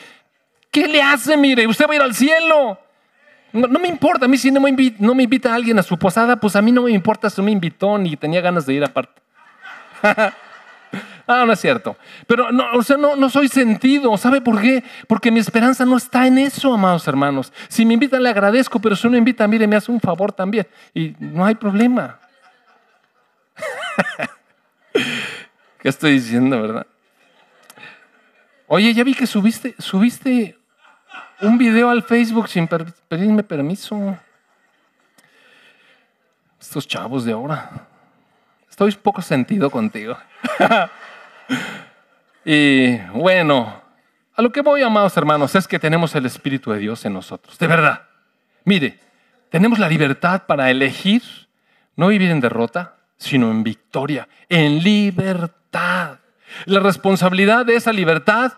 ¿Qué 0.72 0.88
le 0.88 1.02
hace? 1.04 1.38
Mire, 1.38 1.68
usted 1.68 1.86
va 1.88 1.94
a 1.94 1.96
ir 1.96 2.02
al 2.02 2.16
cielo. 2.16 2.80
No, 3.52 3.68
me 3.68 3.88
importa, 3.88 4.26
a 4.26 4.28
mí 4.28 4.36
si 4.36 4.50
no 4.50 4.60
me, 4.60 4.72
invita, 4.72 4.98
no 5.00 5.14
me 5.14 5.22
invita 5.22 5.52
a 5.52 5.56
alguien 5.56 5.78
a 5.78 5.84
su 5.84 6.00
posada, 6.00 6.38
pues 6.38 6.56
a 6.56 6.62
mí 6.64 6.72
no 6.72 6.82
me 6.82 6.92
importa 6.92 7.30
si 7.30 7.40
me 7.44 7.52
invitó 7.52 8.00
ni 8.00 8.18
tenía 8.18 8.42
ganas 8.42 8.66
de 8.66 8.74
ir 8.74 8.84
aparte. 8.84 9.22
Ah, 11.26 11.44
no 11.46 11.54
es 11.54 11.60
cierto. 11.60 11.96
Pero 12.28 12.52
no, 12.52 12.66
o 12.74 12.84
sea, 12.84 12.98
no, 12.98 13.16
no 13.16 13.30
soy 13.30 13.48
sentido. 13.48 14.18
¿Sabe 14.18 14.42
por 14.42 14.62
qué? 14.62 14.84
Porque 15.08 15.32
mi 15.32 15.40
esperanza 15.40 15.86
no 15.86 15.96
está 15.98 16.28
en 16.28 16.38
eso, 16.38 16.74
amados 16.74 17.08
hermanos. 17.08 17.54
Si 17.70 17.86
me 17.86 17.94
invitan, 17.94 18.22
le 18.22 18.30
agradezco, 18.30 18.80
pero 18.80 18.96
si 18.96 19.08
no 19.08 19.12
me 19.12 19.18
invitan, 19.20 19.50
mire, 19.50 19.68
me 19.68 19.76
hace 19.76 19.92
un 19.92 20.02
favor 20.02 20.34
también. 20.34 20.68
Y 20.94 21.16
no 21.20 21.46
hay 21.46 21.56
problema. 21.56 22.20
¿Qué 25.80 25.90
estoy 25.90 26.14
diciendo, 26.14 26.62
verdad? 26.62 26.88
Oye, 28.68 28.94
ya 28.94 29.04
vi 29.04 29.14
que 29.14 29.28
subiste, 29.28 29.76
subiste 29.78 30.58
un 31.42 31.58
video 31.58 31.90
al 31.90 32.04
Facebook 32.04 32.50
sin 32.50 32.68
pedirme 32.68 33.44
permiso. 33.44 34.18
Estos 36.60 36.88
chavos 36.88 37.26
de 37.26 37.34
ahora. 37.34 37.88
Estoy 38.70 38.92
poco 38.94 39.22
sentido 39.22 39.70
contigo. 39.70 40.18
y 42.46 42.98
bueno, 43.14 43.82
a 44.36 44.42
lo 44.42 44.52
que 44.52 44.62
voy, 44.62 44.82
amados 44.82 45.16
hermanos, 45.18 45.56
es 45.56 45.68
que 45.68 45.80
tenemos 45.80 46.16
el 46.16 46.26
Espíritu 46.26 46.72
de 46.72 46.80
Dios 46.80 47.06
en 47.06 47.14
nosotros. 47.14 47.58
De 47.58 47.68
verdad. 47.68 48.04
Mire, 48.66 49.00
tenemos 49.50 49.80
la 49.80 49.90
libertad 49.90 50.44
para 50.48 50.72
elegir 50.72 51.22
no 51.96 52.08
vivir 52.08 52.32
en 52.32 52.40
derrota, 52.40 52.96
sino 53.18 53.52
en 53.52 53.64
victoria, 53.64 54.28
en 54.50 54.82
libertad. 54.82 56.20
La 56.66 56.80
responsabilidad 56.80 57.66
de 57.66 57.76
esa 57.76 57.94
libertad, 57.94 58.54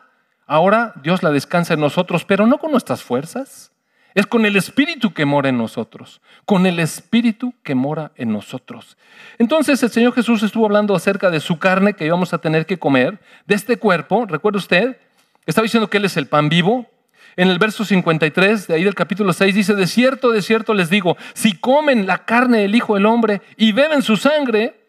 ahora 0.47 0.93
Dios 1.01 1.23
la 1.23 1.31
descansa 1.31 1.73
en 1.73 1.81
nosotros, 1.81 2.25
pero 2.25 2.47
no 2.47 2.57
con 2.57 2.71
nuestras 2.71 3.03
fuerzas, 3.03 3.71
es 4.15 4.25
con 4.25 4.45
el 4.45 4.55
Espíritu 4.55 5.13
que 5.13 5.25
mora 5.25 5.49
en 5.49 5.57
nosotros, 5.57 6.21
con 6.45 6.65
el 6.65 6.79
Espíritu 6.79 7.53
que 7.63 7.75
mora 7.75 8.13
en 8.15 8.31
nosotros. 8.31 8.97
Entonces 9.37 9.83
el 9.83 9.89
Señor 9.89 10.13
Jesús 10.13 10.41
estuvo 10.41 10.65
hablando 10.65 10.95
acerca 10.95 11.29
de 11.29 11.41
su 11.41 11.59
carne 11.59 11.93
que 11.93 12.05
íbamos 12.05 12.33
a 12.33 12.37
tener 12.37 12.65
que 12.65 12.79
comer, 12.79 13.19
de 13.45 13.55
este 13.55 13.77
cuerpo, 13.77 14.25
¿recuerda 14.25 14.57
usted? 14.57 14.97
Estaba 15.45 15.63
diciendo 15.63 15.89
que 15.89 15.97
Él 15.97 16.05
es 16.05 16.15
el 16.15 16.27
pan 16.27 16.47
vivo. 16.47 16.89
En 17.35 17.49
el 17.49 17.59
verso 17.59 17.83
53 17.83 18.67
de 18.67 18.73
ahí 18.75 18.85
del 18.85 18.95
capítulo 18.95 19.33
6 19.33 19.53
dice, 19.53 19.75
de 19.75 19.85
cierto, 19.85 20.31
de 20.31 20.41
cierto 20.41 20.73
les 20.73 20.89
digo, 20.89 21.17
si 21.33 21.57
comen 21.57 22.07
la 22.07 22.19
carne 22.19 22.59
del 22.59 22.73
Hijo 22.73 22.95
del 22.95 23.05
Hombre 23.05 23.41
y 23.57 23.73
beben 23.73 24.01
su 24.01 24.15
sangre, 24.15 24.84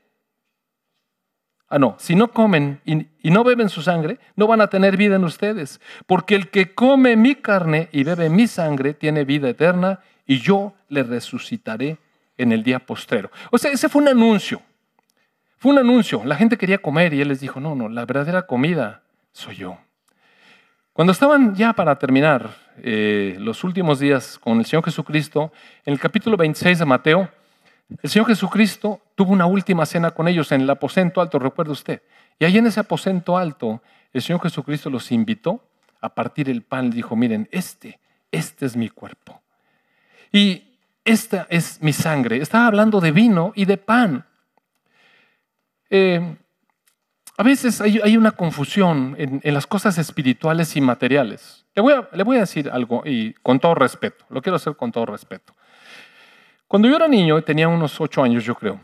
Ah, 1.68 1.78
no, 1.80 1.96
si 1.98 2.14
no 2.14 2.30
comen 2.30 2.80
y, 2.84 3.30
no 3.30 3.42
beben 3.42 3.68
su 3.68 3.82
sangre, 3.82 4.20
no 4.36 4.46
van 4.46 4.60
a 4.60 4.68
tener 4.68 4.96
vida 4.96 5.16
en 5.16 5.24
ustedes. 5.24 5.80
Porque 6.06 6.36
el 6.36 6.48
que 6.48 6.74
come 6.74 7.16
mi 7.16 7.34
carne 7.34 7.88
y 7.90 8.04
bebe 8.04 8.30
mi 8.30 8.46
sangre 8.46 8.94
tiene 8.94 9.24
vida 9.24 9.48
eterna 9.48 10.00
y 10.26 10.38
yo 10.38 10.74
le 10.88 11.02
resucitaré 11.02 11.98
en 12.38 12.52
el 12.52 12.62
día 12.62 12.78
postrero. 12.78 13.30
O 13.50 13.58
sea, 13.58 13.72
ese 13.72 13.88
fue 13.88 14.02
un 14.02 14.08
anuncio. 14.08 14.62
Fue 15.58 15.72
un 15.72 15.78
anuncio. 15.78 16.22
La 16.24 16.36
gente 16.36 16.56
quería 16.56 16.78
comer 16.78 17.12
y 17.14 17.20
él 17.20 17.28
les 17.28 17.40
dijo, 17.40 17.58
no, 17.58 17.74
no, 17.74 17.88
la 17.88 18.04
verdadera 18.04 18.46
comida 18.46 19.02
soy 19.32 19.56
yo. 19.56 19.78
Cuando 20.92 21.12
estaban 21.12 21.54
ya 21.54 21.72
para 21.72 21.98
terminar 21.98 22.56
eh, 22.78 23.36
los 23.40 23.64
últimos 23.64 23.98
días 23.98 24.38
con 24.38 24.58
el 24.58 24.66
Señor 24.66 24.84
Jesucristo, 24.84 25.52
en 25.84 25.94
el 25.94 26.00
capítulo 26.00 26.36
26 26.36 26.78
de 26.78 26.84
Mateo, 26.84 27.28
el 28.02 28.10
Señor 28.10 28.28
Jesucristo 28.28 29.00
tuvo 29.14 29.32
una 29.32 29.46
última 29.46 29.86
cena 29.86 30.10
con 30.10 30.28
ellos 30.28 30.50
en 30.52 30.62
el 30.62 30.70
aposento 30.70 31.20
alto, 31.20 31.38
recuerda 31.38 31.72
usted. 31.72 32.02
Y 32.38 32.44
ahí 32.44 32.58
en 32.58 32.66
ese 32.66 32.80
aposento 32.80 33.38
alto, 33.38 33.82
el 34.12 34.22
Señor 34.22 34.42
Jesucristo 34.42 34.90
los 34.90 35.12
invitó 35.12 35.62
a 36.00 36.14
partir 36.14 36.50
el 36.50 36.62
pan. 36.62 36.90
Dijo, 36.90 37.16
miren, 37.16 37.48
este, 37.52 38.00
este 38.30 38.66
es 38.66 38.76
mi 38.76 38.88
cuerpo. 38.88 39.40
Y 40.32 40.78
esta 41.04 41.46
es 41.48 41.80
mi 41.80 41.92
sangre. 41.92 42.38
Estaba 42.38 42.66
hablando 42.66 43.00
de 43.00 43.12
vino 43.12 43.52
y 43.54 43.64
de 43.64 43.76
pan. 43.76 44.26
Eh, 45.88 46.36
a 47.38 47.42
veces 47.42 47.80
hay, 47.80 48.16
una 48.16 48.32
confusión 48.32 49.14
en, 49.18 49.54
las 49.54 49.66
cosas 49.66 49.98
espirituales 49.98 50.74
y 50.76 50.80
materiales. 50.80 51.66
Le 51.74 51.82
voy, 51.82 51.92
a, 51.92 52.08
le 52.12 52.24
voy 52.24 52.38
a 52.38 52.40
decir 52.40 52.70
algo 52.70 53.02
y 53.04 53.34
con 53.34 53.60
todo 53.60 53.74
respeto. 53.74 54.24
Lo 54.30 54.40
quiero 54.42 54.56
hacer 54.56 54.74
con 54.74 54.90
todo 54.90 55.06
respeto. 55.06 55.54
Cuando 56.68 56.88
yo 56.88 56.96
era 56.96 57.08
niño, 57.08 57.40
tenía 57.42 57.68
unos 57.68 58.00
ocho 58.00 58.22
años 58.22 58.44
yo 58.44 58.54
creo, 58.54 58.80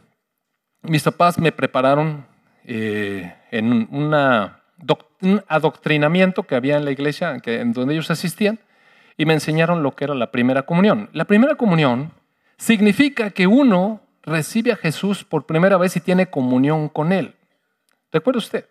mis 0.83 1.03
papás 1.03 1.39
me 1.39 1.53
prepararon 1.53 2.26
eh, 2.64 3.35
en 3.51 3.89
un 3.91 4.14
adoctrinamiento 5.49 6.45
que 6.45 6.55
había 6.55 6.76
en 6.76 6.85
la 6.85 6.91
iglesia 6.91 7.41
en 7.45 7.72
donde 7.72 7.95
ellos 7.95 8.11
asistían 8.11 8.61
y 9.16 9.26
me 9.26 9.35
enseñaron 9.35 9.83
lo 9.83 9.95
que 9.95 10.05
era 10.05 10.14
la 10.14 10.30
primera 10.30 10.62
comunión. 10.62 11.09
La 11.12 11.24
primera 11.24 11.55
comunión 11.55 12.12
significa 12.57 13.30
que 13.30 13.47
uno 13.47 14.01
recibe 14.22 14.72
a 14.72 14.76
Jesús 14.76 15.24
por 15.24 15.47
primera 15.47 15.76
vez 15.76 15.97
y 15.97 16.01
tiene 16.01 16.26
comunión 16.26 16.89
con 16.89 17.12
Él. 17.12 17.35
¿Recuerda 18.12 18.39
usted? 18.39 18.68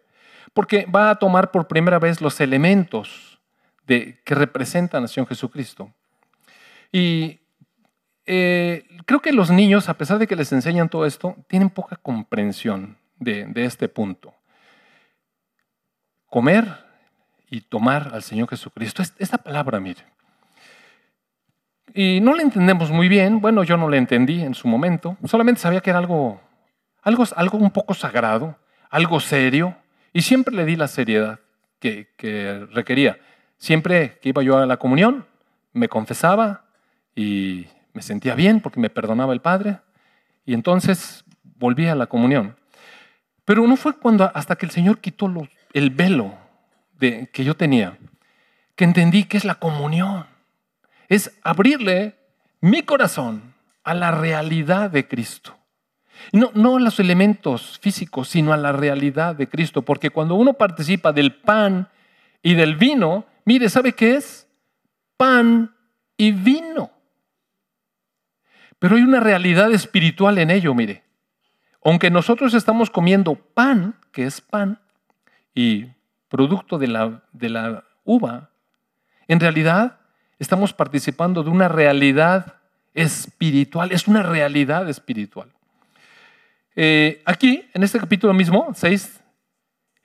Porque 0.53 0.85
va 0.85 1.09
a 1.09 1.15
tomar 1.15 1.51
por 1.51 1.67
primera 1.67 1.99
vez 1.99 2.21
los 2.21 2.39
elementos 2.39 3.39
que 3.85 4.35
representan 4.35 5.03
a 5.03 5.07
Señor 5.07 5.27
Jesucristo. 5.27 5.93
Y 6.93 7.40
eh, 8.33 8.85
creo 9.05 9.21
que 9.21 9.33
los 9.33 9.51
niños, 9.51 9.89
a 9.89 9.95
pesar 9.95 10.17
de 10.17 10.25
que 10.25 10.37
les 10.37 10.53
enseñan 10.53 10.87
todo 10.87 11.05
esto, 11.05 11.35
tienen 11.47 11.69
poca 11.69 11.97
comprensión 11.97 12.97
de, 13.19 13.51
este 13.55 13.89
punto. 13.89 14.33
Comer 16.27 16.65
y 17.49 17.59
tomar 17.59 18.11
al 18.13 18.23
Señor 18.23 18.47
Jesucristo, 18.47 19.03
esta 19.19 19.37
palabra, 19.37 19.81
mire. 19.81 20.05
Y 21.93 22.21
no 22.21 22.33
la 22.33 22.43
entendemos 22.43 22.89
muy 22.89 23.09
bien, 23.09 23.41
bueno, 23.41 23.65
yo 23.65 23.75
no 23.75 23.89
la 23.89 23.97
entendí 23.97 24.41
en 24.41 24.53
su 24.53 24.69
momento, 24.69 25.17
solamente 25.25 25.59
sabía 25.59 25.81
que 25.81 25.89
era 25.89 25.99
algo, 25.99 26.39
algo, 27.01 27.25
algo 27.35 27.57
un 27.57 27.71
poco 27.71 27.93
sagrado, 27.93 28.57
algo 28.89 29.19
serio, 29.19 29.75
y 30.13 30.21
siempre 30.21 30.55
le 30.55 30.63
di 30.63 30.77
la 30.77 30.87
seriedad 30.87 31.41
que, 31.79 32.07
que 32.15 32.65
requería. 32.71 33.19
Siempre 33.57 34.19
que 34.21 34.29
iba 34.29 34.41
yo 34.41 34.57
a 34.57 34.65
la 34.65 34.77
comunión, 34.77 35.25
me 35.73 35.89
confesaba 35.89 36.63
y 37.13 37.67
me 37.93 38.01
sentía 38.01 38.35
bien 38.35 38.61
porque 38.61 38.79
me 38.79 38.89
perdonaba 38.89 39.33
el 39.33 39.41
Padre 39.41 39.79
y 40.45 40.53
entonces 40.53 41.23
volví 41.43 41.87
a 41.87 41.95
la 41.95 42.07
comunión. 42.07 42.55
Pero 43.45 43.67
no 43.67 43.75
fue 43.75 43.95
cuando 43.97 44.31
hasta 44.33 44.55
que 44.55 44.65
el 44.65 44.71
Señor 44.71 44.99
quitó 44.99 45.31
el 45.73 45.89
velo 45.89 46.33
de, 46.99 47.29
que 47.33 47.43
yo 47.43 47.55
tenía 47.55 47.97
que 48.81 48.85
entendí 48.85 49.25
que 49.25 49.37
es 49.37 49.45
la 49.45 49.55
comunión. 49.55 50.25
Es 51.07 51.37
abrirle 51.43 52.15
mi 52.61 52.83
corazón 52.83 53.53
a 53.83 53.93
la 53.93 54.09
realidad 54.09 54.89
de 54.89 55.07
Cristo. 55.07 55.55
No, 56.31 56.51
no 56.55 56.77
a 56.77 56.79
los 56.79 56.99
elementos 56.99 57.79
físicos, 57.79 58.29
sino 58.29 58.53
a 58.53 58.57
la 58.57 58.71
realidad 58.71 59.35
de 59.35 59.47
Cristo. 59.47 59.81
Porque 59.81 60.09
cuando 60.09 60.33
uno 60.33 60.53
participa 60.53 61.11
del 61.11 61.33
pan 61.33 61.89
y 62.41 62.53
del 62.55 62.75
vino, 62.75 63.25
mire, 63.45 63.69
¿sabe 63.69 63.93
qué 63.93 64.15
es? 64.15 64.47
Pan 65.17 65.75
y 66.17 66.31
vino. 66.31 66.89
Pero 68.81 68.95
hay 68.95 69.03
una 69.03 69.19
realidad 69.19 69.71
espiritual 69.71 70.39
en 70.39 70.49
ello, 70.49 70.73
mire. 70.73 71.03
Aunque 71.85 72.09
nosotros 72.09 72.55
estamos 72.55 72.89
comiendo 72.89 73.35
pan, 73.35 73.93
que 74.11 74.25
es 74.25 74.41
pan, 74.41 74.79
y 75.53 75.85
producto 76.29 76.79
de 76.79 76.87
la, 76.87 77.21
de 77.31 77.49
la 77.49 77.83
uva, 78.05 78.49
en 79.27 79.39
realidad 79.39 79.99
estamos 80.39 80.73
participando 80.73 81.43
de 81.43 81.51
una 81.51 81.67
realidad 81.67 82.55
espiritual, 82.95 83.91
es 83.91 84.07
una 84.07 84.23
realidad 84.23 84.89
espiritual. 84.89 85.51
Eh, 86.75 87.21
aquí, 87.25 87.63
en 87.75 87.83
este 87.83 87.99
capítulo 87.99 88.33
mismo, 88.33 88.71
6, 88.73 89.21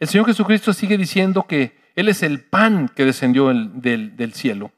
el 0.01 0.09
Señor 0.09 0.27
Jesucristo 0.27 0.74
sigue 0.74 0.99
diciendo 0.99 1.45
que 1.45 1.79
Él 1.95 2.11
es 2.11 2.22
el 2.22 2.43
pan 2.43 2.91
que 2.95 3.07
descendió 3.07 3.49
del, 3.49 4.16
del 4.16 4.35
cielo. 4.35 4.70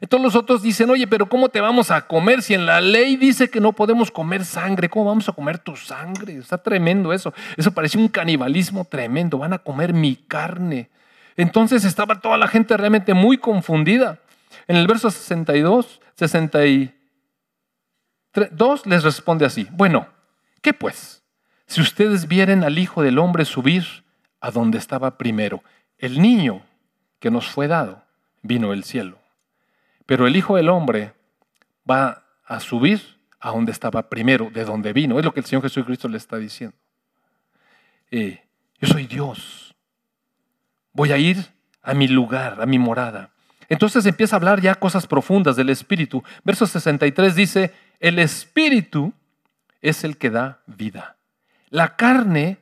Entonces 0.00 0.24
los 0.24 0.34
otros 0.34 0.62
dicen, 0.62 0.90
oye, 0.90 1.06
pero 1.06 1.28
¿cómo 1.28 1.48
te 1.48 1.60
vamos 1.60 1.90
a 1.90 2.06
comer 2.06 2.42
si 2.42 2.54
en 2.54 2.66
la 2.66 2.80
ley 2.80 3.16
dice 3.16 3.50
que 3.50 3.60
no 3.60 3.72
podemos 3.72 4.10
comer 4.10 4.44
sangre? 4.44 4.88
¿Cómo 4.88 5.06
vamos 5.06 5.28
a 5.28 5.32
comer 5.32 5.58
tu 5.58 5.76
sangre? 5.76 6.36
Está 6.36 6.58
tremendo 6.58 7.12
eso. 7.12 7.32
Eso 7.56 7.72
parece 7.72 7.98
un 7.98 8.08
canibalismo 8.08 8.84
tremendo. 8.84 9.38
Van 9.38 9.52
a 9.52 9.58
comer 9.58 9.92
mi 9.92 10.16
carne. 10.16 10.90
Entonces 11.36 11.84
estaba 11.84 12.20
toda 12.20 12.36
la 12.36 12.48
gente 12.48 12.76
realmente 12.76 13.14
muy 13.14 13.38
confundida. 13.38 14.18
En 14.66 14.76
el 14.76 14.86
verso 14.86 15.10
62, 15.10 16.00
62 16.16 18.86
les 18.86 19.02
responde 19.02 19.44
así, 19.44 19.66
bueno, 19.72 20.06
¿qué 20.62 20.72
pues? 20.72 21.22
Si 21.66 21.80
ustedes 21.80 22.28
vieren 22.28 22.62
al 22.62 22.78
Hijo 22.78 23.02
del 23.02 23.18
Hombre 23.18 23.44
subir 23.44 23.84
a 24.40 24.50
donde 24.50 24.78
estaba 24.78 25.18
primero, 25.18 25.62
el 25.98 26.20
niño 26.20 26.62
que 27.18 27.30
nos 27.30 27.48
fue 27.48 27.68
dado 27.68 28.02
vino 28.42 28.70
del 28.70 28.84
cielo. 28.84 29.18
Pero 30.06 30.26
el 30.26 30.36
Hijo 30.36 30.56
del 30.56 30.68
Hombre 30.68 31.14
va 31.88 32.24
a 32.44 32.60
subir 32.60 33.00
a 33.40 33.50
donde 33.50 33.72
estaba 33.72 34.08
primero, 34.08 34.50
de 34.50 34.64
donde 34.64 34.92
vino. 34.92 35.18
Es 35.18 35.24
lo 35.24 35.32
que 35.32 35.40
el 35.40 35.46
Señor 35.46 35.62
Jesucristo 35.62 36.08
le 36.08 36.16
está 36.16 36.36
diciendo. 36.36 36.76
Eh, 38.10 38.42
yo 38.80 38.88
soy 38.88 39.06
Dios. 39.06 39.74
Voy 40.92 41.12
a 41.12 41.18
ir 41.18 41.36
a 41.82 41.94
mi 41.94 42.08
lugar, 42.08 42.60
a 42.60 42.66
mi 42.66 42.78
morada. 42.78 43.30
Entonces 43.68 44.06
empieza 44.06 44.36
a 44.36 44.38
hablar 44.38 44.60
ya 44.60 44.74
cosas 44.74 45.06
profundas 45.06 45.56
del 45.56 45.70
Espíritu. 45.70 46.22
Verso 46.44 46.66
63 46.66 47.34
dice, 47.34 47.74
el 48.00 48.18
Espíritu 48.18 49.12
es 49.80 50.04
el 50.04 50.16
que 50.16 50.30
da 50.30 50.62
vida. 50.66 51.16
La 51.68 51.96
carne 51.96 52.58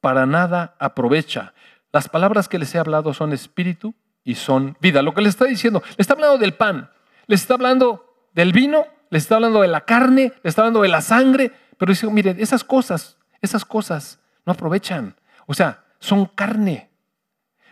para 0.00 0.26
nada 0.26 0.76
aprovecha. 0.78 1.54
Las 1.92 2.08
palabras 2.08 2.48
que 2.48 2.58
les 2.58 2.74
he 2.74 2.78
hablado 2.78 3.14
son 3.14 3.32
espíritu 3.32 3.94
y 4.26 4.34
son 4.34 4.76
vida. 4.80 5.00
Lo 5.00 5.14
que 5.14 5.22
le 5.22 5.30
está 5.30 5.46
diciendo, 5.46 5.82
le 5.96 6.02
está 6.02 6.12
hablando 6.12 6.36
del 6.36 6.52
pan, 6.52 6.90
le 7.28 7.36
está 7.36 7.54
hablando 7.54 8.26
del 8.34 8.52
vino, 8.52 8.84
le 9.08 9.18
está 9.18 9.36
hablando 9.36 9.62
de 9.62 9.68
la 9.68 9.82
carne, 9.82 10.32
le 10.42 10.48
está 10.50 10.62
hablando 10.62 10.82
de 10.82 10.88
la 10.88 11.00
sangre, 11.00 11.52
pero 11.78 11.92
dice, 11.92 12.08
miren, 12.08 12.36
esas 12.40 12.64
cosas, 12.64 13.16
esas 13.40 13.64
cosas 13.64 14.20
no 14.44 14.52
aprovechan. 14.52 15.14
O 15.46 15.54
sea, 15.54 15.84
son 16.00 16.26
carne. 16.26 16.90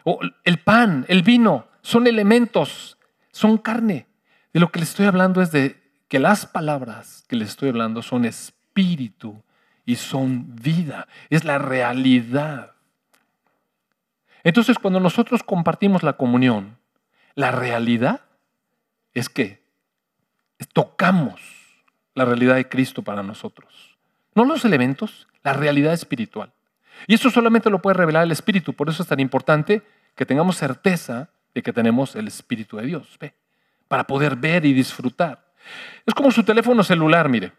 O 0.04 0.20
el 0.44 0.58
pan, 0.58 1.04
el 1.08 1.22
vino, 1.22 1.66
son 1.82 2.06
elementos, 2.06 2.98
son 3.32 3.58
carne. 3.58 4.06
De 4.52 4.60
lo 4.60 4.70
que 4.70 4.78
le 4.78 4.84
estoy 4.84 5.06
hablando 5.06 5.42
es 5.42 5.50
de 5.50 5.82
que 6.06 6.20
las 6.20 6.46
palabras 6.46 7.24
que 7.26 7.34
le 7.34 7.44
estoy 7.44 7.70
hablando 7.70 8.00
son 8.00 8.24
espíritu 8.24 9.42
y 9.84 9.96
son 9.96 10.54
vida. 10.54 11.08
Es 11.30 11.42
la 11.42 11.58
realidad. 11.58 12.73
Entonces, 14.44 14.78
cuando 14.78 15.00
nosotros 15.00 15.42
compartimos 15.42 16.02
la 16.02 16.12
comunión, 16.12 16.76
la 17.34 17.50
realidad 17.50 18.20
es 19.14 19.28
que 19.28 19.64
tocamos 20.72 21.40
la 22.14 22.24
realidad 22.24 22.54
de 22.54 22.68
Cristo 22.68 23.02
para 23.02 23.22
nosotros. 23.22 23.96
No 24.34 24.44
los 24.44 24.64
elementos, 24.64 25.26
la 25.42 25.52
realidad 25.52 25.92
espiritual. 25.92 26.52
Y 27.06 27.14
eso 27.14 27.30
solamente 27.30 27.70
lo 27.70 27.82
puede 27.82 27.94
revelar 27.94 28.24
el 28.24 28.32
Espíritu. 28.32 28.72
Por 28.72 28.88
eso 28.88 29.02
es 29.02 29.08
tan 29.08 29.20
importante 29.20 29.82
que 30.14 30.26
tengamos 30.26 30.56
certeza 30.56 31.30
de 31.54 31.62
que 31.62 31.72
tenemos 31.72 32.14
el 32.16 32.28
Espíritu 32.28 32.76
de 32.76 32.86
Dios. 32.86 33.18
Para 33.88 34.04
poder 34.04 34.36
ver 34.36 34.64
y 34.64 34.72
disfrutar. 34.72 35.44
Es 36.06 36.14
como 36.14 36.30
su 36.30 36.44
teléfono 36.44 36.82
celular, 36.82 37.28
mire. 37.28 37.52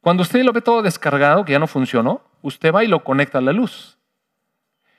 Cuando 0.00 0.22
usted 0.22 0.42
lo 0.42 0.52
ve 0.52 0.60
todo 0.60 0.82
descargado, 0.82 1.44
que 1.44 1.52
ya 1.52 1.58
no 1.58 1.66
funcionó, 1.66 2.22
usted 2.42 2.72
va 2.72 2.84
y 2.84 2.88
lo 2.88 3.02
conecta 3.04 3.38
a 3.38 3.40
la 3.40 3.52
luz. 3.52 3.96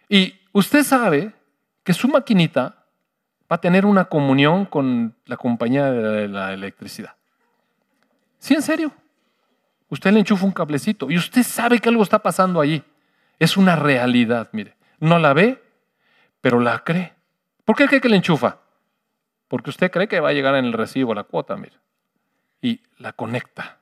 Y 0.10 0.36
usted 0.56 0.84
sabe 0.84 1.34
que 1.84 1.93
su 1.93 2.08
maquinita 2.08 2.86
va 3.51 3.58
a 3.58 3.62
tener 3.62 3.86
una 3.86 4.06
comunión 4.06 4.66
con 4.66 5.14
la 5.26 5.36
compañía 5.36 5.91
de 5.91 6.28
la 6.30 6.53
electricidad. 6.53 7.16
Sí, 8.39 8.53
en 8.53 8.62
serio. 8.62 8.91
Usted 9.89 10.12
le 10.12 10.20
enchufa 10.20 10.45
un 10.45 10.51
cablecito 10.51 11.12
y 11.12 11.18
usted 11.18 11.43
sabe 11.43 11.80
que 11.80 11.89
algo 11.89 12.03
está 12.03 12.20
pasando 12.20 12.62
allí. 12.62 12.82
Es 13.38 13.58
una 13.58 13.76
realidad, 13.76 14.49
mire. 14.53 14.76
No 14.99 15.20
la 15.20 15.34
ve, 15.34 15.62
pero 16.41 16.60
la 16.60 16.80
cree. 16.80 17.14
¿Por 17.66 17.76
qué 17.76 17.88
cree 17.88 18.01
que 18.01 18.10
le 18.10 18.16
enchufa? 18.16 18.60
Porque 19.49 19.70
usted 19.70 19.91
cree 19.91 20.08
que 20.08 20.22
va 20.22 20.30
a 20.30 20.34
llegar 20.34 20.56
en 20.56 20.66
el 20.66 20.74
recibo 20.74 21.14
la 21.14 21.24
cuota, 21.24 21.58
mire. 21.58 21.76
Y 22.62 22.80
la 22.97 23.12
conecta. 23.12 23.78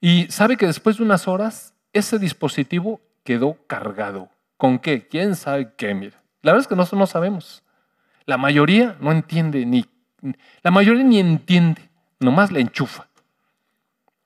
Y 0.00 0.30
sabe 0.30 0.56
que 0.56 0.66
después 0.66 0.96
de 0.96 1.02
unas 1.02 1.26
horas, 1.26 1.74
ese 1.92 2.18
dispositivo 2.18 3.00
quedó 3.24 3.58
cargado. 3.66 4.30
¿Con 4.62 4.78
qué? 4.78 5.08
¿Quién 5.08 5.34
sabe 5.34 5.72
qué? 5.76 5.92
Mire. 5.92 6.14
La 6.40 6.52
verdad 6.52 6.60
es 6.60 6.68
que 6.68 6.76
nosotros 6.76 7.00
no 7.00 7.06
sabemos. 7.08 7.64
La 8.26 8.36
mayoría 8.36 8.96
no 9.00 9.10
entiende 9.10 9.66
ni. 9.66 9.84
La 10.62 10.70
mayoría 10.70 11.02
ni 11.02 11.18
entiende. 11.18 11.90
Nomás 12.20 12.52
le 12.52 12.60
enchufa. 12.60 13.08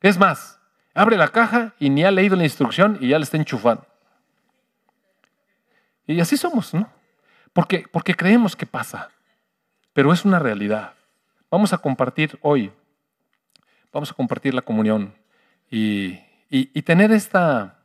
Es 0.02 0.18
más, 0.18 0.60
abre 0.92 1.16
la 1.16 1.28
caja 1.28 1.72
y 1.78 1.88
ni 1.88 2.04
ha 2.04 2.10
leído 2.10 2.36
la 2.36 2.44
instrucción 2.44 2.98
y 3.00 3.08
ya 3.08 3.18
le 3.18 3.22
está 3.22 3.38
enchufando. 3.38 3.86
Y 6.06 6.20
así 6.20 6.36
somos, 6.36 6.74
¿no? 6.74 6.86
Porque, 7.54 7.86
porque 7.90 8.14
creemos 8.14 8.54
que 8.54 8.66
pasa, 8.66 9.08
pero 9.94 10.12
es 10.12 10.26
una 10.26 10.38
realidad. 10.38 10.92
Vamos 11.50 11.72
a 11.72 11.78
compartir 11.78 12.38
hoy, 12.42 12.70
vamos 13.90 14.10
a 14.10 14.14
compartir 14.14 14.52
la 14.52 14.60
comunión 14.60 15.14
y, 15.70 16.20
y, 16.50 16.82
tener 16.82 17.10
esta 17.10 17.78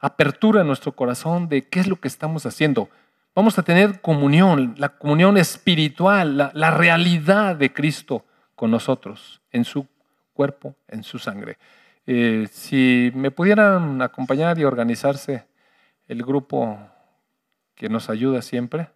apertura 0.00 0.60
en 0.60 0.66
nuestro 0.66 0.92
corazón 0.92 1.48
de 1.48 1.68
qué 1.68 1.80
es 1.80 1.86
lo 1.86 1.96
que 1.96 2.08
estamos 2.08 2.46
haciendo. 2.46 2.88
Vamos 3.34 3.58
a 3.58 3.62
tener 3.62 4.00
comunión, 4.00 4.74
la 4.78 4.90
comunión 4.90 5.36
espiritual, 5.36 6.50
la, 6.54 6.70
realidad 6.70 7.56
de 7.56 7.72
Cristo 7.72 8.24
con 8.54 8.70
nosotros, 8.70 9.42
en 9.52 9.64
su 9.64 9.86
cuerpo, 10.32 10.74
en 10.88 11.02
su 11.02 11.18
sangre. 11.18 11.58
Eh, 12.06 12.48
si 12.50 13.10
me 13.14 13.30
pudieran 13.30 14.00
acompañar 14.00 14.58
y 14.58 14.64
organizarse 14.64 15.44
el 16.08 16.22
grupo 16.22 16.78
que 17.74 17.88
nos 17.88 18.08
ayuda 18.08 18.42
siempre. 18.42 18.88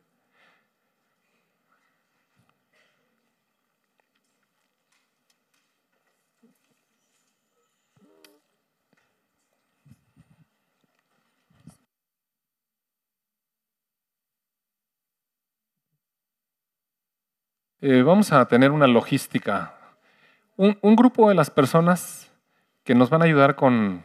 Eh, 17.83 18.03
vamos 18.03 18.31
a 18.31 18.45
tener 18.45 18.73
una 18.73 18.87
logística. 18.87 19.75
Un, 20.57 20.77
grupo 20.97 21.31
de 21.31 21.35
las 21.35 21.49
personas 21.49 22.31
que 22.85 22.95
nos 22.95 23.09
van 23.09 23.23
a 23.23 23.25
ayudar 23.25 23.57
con, 23.57 24.05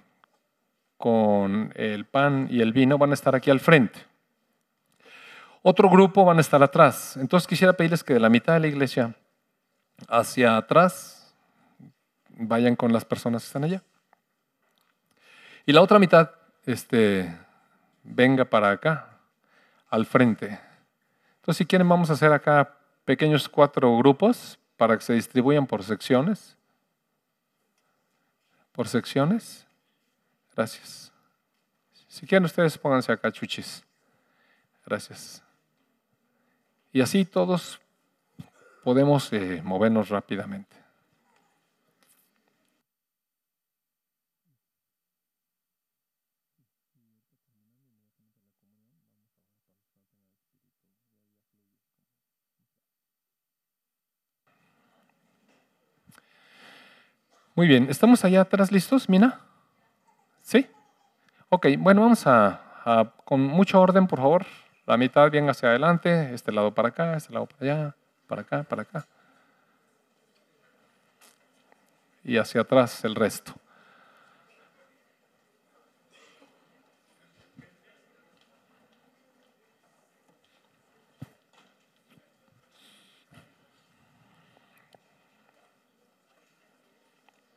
con 0.95 1.73
el 1.75 2.05
pan 2.05 2.47
y 2.49 2.61
el 2.61 2.71
vino 2.71 2.97
van 2.97 3.11
a 3.11 3.15
estar 3.15 3.35
aquí 3.35 3.51
al 3.51 3.59
frente. 3.59 3.99
Otro 5.61 5.89
grupo 5.89 6.23
van 6.23 6.37
a 6.37 6.41
estar 6.41 6.63
atrás. 6.63 7.17
Entonces 7.17 7.47
quisiera 7.47 7.73
pedirles 7.73 8.01
que 8.01 8.13
de 8.13 8.21
la 8.21 8.29
mitad 8.29 8.53
de 8.53 8.61
la 8.61 8.67
iglesia 8.67 9.13
hacia 10.07 10.55
atrás 10.55 11.35
vayan 12.29 12.77
con 12.77 12.93
las 12.93 13.03
personas 13.03 13.43
que 13.43 13.47
están 13.47 13.65
allá. 13.65 13.83
Y 15.65 15.73
la 15.73 15.81
otra 15.81 15.99
mitad 15.99 16.31
este, 16.65 17.37
venga 18.03 18.45
para 18.45 18.71
acá, 18.71 19.19
al 19.89 20.05
frente. 20.05 20.61
Entonces, 21.37 21.57
si 21.57 21.65
quieren, 21.65 21.89
vamos 21.89 22.09
a 22.09 22.13
hacer 22.13 22.31
acá 22.31 22.77
pequeños 23.05 23.47
cuatro 23.47 23.97
grupos 23.97 24.59
para 24.75 24.97
que 24.97 25.03
se 25.03 25.13
distribuyan 25.13 25.65
por 25.65 25.83
secciones. 25.83 26.57
Por 28.71 28.87
secciones. 28.87 29.65
Gracias. 30.55 31.13
Si 32.07 32.25
quieren 32.25 32.45
ustedes 32.45 32.77
pónganse 32.77 33.11
acá, 33.11 33.31
chuchis. 33.31 33.85
Gracias. 34.85 35.43
Y 36.91 37.01
así 37.01 37.25
todos 37.25 37.79
podemos 38.83 39.31
eh, 39.33 39.61
movernos 39.63 40.09
rápidamente. 40.09 40.84
Muy 57.55 57.67
bien, 57.67 57.87
¿estamos 57.89 58.25
allá 58.25 58.41
atrás 58.41 58.69
listos, 58.69 59.07
Mina? 59.07 59.39
¿Sí? 60.41 60.67
Ok, 61.47 61.67
bueno, 61.79 62.01
vamos 62.01 62.27
a, 62.27 63.13
con 63.23 63.39
mucho 63.39 63.79
orden, 63.79 64.07
por 64.07 64.19
favor. 64.19 64.45
La 64.85 64.97
mitad 64.97 65.31
bien 65.31 65.49
hacia 65.49 65.69
adelante, 65.69 66.33
este 66.33 66.51
lado 66.51 66.73
para 66.73 66.89
acá, 66.89 67.15
este 67.15 67.31
lado 67.31 67.45
para 67.45 67.73
allá, 67.73 67.95
para 68.27 68.41
acá, 68.41 68.63
para 68.63 68.81
acá. 68.81 69.07
y 72.25 72.37
hacia 72.37 72.61
atrás 72.61 73.05
el 73.05 73.15
resto. 73.15 73.53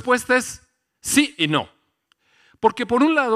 Respuesta 0.09 0.36
es 0.36 0.62
sí 1.00 1.34
y 1.36 1.48
no. 1.48 1.68
Porque 2.61 2.86
por 2.86 3.02
un 3.02 3.14
lado, 3.14 3.26